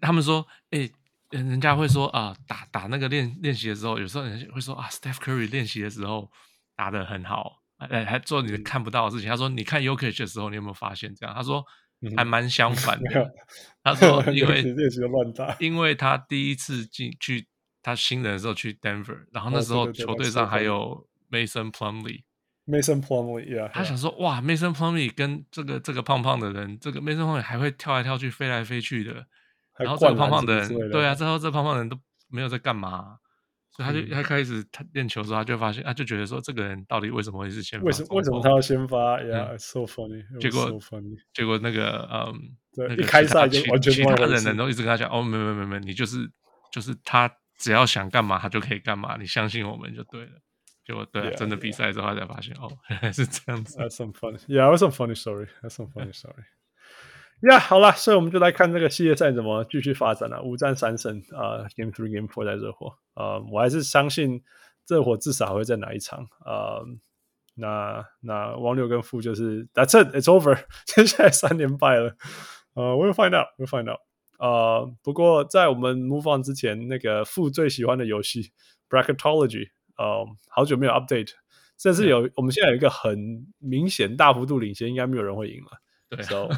[0.00, 0.92] 他们说，哎、欸，
[1.30, 6.30] 人家会说啊，打打那个练练习的时候，有时候人家会说啊，Steph Curry 练习的时候
[6.74, 9.28] 打得很好，哎，还做你看不到的事情。
[9.28, 11.34] 他说，你看 Jokic 的时候，你有没有发现这样？
[11.34, 11.62] 他说，
[12.16, 13.20] 还蛮相反的。
[13.20, 13.30] 嗯、
[13.84, 17.46] 他说， 因为练习乱打，因为他第一次进去。
[17.82, 29.26] 他新人的时候去 Denver，然后那时候球队上还有 Mason Plumlee，Mason Plumlee，yeah，他想说哇，Mason Plumlee 跟这个这个胖胖的人，这个 Mason Plumlee 还会跳来跳去、飞来飞去的，
[29.78, 31.98] 然后这个胖胖的人，对啊，之后这胖胖的人都
[32.28, 33.18] 没有在干嘛，
[33.70, 37.86] 所以他就他开始他练球的时候，他就发现，他就觉得说，这个人到底为什么会是先发？
[37.86, 40.22] 为什么为什么他要先发？Yeah，so funny。
[40.38, 40.78] 结果
[41.34, 46.30] 结果那个嗯，对，一开赛就完全其他人人都一直跟他讲，哦，没没没没，你就是
[46.70, 47.28] 就是他。
[47.62, 49.16] 只要想干嘛，他就可以干嘛。
[49.16, 50.32] 你相信我们就对了。
[50.84, 53.78] 结果对，yeah, 真的比赛之后才发现.哦，原来是这样子。
[53.78, 54.38] That's some funny.
[54.48, 55.46] Yeah, that's some funny story.
[55.62, 56.42] That's some funny story.
[57.40, 60.42] Yeah，好了，所以我们就来看这个系列赛怎么继续发展了，啊。
[60.42, 64.42] 五战三胜啊，uh，Game Three, Game Four 在热火啊，uh, 我还是相信
[64.88, 66.82] 热火至少会在哪一场啊。
[66.82, 66.98] Uh,
[67.54, 70.64] 那那王六跟傅就是 That's it, it's over。
[70.86, 72.16] 接下来三连败了。
[72.74, 73.48] 呃，uh,，We'll find out.
[73.56, 74.00] We'll find out.
[74.42, 78.50] 呃，不过在我们 move on 之前，那个父最喜欢的游戏
[78.88, 81.30] Bracketology，呃，好久没有 update，
[81.78, 85.80] 甚至有、嗯、我们现在有一个很明显大幅度领先，应该没有人会赢了。
[86.08, 86.48] 对，so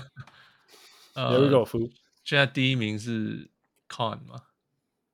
[1.15, 1.91] 有一个父，
[2.25, 3.51] 现在第一名是
[3.87, 4.41] Con 吗？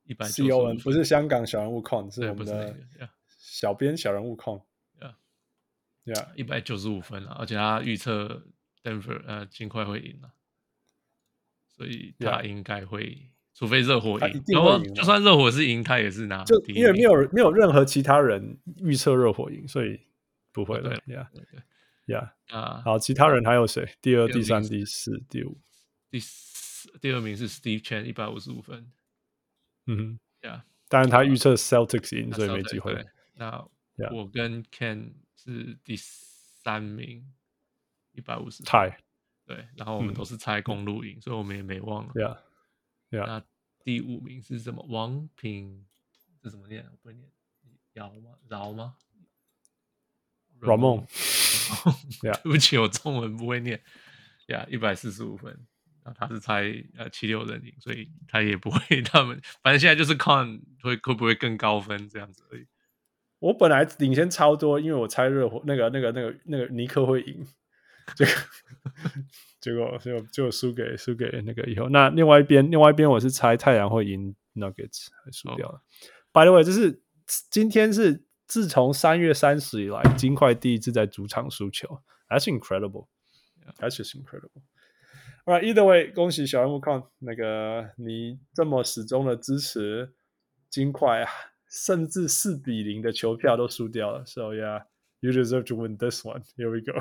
[0.05, 2.73] 一百 C O N 不是香港小人物 Con，是我们的
[3.27, 8.43] 小编小人物 Con，Yeah，一百九十五分了，而且他预测
[8.81, 10.31] Denver 呃尽快会赢了。
[11.81, 13.17] 所以他应该会
[13.55, 16.55] 除非热火赢，然后就算热火是赢，他也是拿就。
[16.67, 19.99] 因为没有没有任何其他人预测热火赢，所以
[20.51, 20.95] 不会了。
[21.07, 21.27] 呀
[22.05, 22.83] 呀啊！
[22.85, 23.83] 好，其他人还有谁？
[23.99, 25.57] 第二、第三、第四、第五。
[26.11, 28.91] 第四、第二名是 Steve Chen，一百五十五分。
[29.87, 33.03] 嗯哼，呀，当然他预测 Celtics 赢，所以没机会。
[33.33, 33.67] 那
[34.11, 37.25] 我跟 Ken 是第三名，
[38.11, 38.61] 一百五十。
[38.61, 38.99] 太。
[39.53, 42.13] 对，然后我们都是猜公鹿赢，嗯，所以我们也没忘了。
[42.13, 42.37] Yeah,
[43.09, 43.25] yeah.
[43.25, 43.43] 那
[43.83, 44.85] 第五名是什么？
[44.87, 45.85] 王品
[46.41, 46.85] 这怎么念？
[46.89, 47.29] 我不会念，
[47.93, 48.31] 饶吗？
[48.47, 48.95] 饶吗？
[50.61, 51.05] 饶梦。
[52.21, 53.81] 对不起，我中文不会念。
[54.47, 55.67] 呀，一百四十五分。
[56.03, 56.63] 那他是猜
[56.97, 59.01] 呃七六人赢，所以他也不会。
[59.03, 62.65] 他们反正现在就是看会会不会更高分这样子而已。
[63.39, 67.45] 我本来领先超多，因为我猜热火那个那个那个那个尼克会赢。
[68.15, 68.31] 这个
[69.59, 75.73] 结果就就输给输给那个以后，那另外一边另外一边我是猜太阳会赢 Nuggets，还输掉了。
[75.73, 75.81] Oh.
[76.33, 77.01] By the way，就是
[77.49, 84.63] 今天是自从三月三十以来，金块第一次在主场输球，That's incredible，That's just incredible。
[85.45, 90.13] Alright，either way，恭喜小人物看那个你这么始终的支持
[90.69, 91.31] 金块啊，
[91.69, 96.43] 甚至四比零的球票都输掉了，So yeah，you deserve to win this one.
[96.55, 96.99] Here we go.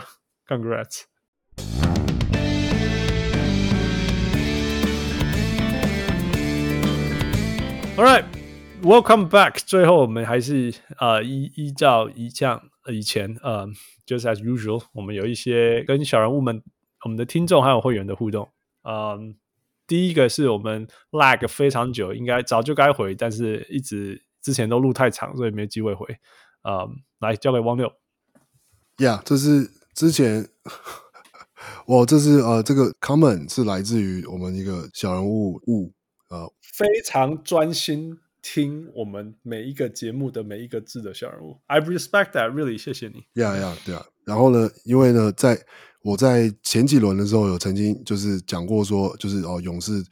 [0.50, 1.06] Congrats!
[7.96, 8.24] All right,
[8.82, 9.60] welcome back.
[9.64, 13.64] 最后我们还是呃依依照一向以前呃，
[14.04, 16.60] 就是 as usual，我们有一些跟小人物们、
[17.04, 18.50] 我们的听众还有会员的互动。
[18.82, 19.20] 嗯、呃，
[19.86, 26.08] 第一个是我们 lag 非常久，应该早就该回，但是一直之前都录太长，所以没机会回。
[26.64, 26.88] 呃，
[27.20, 27.92] 来交给汪六。
[28.96, 29.78] Yeah，这是。
[29.94, 30.48] 之前，
[31.86, 35.92] 我这是呃，这个 comment 是来自于我们一个小人物物
[36.28, 41.58] 呃，非常专心听我们每一个节目的每一个字的小人物。
[41.66, 43.24] I respect that, really，谢谢你。
[43.34, 44.06] Yeah, yeah，对啊。
[44.24, 45.60] 然后呢，因为呢，在
[46.02, 50.02] 我在前几轮的时候有曾经就是讲过说，就是哦，勇士，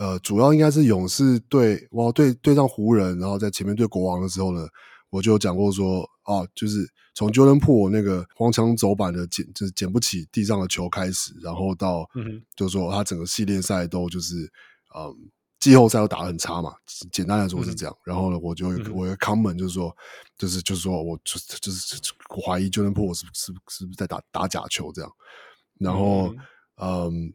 [0.00, 4.66] 呃，主要应该是勇士对哇对对上湖人，然后在前面对国王的时候呢，
[5.10, 14.50] 我就讲过说，哦，就是从 Jordan Poole 那个荒腔走板的捡就是捡不起地上的球开始，然后到，嗯，就是说他整个系列赛都就是，
[14.94, 15.30] 嗯。
[15.60, 16.72] 季后赛都打得很差嘛，
[17.10, 17.92] 简单来说是这样。
[17.92, 19.92] 嗯、然后呢，我就我有个 comment 就是说，
[20.36, 21.96] 就是就是说我就就是
[22.28, 25.10] 我怀疑 Jordan Poole 是是是不是在打打假球这样。
[25.80, 26.32] 然后，
[26.76, 27.34] 嗯，嗯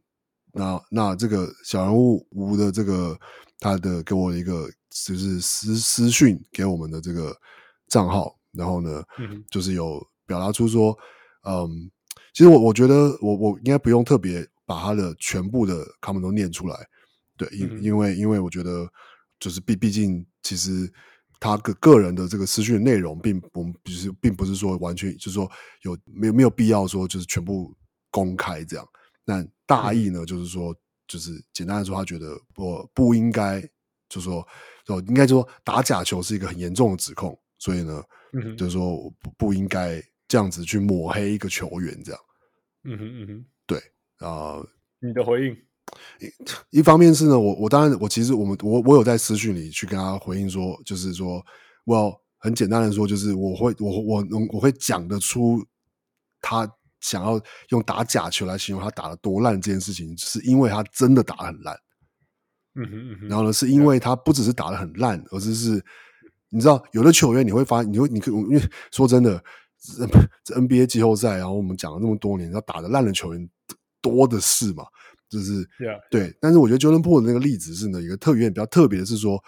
[0.53, 3.19] 那那这个小人物吴的这个
[3.59, 7.35] 他的给我一个就是私私讯给我们的这个
[7.93, 10.97] 账号，然后呢，嗯、就是有表达出说，
[11.47, 11.69] 嗯，
[12.33, 16.75] 其实我我觉得我我应该不用特别把他的全部的 comment 都念出来。
[17.37, 18.89] 对，因因为因为我觉得，
[19.39, 20.91] 就是毕毕竟，其实
[21.39, 25.47] 他个个人的这个私讯内容，并不就是并不是说完全就是说
[25.83, 27.75] 有没有没有必要说就是全部
[28.09, 28.87] 公开这样。
[29.23, 30.75] 但大意呢，就是说，
[31.07, 33.61] 就是简单的说，他觉得我不应该，
[34.09, 34.45] 就是说，
[34.85, 38.03] 就应该就说打假球是一个很严重的指控，所以呢，
[38.33, 42.21] 嗯、就是说我不不应该这样子去抹黑一个球员这样。
[42.83, 43.77] 嗯哼嗯哼，对
[44.17, 44.69] 啊，呃、
[44.99, 45.55] 你的回应。
[46.71, 51.41] 一方面是呢，我我当然我其实我们我我有在私讯里去跟他回应说，就是说，
[51.85, 55.65] 我很简单的说，就是我会我我我会讲得出
[56.41, 56.69] 他
[56.99, 61.79] 想要用打假球来形容他打的多烂这件事情，是因为他真的打得很烂。
[62.75, 63.27] 嗯哼嗯哼。
[63.29, 65.85] 然后呢，是因为他不只是打得很烂，而是是，
[66.53, 68.61] 你知道，有的球员你会发，你会你可因为
[68.91, 69.43] 说真的，
[70.43, 73.49] 这 NBA 季后赛，然后我们讲了那么多年，要打得烂的球员
[74.01, 74.85] 多的是嘛。
[75.29, 75.99] 就是 Yeah.
[76.11, 79.43] 对，但是我觉得 Jordan Poole 的那个例子是呢，一个特别比较特别的是说，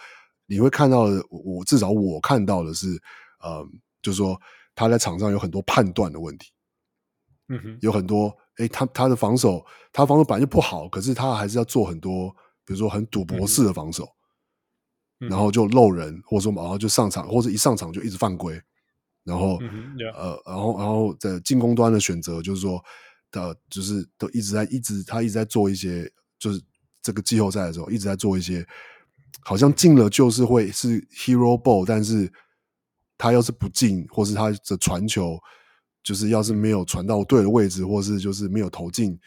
[0.48, 2.88] 你会看到的，我至少我看到的是，
[3.40, 3.64] 呃，
[4.02, 4.36] 就是说
[4.74, 6.50] 他在场上有很多判断的问题，
[7.50, 9.64] 嗯哼，有很多，诶，他他的防守，
[9.94, 14.15] 他防守本来就不好，可是他还是要做很多，比如说很赌博式的防守，嗯、
[15.18, 18.62] 然后就漏人，或者说马上就上场，或者一上场就一直犯规，
[19.24, 20.14] 然后、嗯 yeah.
[20.16, 22.84] 呃，然后然后在进攻端的选择就是说。
[23.32, 26.10] 呃，就是都一直在一直他一直在做一些，
[26.40, 26.62] 就是
[27.02, 28.66] 这个季后赛的时候一直在做一些，
[29.42, 32.32] 好像进了就是会是 hero ball，但是
[33.18, 35.38] 他要是不进，或是他的传球
[36.02, 39.20] 就是要是没有传到对的位置，或是就是没有投进，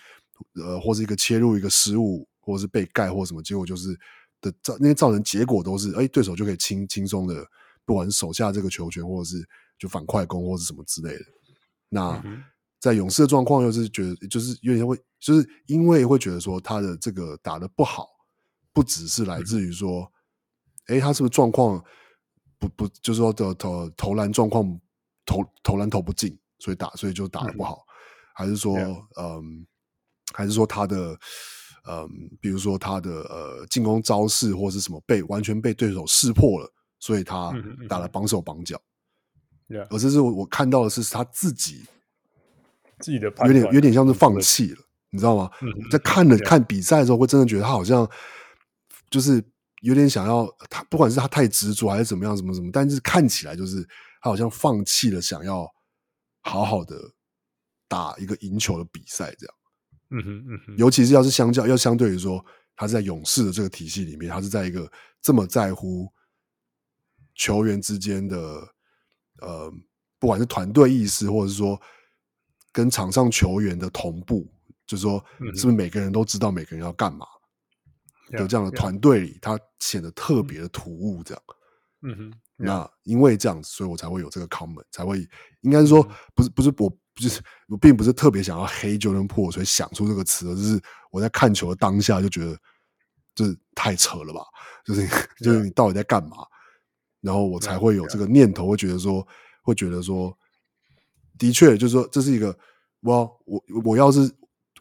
[0.55, 3.89] 呃，或是一个切入一个失误，或是被盖或什么，结果就是
[4.41, 7.47] 的造那些造成结果都是，哎，对手就可以轻轻松的，
[7.85, 9.49] 不管是手下这个球权，或者是
[9.79, 11.25] 就反快攻或是什么之类的，
[11.89, 12.21] 那。
[12.25, 12.43] 嗯
[12.81, 18.07] 在勇士的状况又是觉得，就是有点会，就是因为会觉得说他的这个打的不好，
[18.73, 20.09] 不只是来自于说，
[20.87, 21.85] 哎，他是不是状况
[22.57, 24.81] 不不，就是说的投投篮状况
[25.27, 27.85] 投投篮投不进，所以打所以就打的不好，
[28.33, 28.77] 还是说，
[29.21, 29.67] 嗯，
[30.33, 31.19] 还是说他的，
[31.89, 32.09] 嗯，
[32.41, 37.53] 比如说他的呃进攻招式或是什么被完全被对手识破了，所以他
[37.89, 38.81] 打了绑手绑脚，
[39.91, 41.85] 而这是我我看到的是他自己。
[43.01, 45.49] 自己的有点有点像是放弃了，你知道吗？
[45.63, 48.05] 嗯、在看了看比赛的时候，会真的觉得他好像
[49.09, 49.41] 就是
[49.83, 53.85] 有点想要他，不管是他太执着还是怎么样，怎么怎么，但是看起来就是
[54.21, 55.65] 他好像放弃了想要
[56.41, 56.97] 好好的
[57.87, 59.55] 打一个赢球的比赛，这样。
[60.11, 60.77] 嗯哼嗯哼。
[60.77, 62.45] 尤其是要是相较要相对于说，
[62.77, 64.91] 他是在勇士的这个体系里面，他是在一个
[65.21, 66.13] 这么在乎
[67.35, 68.37] 球员之间的
[69.41, 69.73] 呃，
[70.19, 71.81] 不管是团队意识，或者是说。
[72.71, 74.47] 跟场上球员的同步，
[74.87, 75.25] 就是说，
[75.57, 77.27] 是不是每个人都知道每个人要干嘛？
[78.31, 81.43] 有、嗯、这样的团队里，他显得特别的突兀，这样。
[82.03, 82.33] 嗯哼。
[82.57, 85.27] 那因为这样子，所以我才会有这个 comment，才会
[85.63, 86.07] 应该是说，
[86.37, 90.81] 不是不是我，不是我，并不是特别想要黑 Jordan Poole，所以想出这个词，就是
[91.11, 92.57] 我在看球的当下就觉得，
[93.35, 94.41] 就是太扯了吧，
[94.85, 95.07] 就是
[95.41, 96.39] 就是你到底在干嘛？
[97.21, 99.27] 然后我才会有这个念头，会觉得说，
[99.63, 100.37] 会觉得说。
[101.37, 102.59] 的确，就是说，这是一个，
[102.99, 104.29] 我我我要是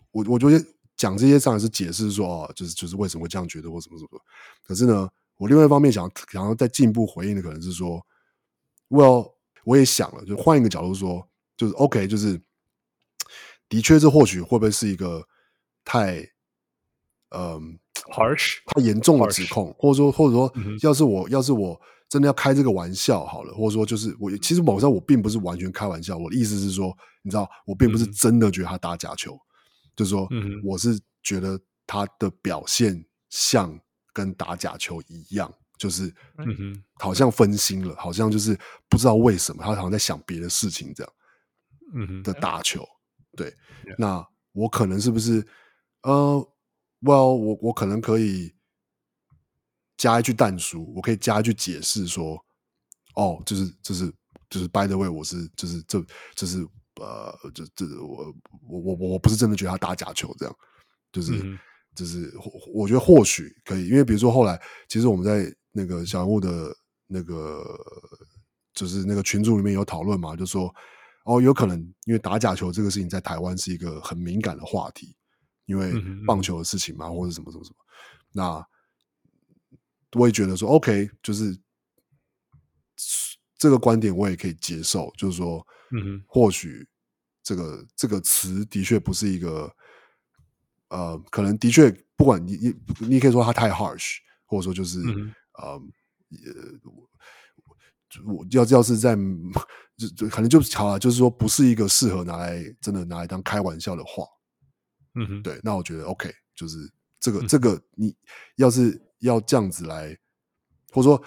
[0.09, 0.65] 我我觉得
[0.95, 4.19] 讲这些上来是解释说，哦，就是就是为什么会这样觉得或什么什么。
[4.65, 5.07] 可是呢，
[5.37, 8.03] 我另外一方面想想要再进一步回应的，可能是说
[8.89, 9.33] ，Well，
[9.65, 12.39] 我也想了，就换一个角度说，就是 OK，就是
[13.67, 15.27] 的确，这或许会不会是一个
[15.83, 16.19] 太
[17.31, 17.77] 嗯
[18.13, 21.79] harsh 太严重的指控，或者说或者说，要是我要是我。
[22.09, 29.39] 真的要开这个玩笑好了，或者说就是我其实某种上我并不是完全开玩笑，我的意思是说，你知道，我并不是真的觉得他打假球，嗯、
[29.93, 30.25] 就是说，
[30.63, 33.77] 我是觉得他的表现像
[34.13, 36.07] 跟打假球一样，就是
[36.37, 36.83] 嗯哼。
[36.99, 38.57] 好像分心了，好像就是
[38.87, 41.13] 不知道为什么他好像在想别的事情这样。
[41.93, 42.87] 嗯的打球。
[43.35, 43.51] 对
[43.85, 43.95] ，Yeah.
[43.99, 45.45] 那我可能是不是
[46.01, 46.47] 呃
[47.01, 48.55] ，Well，我我可能可以
[49.95, 52.43] 加一句淡书，我可以加一句解释说，
[53.13, 54.11] 哦，就是就是
[54.49, 56.03] 就是 By the way，我是就是这
[56.33, 58.33] 就是呃，就这我
[58.67, 60.55] 我我我不是真的觉得他打假球这样，
[61.11, 61.59] 就是、嗯、
[61.93, 62.33] 就是
[62.73, 67.63] 我觉得或许可以，因为比如说后来其实我们在那个小人物的那个
[68.73, 70.73] 就是那个群组里面有讨论嘛，就说。
[71.27, 75.13] 哦，有可能因为打假球这个事情在台湾是一个很敏感的话题，
[75.65, 75.91] 因为
[76.25, 77.75] 棒球的事情嘛，或者什么什么什么。
[78.31, 78.65] 那
[80.13, 81.59] 我也觉得说，OK，就是
[83.57, 86.87] 这个观点我也可以接受，就是说，嗯，或许
[87.43, 89.69] 这个这个词的确不是一个，
[90.87, 95.81] 呃，可能的确不管你你你可以说它太 harsh，或者说就是，嗯、呃，
[98.25, 99.17] 我要要是在。
[99.97, 104.23] 就就可能就好了，就是说不是一个适合拿来真的拿来当开玩笑的话，
[105.15, 106.77] 嗯哼，对，那我觉得 OK，就是
[107.19, 108.15] 这个、嗯、这个你
[108.57, 110.15] 要是要这样子来，
[110.91, 111.23] 或者说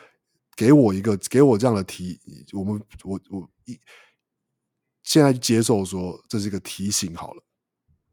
[0.55, 2.21] 给我一个给我这样的提，
[2.53, 3.77] 我们我我一
[5.03, 7.43] 现在接受说这是一个提醒好了，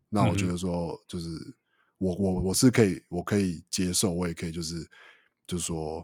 [0.09, 1.27] 那我觉得说就是
[1.99, 4.89] 我我我是可以我可以接受，我也可以就是
[5.45, 5.97] 就是说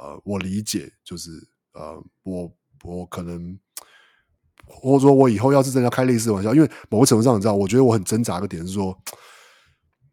[0.00, 1.30] 呃我理解就是
[1.74, 2.52] 呃我
[2.82, 3.56] 我可能。
[4.66, 8.96] 或者说，我以后要是真的要开类似的玩笑，因为某个程度上，你知道，我觉得我很挣扎的点是说，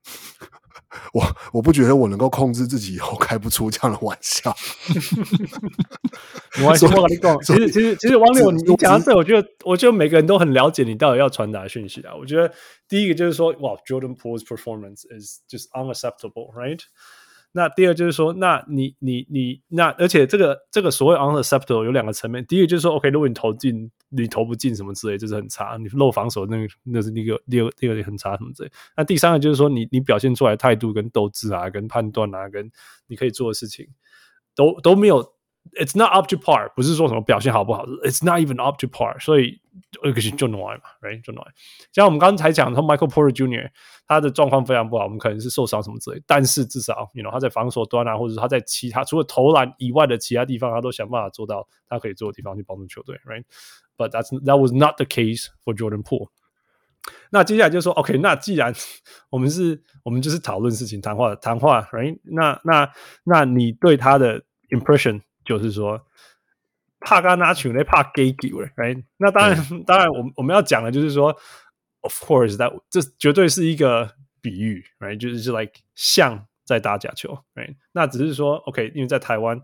[1.13, 1.23] 我
[1.53, 4.55] 我不觉得我能够控制自己以后开不出这样的玩笑。
[6.57, 12.13] 没关系，我跟你讲，其实其实其实王六，你讲到这，我觉得我觉得每个人都很了解你到底要传达的讯息啊。
[12.15, 12.53] 我觉得
[12.89, 16.81] 第一个就是说，哇，Jordan Poole's performance is just unacceptable，right？
[17.53, 22.45] 那第二就是说，那你你你那，而且这个这个所谓 unacceptable 有两个层面。
[22.45, 25.77] 第一个就是说，OK，如果你投进，你投不进什么之类，就是很差。
[25.77, 28.71] 你漏防守，那那是那个第二第二个很差什么之类。
[28.95, 32.71] 那第三个就是说你，你你表现出来态度跟斗志啊，跟判断啊，跟
[33.07, 33.87] 你可以做的事情，
[34.55, 35.33] 都都没有。
[35.72, 39.60] It's not up to par，不是说什么表现好不好，It's not even up to par，所以
[40.00, 41.42] 可是就 no 嘛，right 就 no。
[41.92, 43.68] 像我们刚才讲，他 Michael Porter Jr.
[44.06, 56.28] 他的状况非常不好，我们可能是受伤什么之类，但是至少，you know 他在防守端啊，或者是他在其他除了投篮以外的其他地方，他都想办法做到他可以做的地方去帮助球队，right？But that's that was not the case for Jordan Poole。
[57.30, 58.72] 那接下来就说，OK，那既然
[59.30, 62.18] 我们是，我们就是讨论事情，谈话，谈话，right？
[62.22, 62.90] 那那
[63.24, 65.20] 那你对他的 impression？
[65.43, 66.05] 就是说，
[66.99, 69.03] 怕干拿球，那怕给球，right？
[69.17, 71.35] 那当然，嗯、 当然，我们我们要讲的，就是说
[72.01, 75.17] ，of course，that 这绝对是一个比喻，right？
[75.17, 77.75] 就是 like 像在打假球，right？
[77.93, 79.59] 那只是说，OK，因为在台湾，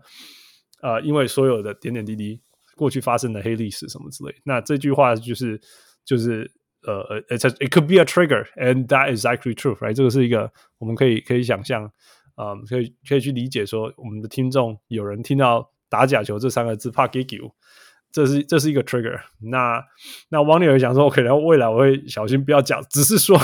[0.82, 2.40] 呃，因为所有的点点滴滴
[2.76, 5.60] 过去发生的黑历史什么之类，那这句话就是
[6.04, 6.50] 就是
[6.82, 9.94] 呃，it it could be a trigger，and that is actually true，right？
[9.94, 11.92] 这个是一个我们可以可以想象。
[12.38, 17.52] 啊、可以可以去理解说，我们的听众有人听到“打假球”这三个字，怕给球，
[18.12, 19.84] 这是这是一个 trigger 那。
[20.28, 23.36] 那王六也讲说，OK，然后未来我会小心不要讲，只是说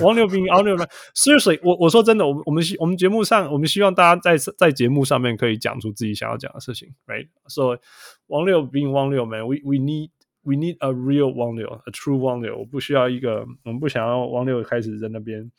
[0.00, 7.78] 王六比 王六呢，Seriously，我我说真的，我们我们我们节目上，我们希望大家在在节目上面可以讲出自己想要讲的事情，right？So，
[8.28, 10.08] 王六比王六，man，we we need
[10.42, 15.52] we need a real 王六，a true 王六，我不需要一个，我们不想要王六开始在那边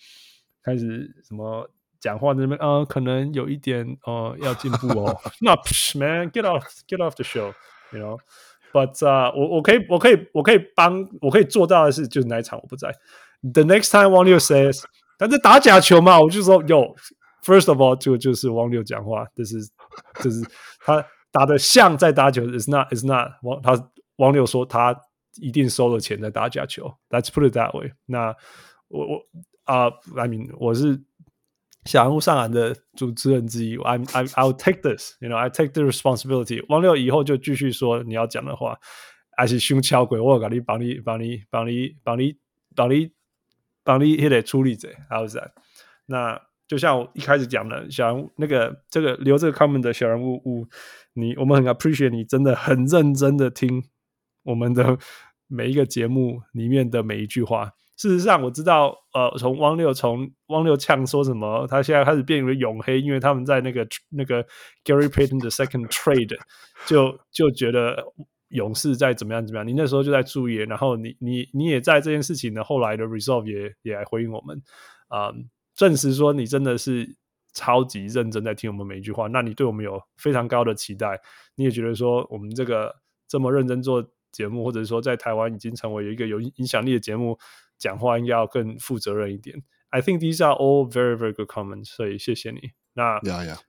[0.64, 1.70] 开始什么。
[2.00, 5.20] 讲话那边，呃，可能有一点，呃，要进步哦。
[5.42, 5.52] 那
[6.00, 8.20] man，get off，get off the show，you know。
[8.72, 12.94] But 啊，我我可以，我可以，我可以帮，我可以做到的是，就是那一场我不在。
[13.42, 14.84] The next time Wang Liu says，
[15.18, 19.58] 但是打假球嘛，我就说，Yo，first of all，就就是王六讲话，这是
[20.22, 20.42] 这是
[20.86, 23.32] 他打的像在打球，is not，is not。
[23.42, 24.96] 王他王六说他
[25.42, 27.92] 一定收了钱在打假球，Let's put it that way。
[28.06, 28.36] 那
[28.88, 29.26] 我我
[29.64, 31.02] 啊，I mean，我是。
[31.86, 36.64] 小人物上篮的主持人之一，I'm I I'll take this，you know I take the responsibility。
[36.68, 38.78] 王六以后就继续说你要讲的话，
[39.38, 42.36] 还是胸敲鬼，我赶紧帮你帮你帮你帮你
[42.76, 43.12] 帮你
[43.84, 45.52] 帮你也得处理者，How's that？
[46.06, 50.68] 那就像我一开始讲的，小人物那个这个留这个 comment 的小人物物，
[51.14, 53.86] 你我们很 appreciate 你真的很认真的听
[54.44, 55.00] 我们的
[55.48, 57.74] 每一个节目里面的每一句话。
[58.00, 64.42] 事实上，我知道，呃，从汪六从汪六呛说什么，他现在开始变为永黑，因为他们在那个那个
[64.86, 66.40] Gary Payton 的 second trade
[66.86, 68.02] 就就觉得
[68.48, 69.68] 勇士在怎么样怎么样。
[69.68, 74.64] 你那时候就在注意，然后你你你也在这件事情的后来的 Resolve 也也来回应我们，
[75.10, 75.36] 啊、呃，
[75.76, 77.18] 证实说你真的是
[77.52, 81.20] 超级认真在听我们每一句话，那你对我们有非常高的期待，
[81.56, 82.96] 你也觉得说我们这个
[83.28, 84.02] 这么认真做
[84.32, 87.38] 节目，或者说在台湾已经成为一个有影响力的节目，
[87.80, 89.64] 讲话应该要更负责任一点。
[89.90, 92.60] I think these are all very very good comments，所以谢谢你。
[92.94, 93.20] 那.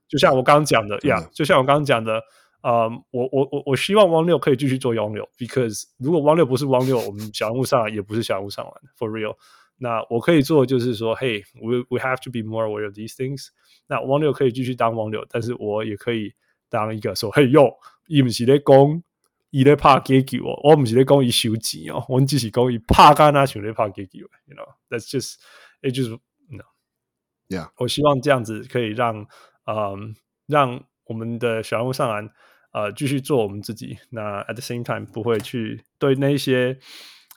[0.08, 2.20] 就像我刚刚讲的呀就像我刚刚讲的，
[2.62, 9.36] 嗯，我我我我希望汪六可以继续做汪六，because 如果汪六不是汪六，我们小人物上也不是小人物上完，for real。
[9.78, 13.46] 那我可以做的就是说，Hey，we we have to be more aware of these things。
[13.86, 16.34] 那汪六可以继续当汪六，但是我也可以
[16.68, 17.76] 当一个说，Hey yo，
[18.08, 19.02] 伊不是在讲
[19.50, 25.34] 伊咧拍给球哦，我毋是咧讲伊收钱哦，我只是讲伊拍干那想咧拍给球，you know，that's just
[25.82, 26.10] it just
[26.48, 27.70] no，yeah。
[27.76, 29.26] 我希望这样子可以让，
[29.66, 30.14] 嗯，
[30.46, 32.30] 让我们的小人物上篮，
[32.72, 33.98] 呃，继续做我们自己。
[34.10, 36.78] 那 at the same time 不会去对那些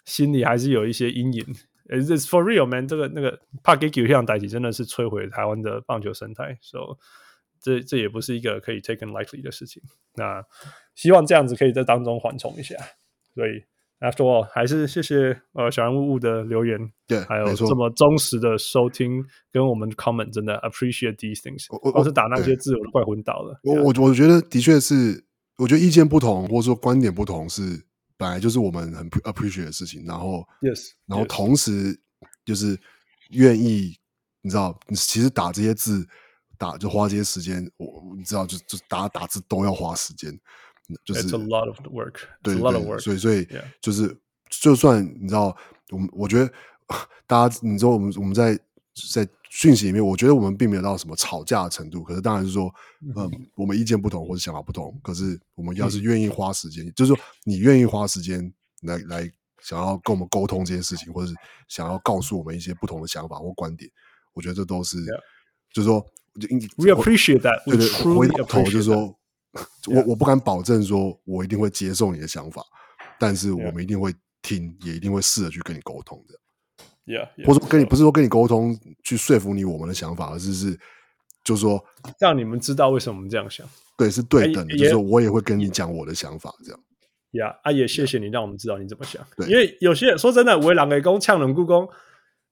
[0.06, 1.45] 心里还是有一些阴影。
[1.90, 2.88] Is this for real, man。
[2.88, 6.98] 这个那个怕给球这样代替真的是摧毁台湾的棒球生态，so
[7.64, 9.81] 这这也不是一个可以 taken lightly 的事情。
[10.15, 10.44] 那
[10.94, 12.76] 希望这样子可以在当中缓冲一下。
[13.34, 13.64] 所以
[14.02, 16.77] after all，还是谢谢呃小人物物的留言，
[17.07, 21.65] 对，还有这么忠实的收听跟我们 comment，真的 appreciate these things。
[21.69, 23.60] 我我是打那些字，我都快昏倒了。
[23.64, 25.26] 我我我觉得的确是，
[25.57, 27.85] 我觉得意见不同或者说观点不同是。
[28.15, 31.99] 本来就是我们很 appreciate 的事情，然后，yes，然后同时
[32.45, 32.80] 就是
[33.31, 33.98] 愿意，
[34.41, 36.07] 你知道，你其实打这些字，
[36.57, 40.38] 打就花这些时间，我你知道，就就打打字都要花时间，
[41.05, 43.47] 就是 It's a lot of work，对 a lot of work，所以所以
[43.81, 44.17] 就是，
[44.49, 45.55] 就算你知道，
[45.91, 46.51] 我们我觉得
[47.27, 48.59] 大家，你知道，我们我们在
[49.13, 49.27] 在。
[49.55, 52.03] 讯息里面，我觉得我们并没有到什么吵架的程度。
[52.03, 52.73] 可是，当然是说，
[53.15, 54.99] 嗯，我们意见不同或者想法不同。
[55.03, 58.51] 可是，我们要是愿意花时间，嗯、就是说，你愿意花时间
[58.81, 59.31] 来来
[59.61, 61.35] 想要跟我们沟通这件事情，或者是
[61.67, 63.88] 想要告诉我们一些不同的想法或观点，
[64.34, 64.97] 我觉得这都是
[65.71, 66.03] 就是说
[66.77, 67.64] ，We appreciate that。
[67.65, 69.15] 对对，回头就是说.
[69.85, 72.64] 我我不敢保证说我一定会接受你的想法，
[73.19, 74.11] 但是我们一定会
[74.41, 76.34] 听也一定会试着去跟你沟通的。
[77.05, 80.80] Yeah, yeah, 或者说跟你不是说跟你沟通去说服你我们的想法，而是是
[81.43, 81.80] 就是说
[82.18, 83.64] 让你们知道为什么我们这样想。
[83.95, 86.80] 对，是对等的，就是说我也会跟你讲我的想法，这样。
[87.34, 89.23] 呀、yeah, 啊，也谢谢你让我们知道你怎么想。
[89.38, 91.88] 对，因为有些人说真的，为人给攻呛人故宫，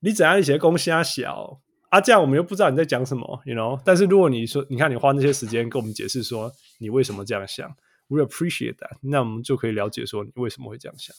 [0.01, 1.59] 你怎样一些攻虾小
[1.91, 2.01] 啊？
[2.01, 3.79] 这样我们又不知道你在讲什么，you know？
[3.85, 7.69] 但是如果你说，你看你花那些时间跟我们解释说你为什么这样想
[8.07, 11.15] ，we appreciate that，那我们就可以了解说你为什么会这样想。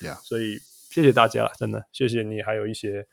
[0.00, 0.60] Yeah，所以。
[0.94, 3.04] 谢谢大家，真的谢谢你，还有一些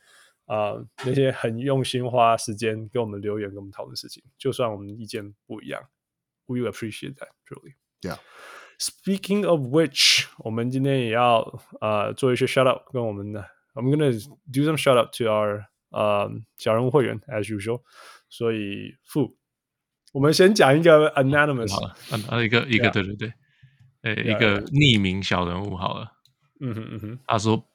[0.45, 5.81] 啊、呃、那些很用心花时间给我们留言、跟我们讨论事情，就算我们意见不一样
[6.45, 7.73] ，we appreciate that truly.
[8.03, 8.19] Yeah.
[8.77, 13.43] Speaking of which，我们今天也要呃做一些 shout out，跟我们的
[13.73, 14.11] 我们 gonna
[14.53, 17.81] do some shout out to our 呃小人物会员 as usual。
[18.29, 19.37] 所以负，
[20.13, 21.95] 我们先讲一个 anonymous，好了，
[22.29, 23.33] 啊一个一个对对对，
[24.01, 26.11] 呃、一个匿名小人物好了，
[26.59, 27.67] 嗯哼嗯哼，他说。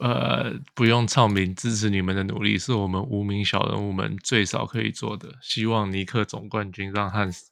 [0.00, 5.38] 呃，不用唱名，支持你们的努力是我们无名小人物们最少可以做的。
[5.40, 7.48] 希望尼克总冠军让汉斯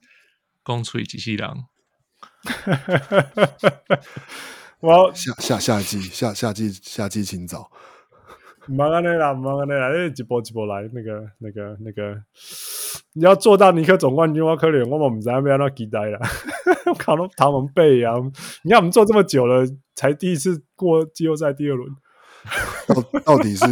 [0.64, 1.48] 攻出机器人。
[4.80, 7.70] 我下下下季下下季下季请早。
[8.68, 12.14] 忙啊那啦，忙啊那啦，一波一波来，那个那个那个，
[13.14, 16.18] 你要做到尼克总冠军，我可怜我们不知道要那期待了。
[16.98, 18.14] 卡龙他们背啊，
[18.64, 21.90] 你看我们做这么久了，才第一次过季后赛第二轮。
[22.88, 23.64] 到到底是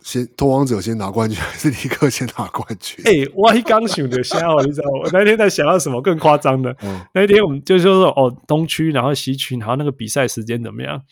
[0.00, 3.02] 先拓荒者先拿冠军，还是尼克先拿冠军？
[3.08, 6.74] 哎、欸，我刚想的想哦，你知道我那天在想到什么更夸张的？
[6.82, 11.02] 嗯、那天我们就是说哦，东区，然后西区，然后那个比赛时间怎么样？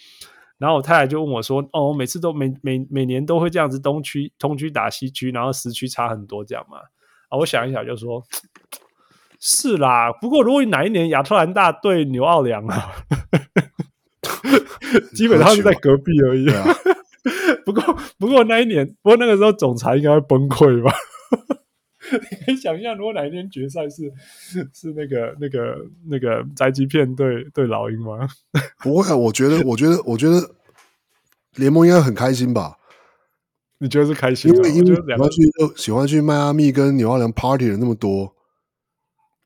[0.63, 6.77] 然后我太太就问我说：“哦，我每次都每每每年都会这样子，东区东区打西区，然后时区差很多，这样嘛？”
[7.31, 8.23] 啊，我想一想就说
[9.41, 12.93] ：“是啦，不过如果哪一年亚特兰大对牛奥良啊。
[15.13, 16.49] ”基本上是在隔壁而已。
[16.49, 16.65] 啊、
[17.67, 17.83] 不过，
[18.21, 20.93] 不过那一年，不过那个时候总裁应该会崩溃吧？
[22.19, 24.13] 你可以想象，如果哪一天决赛是
[24.73, 25.77] 是那个那个
[26.09, 28.29] 那个宅急片对对老鹰吗？
[28.83, 30.55] 不会啊，我觉得，我觉得，我觉得
[31.57, 32.77] 联盟应该很开心吧？
[33.79, 34.69] 你觉得是开心吗？
[34.69, 35.43] 因为因为喜欢去
[35.77, 38.35] 喜欢去迈阿密跟纽奥良 party 的那么多。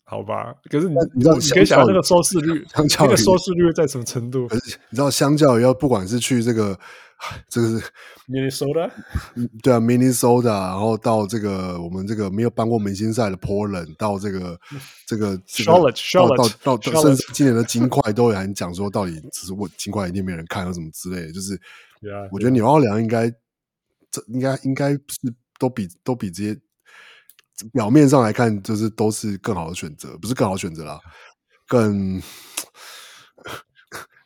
[0.09, 4.47] 好吧，可是你你知道，你可以想到那个收视率， 那个收视率在什么程度？
[4.47, 6.79] 可是你知道，相较于要不管是去这个，
[7.49, 7.85] 这个是
[8.31, 8.89] Minnesota，
[9.65, 14.57] 对啊，Minnesota，然后到这个我们这个没有搬过明星赛的 Portland，到这个
[15.09, 21.33] 这个 Charlotte，Charlotte，到到甚至今年的金块都有人讲说，到底只是我金块一定没人看，或什么之类的。
[21.33, 21.59] 就是，
[22.31, 23.29] 我觉得纽奥良应该
[24.09, 25.01] 这应该应该是
[25.59, 26.57] 都比都比这些。
[27.73, 31.01] 表面上来看，就是都是更好的选择，不是更好的选择啦，
[31.67, 32.21] 更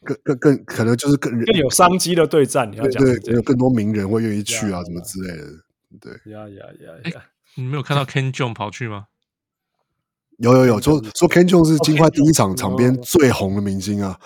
[0.03, 2.71] 更更更可能就是更更有商机的对战。
[2.71, 5.45] 你要讲对，有更多名人会愿意去啊，什么之类的。
[6.01, 7.23] 对，呀呀呀呀！
[7.57, 9.07] 你没有看到 Ken Jeong 跑去吗？
[10.39, 14.19] 有有有，说 说 Ken Jeong 是金块第一场场边最红的明星啊。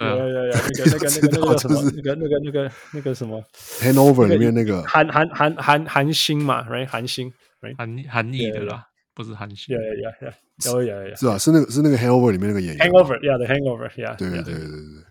[0.00, 3.42] 有有有，那个 那个那个那个什么，那个那个那个那个什么
[3.80, 7.32] ，Hanover 里面那个韩韩韩韩韩星嘛，right 韩星
[7.76, 9.76] 韩韩裔的啦，不是韩星。
[9.76, 10.32] Yeah yeah yeah，
[10.72, 11.38] 有有有，是吧？
[11.38, 12.86] 是那个是那个 Hangover 里面那个演员。
[12.86, 14.16] Hangover，yeah，the Hangover，yeah。
[14.16, 15.04] 对对对对对。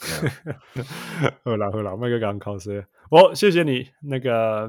[1.44, 4.66] 好了好了，麦克刚考试，我谢谢你那个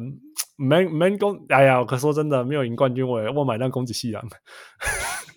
[0.57, 4.21] Man Man 攻，哎呀，可说真的，没有赢冠军，我我买单攻击夕阳。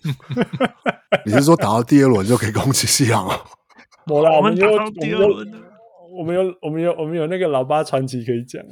[1.25, 3.41] 你是说打到第二轮就可以攻击夕阳了？
[4.11, 5.45] 我啦，我们有，我们有，
[6.15, 8.63] 我们有，我们有，我们有那个老八传奇可以讲。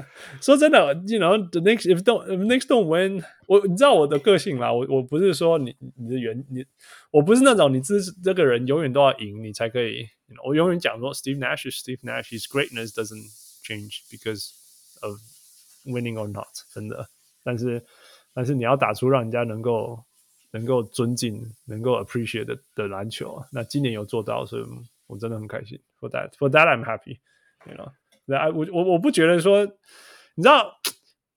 [0.42, 6.66] 说真的，you know，the next if don't if next don't win，我你知道我的个性啦，我我不是说你你的原你，
[7.12, 10.08] 我不是那种你这这个人永远都要赢你才可以。
[10.46, 13.30] 我永远讲说，Steve Nash is Steve Nash，his greatness doesn't
[13.64, 14.52] change because
[15.02, 15.20] of
[15.86, 17.10] winning or not，真的。
[17.44, 17.84] 但是
[18.34, 20.04] 但是你要打出让人家能够
[20.52, 24.64] 能够尊敬、能够 appreciate 的的篮球，那今年有做到，所以。
[25.06, 27.20] 我真的很开心，for that，for that I'm happy
[28.26, 29.66] 那我我我不觉得说，
[30.36, 30.72] 你知道，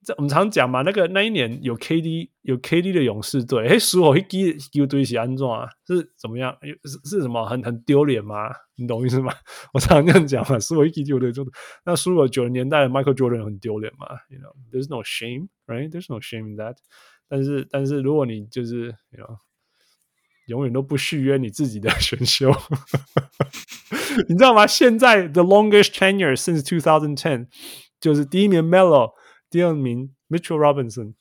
[0.05, 5.67] 这我们常讲嘛，那个那一年有 KD 有 KD 的勇士队，哎，输我一记球队是安怎啊？
[5.85, 6.57] 是怎么样？
[6.85, 8.49] 是是什么很很丢脸吗？
[8.77, 9.33] 你懂意思吗？
[9.73, 11.45] 我常这样讲嘛，输我一记球队就
[11.85, 16.77] 那输了九零年代的 Michael Jordan 很丢脸嘛？You know，there's no shame，right？There's no shame in that。
[17.27, 19.37] 但是但是如果你就是，you know。
[20.47, 22.49] 永远都不续约你自己的选秀，
[24.27, 24.65] 你知道吗？
[24.65, 27.47] 现在 the longest tenure since 2010
[27.99, 29.11] 就是第一名 Melo，
[29.49, 31.15] 第二名 Mitchell Robinson，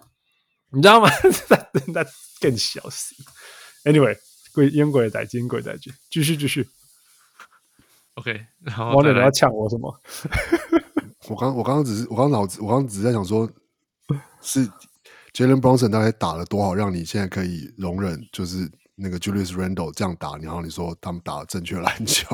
[0.70, 1.10] 你知道吗？
[1.50, 2.06] 那那
[2.40, 3.16] 更小气。
[3.84, 4.16] Anyway，
[4.54, 5.76] 鬼烟鬼仔，烟鬼仔，
[6.08, 6.68] 继续继续。
[8.14, 10.00] OK，然后王磊要抢我什么？
[11.28, 13.50] 我刚我刚刚只是我刚脑子我刚刚只是在想说，
[14.40, 14.64] 是
[15.32, 18.70] Jalen Brunson 大概打了多少，让你现在可以容忍就是。
[18.96, 22.26] 那个 Julius Randle 这样打，然后你说他们打正确篮球，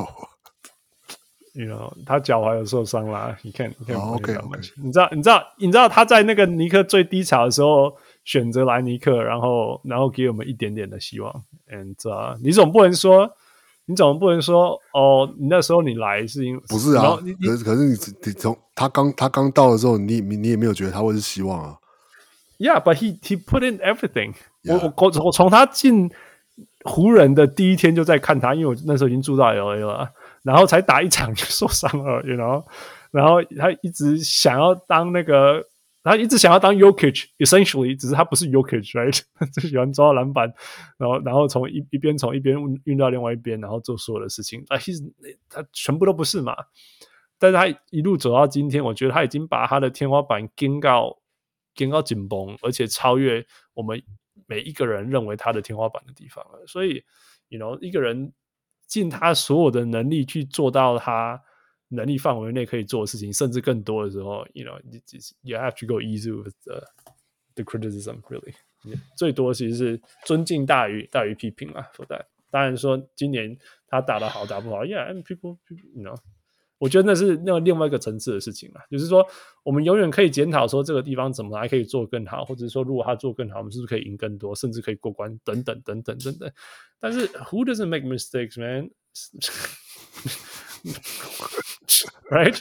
[1.53, 3.37] you know 他脚踝有受伤啦。
[3.41, 4.33] 你看，你看，OK，
[4.81, 11.43] 你知道，你知道，你知道他在那个尼克最低潮的时候选择来尼克，然后，然后给我们一点点的希望。
[11.69, 13.29] And 啊，你总不能说，
[13.87, 17.17] 你总不能说，哦，你那时候你来是因为不是啊？
[17.45, 21.77] 可是可是你你从他刚他刚到的时候，你你你也没有觉得他会是希望啊
[22.57, 24.33] ？Yeah，but he he put in everything。
[24.69, 26.09] 我我我从他进。
[26.85, 30.09] 湖人的第一天就在看他，因为我那时候已经住到 LA 了，
[30.43, 32.63] 然后才打一场就受伤了，you know，
[33.11, 35.63] 然后他一直想要当那个，
[36.03, 39.21] 他一直想要当 Yokich，essentially，只是他不是 Jokic，right？
[39.55, 40.53] 就喜欢抓篮板，
[40.97, 45.01] 然后然后从一一边从一边运运到另外一边，然后做所有的事情啊，其实
[45.49, 46.53] 他全部都不是嘛，
[47.39, 51.17] 但是他一路走到今天，我觉得他已经把他的天花板撑到
[51.75, 54.01] 撑到紧绷，而且超越我们。
[54.53, 57.03] 每一个人认为他的天花板的地方了，所以
[57.49, 58.31] ，you know，一个人
[58.85, 61.41] 尽他所有的能力去做到他
[61.87, 66.83] 能力范围内可以做的事情，甚至更多的时候，you know，you have to go easy with the
[67.55, 68.53] the criticism，really，
[69.17, 73.57] 最多其实是尊敬大于大于批评嘛，说在，当然说今年
[73.87, 76.15] 他打得好打不好，yeah，and people，you know。
[76.83, 79.25] 我觉得那是那另外一个层次的事情了，就是说，
[79.63, 86.51] 我们永远可以检讨说这个地方怎么还可以做更好，或者说如果他做更好，我们是不是可以赢更多，甚至可以过关等等等等等等。
[86.99, 88.89] 但是， Who doesn't make mistakes, man?
[92.29, 92.59] Right?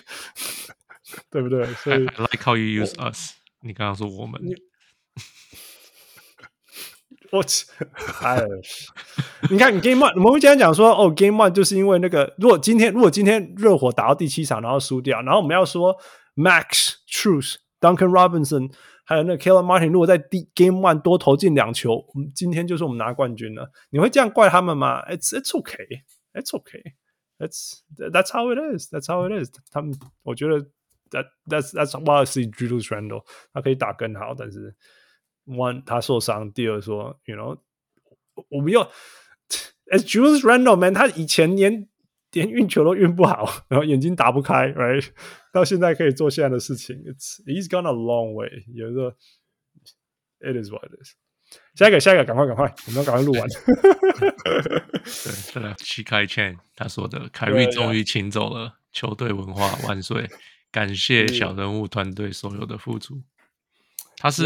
[1.29, 1.67] 对不对？
[1.75, 3.33] 所以 I like how you use us。
[3.61, 4.41] 你刚刚说我们。
[7.33, 7.65] 我去，
[8.23, 8.47] 哎，
[9.51, 15.97] 你看，Game One，我们会经常讲说，哦，Game One 就是因为那个，如果今天如果今天热火打到第七场然后输掉，然后我们要说
[16.37, 18.71] Max Strus、Duncan Robinson
[19.07, 23.71] 还有那个 Caleb Martin，如果在第 Game One 多投进两球，我们今天就是我们拿冠军了。
[23.89, 26.03] 你会这样怪他们吗？It's It's okay,
[26.35, 26.93] It's okay,
[27.39, 29.51] That's That's how it is, That's how it is。
[29.71, 30.67] 他们，我觉得
[31.11, 34.77] That That's That's why I see Julius Randle，他可以打更好，但是。
[35.47, 36.53] One，他受伤。
[36.53, 37.59] 第二说，you know，
[38.49, 38.81] 我们又
[39.91, 41.89] ，as Julius Randle man，他以前连
[42.31, 45.09] 连运球都运不好，然后眼睛打不开，right？
[45.53, 48.49] 到现在可以做现在的事情，it's he's gone a long way。
[48.75, 49.17] 有一个
[50.41, 51.15] ，it is what it is。
[51.75, 53.47] 下一个，下一个，赶快，赶快，我们要赶快录完。
[54.45, 60.27] 对，再来，Chikai Chen 他说的，凯瑞终于请走了，球队文化万岁，
[60.71, 63.23] 感谢小人物团队所有的付出。
[64.23, 64.45] 他是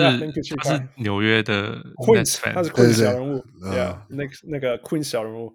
[0.57, 5.55] 他是纽约的 Queen，他是 Queen 小人物，对啊，那个那个 Queen 小人物，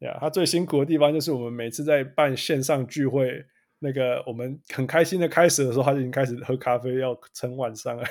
[0.00, 3.46] 呀，他最辛苦的地方就是我们每次在办线上聚会，
[3.78, 8.04] 那个我们很开心的开始的时候，他就已经开始喝咖啡，要撑晚上了，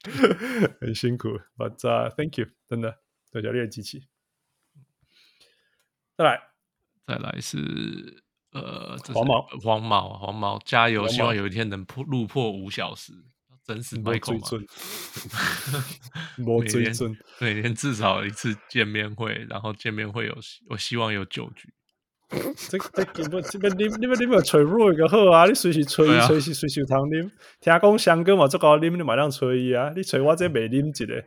[0.78, 1.28] 很辛苦。
[1.56, 2.98] But、uh, thank you，真的，
[3.32, 4.02] 对，叫练机器。
[6.18, 6.38] 再来，
[7.06, 8.22] 再来是
[8.52, 11.08] 呃，黄毛，黄毛，黄毛，加油！
[11.08, 13.12] 希望有一天能破路破五小时，
[13.66, 14.40] 整死麦克嘛。
[16.36, 20.36] 没水准，每天至少一次见面会，然后见面会有，
[20.68, 21.68] 我希望有酒局。
[22.56, 25.46] 这这根本这边你你们你们吹弱一个好啊！
[25.46, 27.30] 你随时吹随时随时有汤啉。
[27.60, 29.92] 听讲香哥嘛，这个啉你马上吹啊！
[29.94, 31.22] 你吹我这没啉一个。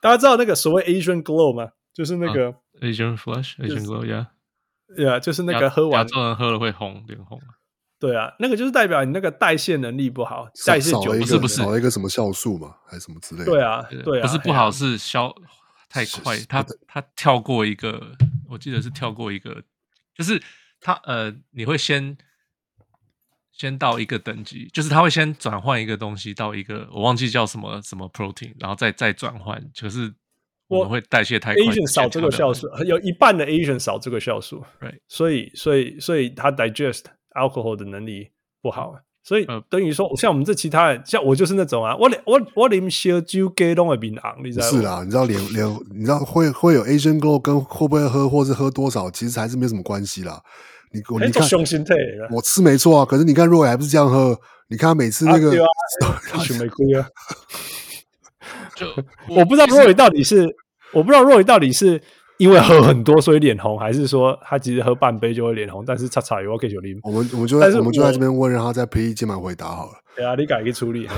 [0.00, 1.72] 大家知道那个所谓 Asian Glow 吗？
[1.92, 2.54] 就是那个。
[2.80, 7.38] Asian flush，Asian glow，yeah，yeah，就是那个喝完，亚洲人喝了会红，脸红。
[8.02, 13.46] 对啊，那个就是代表你那个代谢能力不好，代谢久不是不是少了一个什么酵素嘛，还是什么之类的？
[13.46, 15.32] 对啊，对啊，不是不好，是消
[15.88, 18.16] 太快，他他跳过一个，
[18.48, 19.62] 我记得是跳过一个，
[20.16, 20.42] 就是
[20.80, 22.18] 他呃，你会先
[23.52, 30.12] 先到一个等级，就是他会先转换一个东西到一个，我忘记叫什么什么 protein，然后再再转换，可是。
[30.68, 35.00] 我们会代谢太快，Asian 少这个酵素，有一半的 Asian 少这个酵素，Right.
[35.06, 37.02] 所以所以所以他 digest
[37.34, 38.30] alcohol 的能力
[38.60, 44.70] 不好，所以等于说，像我们这其他人，像我就是那种啊，我我我连烧酒给都会变昂，你知道吗？
[44.70, 50.42] 是啦，你知道连连你知道会会有 Asian girl 跟会不会喝或是喝多少，其实还是没什么关系啦。
[50.92, 51.42] 你我你看，
[52.30, 54.38] 我吃没错啊，可是你看 Roy 还不是这样喝？
[54.68, 55.52] 你看他每次那个，
[56.40, 57.06] 许玫瑰啊。
[58.74, 58.86] 就
[59.28, 60.54] 我不知道 Roy 到底是，
[60.92, 62.02] 我不知道 Roy 到底是
[62.42, 66.98] 因为喝很多所以脸红，还是说他其实喝半杯就会脸红，但是擦擦油我可以酒淋。
[67.04, 69.92] 我们我们就在我们就在这边问，让他在 PE 键盘回答好了。
[70.16, 71.08] 对啊，你改去处理。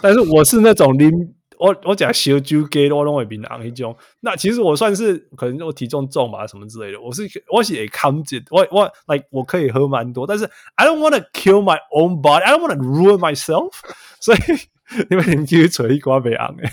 [0.00, 1.10] 但是我是那种淋
[1.58, 3.94] 我我讲小酒给我弄会变红一种。
[4.20, 7.00] 那其实我算是可能我体重重吧，什么之类的。
[7.00, 13.18] 我是我是也 comfort，我我 like 我可以喝蛮多，但是 I don't want to kill my own body，I don't want to ruin
[13.18, 13.72] myself，
[14.18, 14.38] 所以。
[15.08, 16.68] 你们继续扯一瓜被昂哎，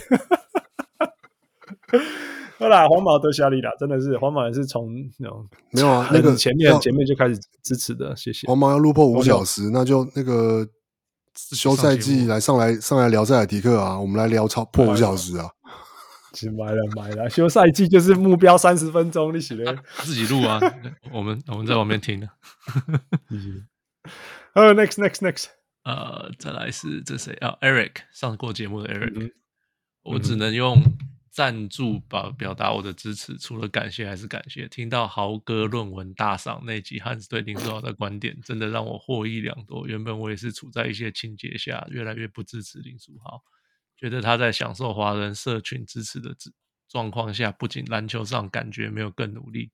[2.59, 4.89] 好啦，黄毛得下力啦，真的是黄毛也是从
[5.19, 8.47] 那种没有啊，那个前面前面就开始支持的，谢谢。
[8.47, 10.67] 黄毛要录破五小时，那就那个
[11.35, 15.45] 休赛季来上来上来聊塞尔提克啊，我们来聊超破五小时啊，
[16.57, 20.59] 买了买了，休赛季就是目标三十分钟，你写的自己录啊，
[21.11, 22.27] 我们我们在旁边听的。
[24.53, 25.45] 呃，next next next。
[25.83, 29.31] 呃，再来是这谁啊？Eric 上过节目的 Eric，、嗯、
[30.03, 30.83] 我只能用
[31.37, 34.67] 赞助表表达我的支持，除了感谢还是感谢。
[34.67, 39.85] 听到豪哥论文大赏那集汉斯对林书豪的观点，真的让我获益良多。
[39.85, 43.43] 原本我也是处在一些情节下，越来越不支持林书豪，
[43.95, 46.35] 觉得他在享受华人社群支持的
[46.89, 49.71] 状况下，不仅篮球上感觉没有更努力，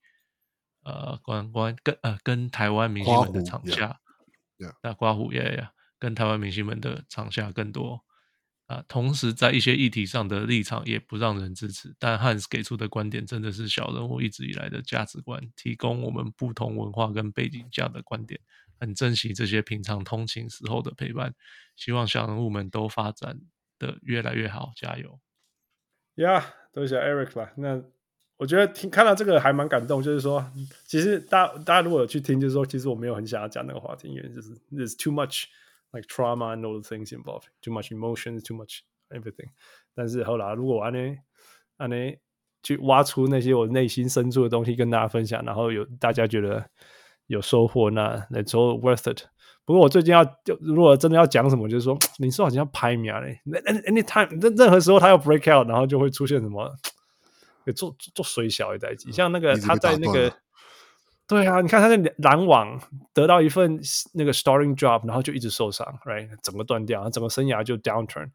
[0.84, 4.02] 呃，关关跟呃跟台湾明星们的场下，
[4.82, 5.72] 那刮胡耶呀。
[5.98, 8.04] 跟台湾明星们的场下更多
[8.68, 11.94] 啊，同时在一些议题上的立场也不让人支持。
[12.00, 18.40] 但汉斯给出的观点真的是小人物一直以来的价值观，提供我们不同文化跟背景下的观点，
[18.80, 21.36] 很珍惜这些平常通勤时候的陪伴。
[21.76, 23.42] 希望小人物们都发展
[23.78, 25.20] 得越来越好，加油
[26.16, 27.52] ！，yeah，多谢 Eric 吧。
[27.58, 27.84] 那
[28.38, 30.50] 我觉得听看到这个还蛮感动，就是说，
[30.86, 35.46] 其实大家大家如果有去听，就是说，其实我没有很想要讲那个话题，因为就是 There's too much。
[35.94, 38.80] Like trauma and all the things involved, too much emotions, too much
[39.10, 39.50] everything。
[39.96, 41.16] 但是后来，如果我安呢
[41.78, 41.96] 安呢
[42.62, 46.66] 去挖出那些我内心深处的东西跟大家分享，然后有大家觉得
[47.28, 49.26] 有收获，那 all worth it。
[49.66, 53.40] 不过我最近要就如果真的要讲什么，就是说 你说好像要拍名嘞
[53.88, 56.70] ，anytime 任任何时候他要 break out，然后就会出现什么
[57.76, 60.34] 做做水小一代机，像那个他在那个。
[61.34, 62.80] 对啊，你看他在篮网
[63.14, 63.80] 得到一份
[64.14, 68.30] 那个 starting job，然后就一直受伤，right，整个断掉，整个生涯就 downturn，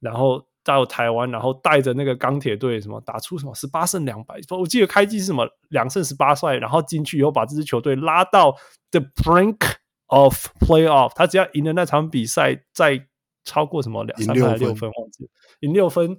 [0.00, 8.56] 然后到台湾，然后带着那个钢铁队什么打出什么十八胜两百，我记得开机是什么两胜十八帅，然后进去以后把这支球队拉到
[8.90, 9.58] the brink
[10.06, 13.06] of playoff，他只要赢了那场比赛，再
[13.44, 15.28] 超过什么两三分六分，忘记
[15.60, 16.18] 赢六分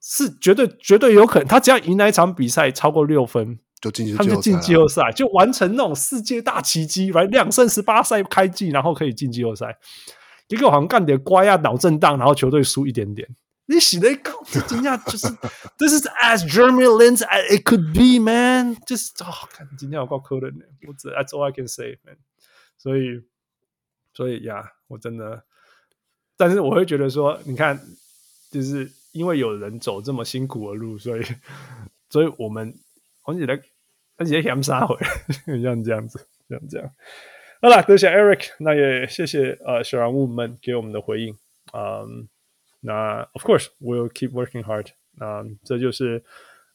[0.00, 3.58] 是绝对绝对有可能，他只要赢那一场比赛超过六分。
[3.80, 9.78] 就进他们就进季后赛，就完成那种世界大奇迹，来两胜十八赛开季，然后可以进季后赛。
[10.48, 13.28] 结果好像干点乖啊，脑震荡，然后球队输一点点。
[13.66, 15.28] 你写的靠，这惊讶就是，
[15.78, 18.74] This is as Jeremy Lin as it could be, man。
[18.86, 22.16] 就是哦，看今天我够可怜的，我只 That's all I can say, man。
[22.78, 23.22] 所以，
[24.14, 25.44] 所以呀，我真的，
[26.36, 27.78] 但是我会觉得说，你看，
[28.50, 31.22] 就是因为有人走这么辛苦的路，所以，
[32.10, 32.74] 所以我们。
[33.28, 33.60] 我觉得
[34.16, 34.96] 而且想杀回，
[35.62, 36.90] 像这样子，像这样。
[37.60, 41.36] 好了，多谢 Eric，那也谢谢呃小人物们给我们的回应。
[41.74, 42.26] 嗯、
[42.80, 44.86] 那 Of course we'll keep working hard。
[45.18, 46.24] 那这就是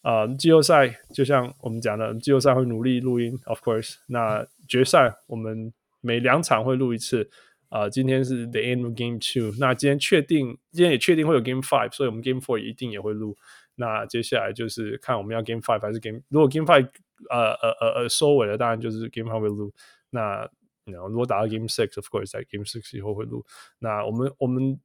[0.04, 3.40] 呃季后赛，就像我们讲的，季后赛会努力录音。
[3.46, 7.32] Of course，那决赛我们每两场会录一次。
[7.70, 9.52] 啊、呃，今天是 the end of game two。
[9.60, 13.36] 那今天确定，今天也确定会有 game five，所以我们 game four 一定也会录。
[13.75, 16.21] 那接下来就是看我们要 game five 还是 game。
[16.29, 16.89] 如果 game five
[17.31, 19.73] 呃呃呃呃收尾了，当然就是 game five 会录。
[20.11, 20.49] 那
[20.85, 23.45] 然后如果打到 game six，of course 在 game six 以后会录。
[23.79, 24.81] 那我们我们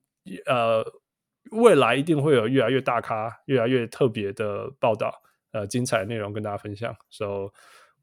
[0.45, 0.85] 呃
[1.51, 5.13] 未来一定会有越来越大咖、越来越特别的报道，
[5.51, 6.95] 呃，精彩的内容跟大家分享。
[7.09, 7.51] So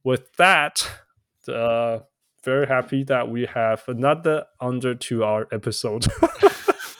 [0.02, 0.86] with that，
[1.46, 2.08] 呃。
[2.42, 6.06] Very happy that we have another under two hour episode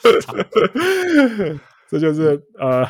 [1.88, 2.84] 这就是呃，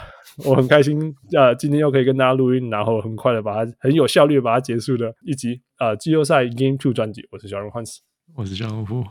[0.44, 7.26] 我很开心呃，今天又可以跟大家录音，然后很快的把它很有效率的把它结束的一集呃季后赛 Game Two 专辑。
[7.30, 7.98] 我是小人 Hans，
[8.34, 9.04] 我是小人夫，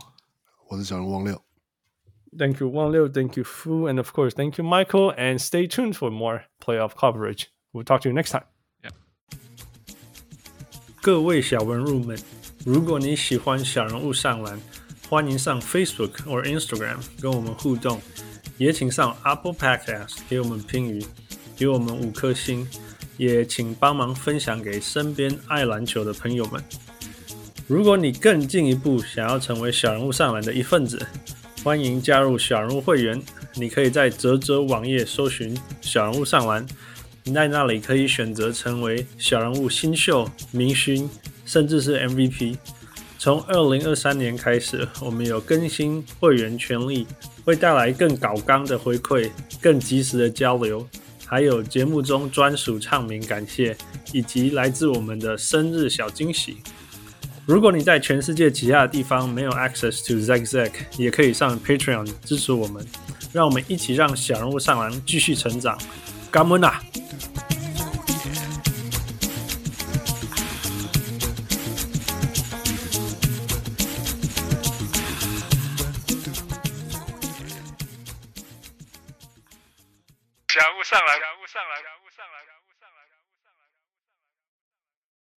[0.68, 1.40] 我是小人汪六。
[2.36, 7.44] Thank you 汪六，Thank you Fu，and of course Thank you Michael，and stay tuned for more playoff coverage.
[7.72, 8.44] We'll talk to you next time.
[8.82, 8.90] Yeah.
[11.00, 12.18] 各位小文入们。
[12.66, 14.60] 如果你喜欢小人物上篮，
[15.08, 18.00] 欢迎上 Facebook 或 Instagram 跟我们互动，
[18.58, 21.04] 也请上 Apple Podcast 给我们评语，
[21.56, 22.66] 给我们五颗星，
[23.16, 26.62] 也请帮忙分享给身边爱篮球的朋友们。
[27.66, 31.04] 如果你更进一步想要成为小人物上篮的一份子，
[31.62, 33.20] 欢迎加入小人物会员。
[33.54, 36.66] 你可以在泽泽网页搜寻小人物上篮，
[37.24, 41.08] 你在那里可以选择成为小人物新秀明星。
[41.46, 42.56] 甚至是 MVP。
[43.18, 47.06] 从二零二三年开始，我们有更新会员权利，
[47.44, 49.30] 会带来更高纲的回馈、
[49.60, 50.86] 更及时的交流，
[51.26, 53.76] 还有节目中专属唱名感谢，
[54.12, 56.58] 以及来自我们的生日小惊喜。
[57.46, 62.84] 如果你在全世界其他的地方没有 access to Zack Zack，也可以上 Patreon 支持我们，
[63.32, 65.78] 让我们一起让小人物上篮继续成长。
[66.30, 66.82] 感恩啊！
[80.86, 81.18] 上来，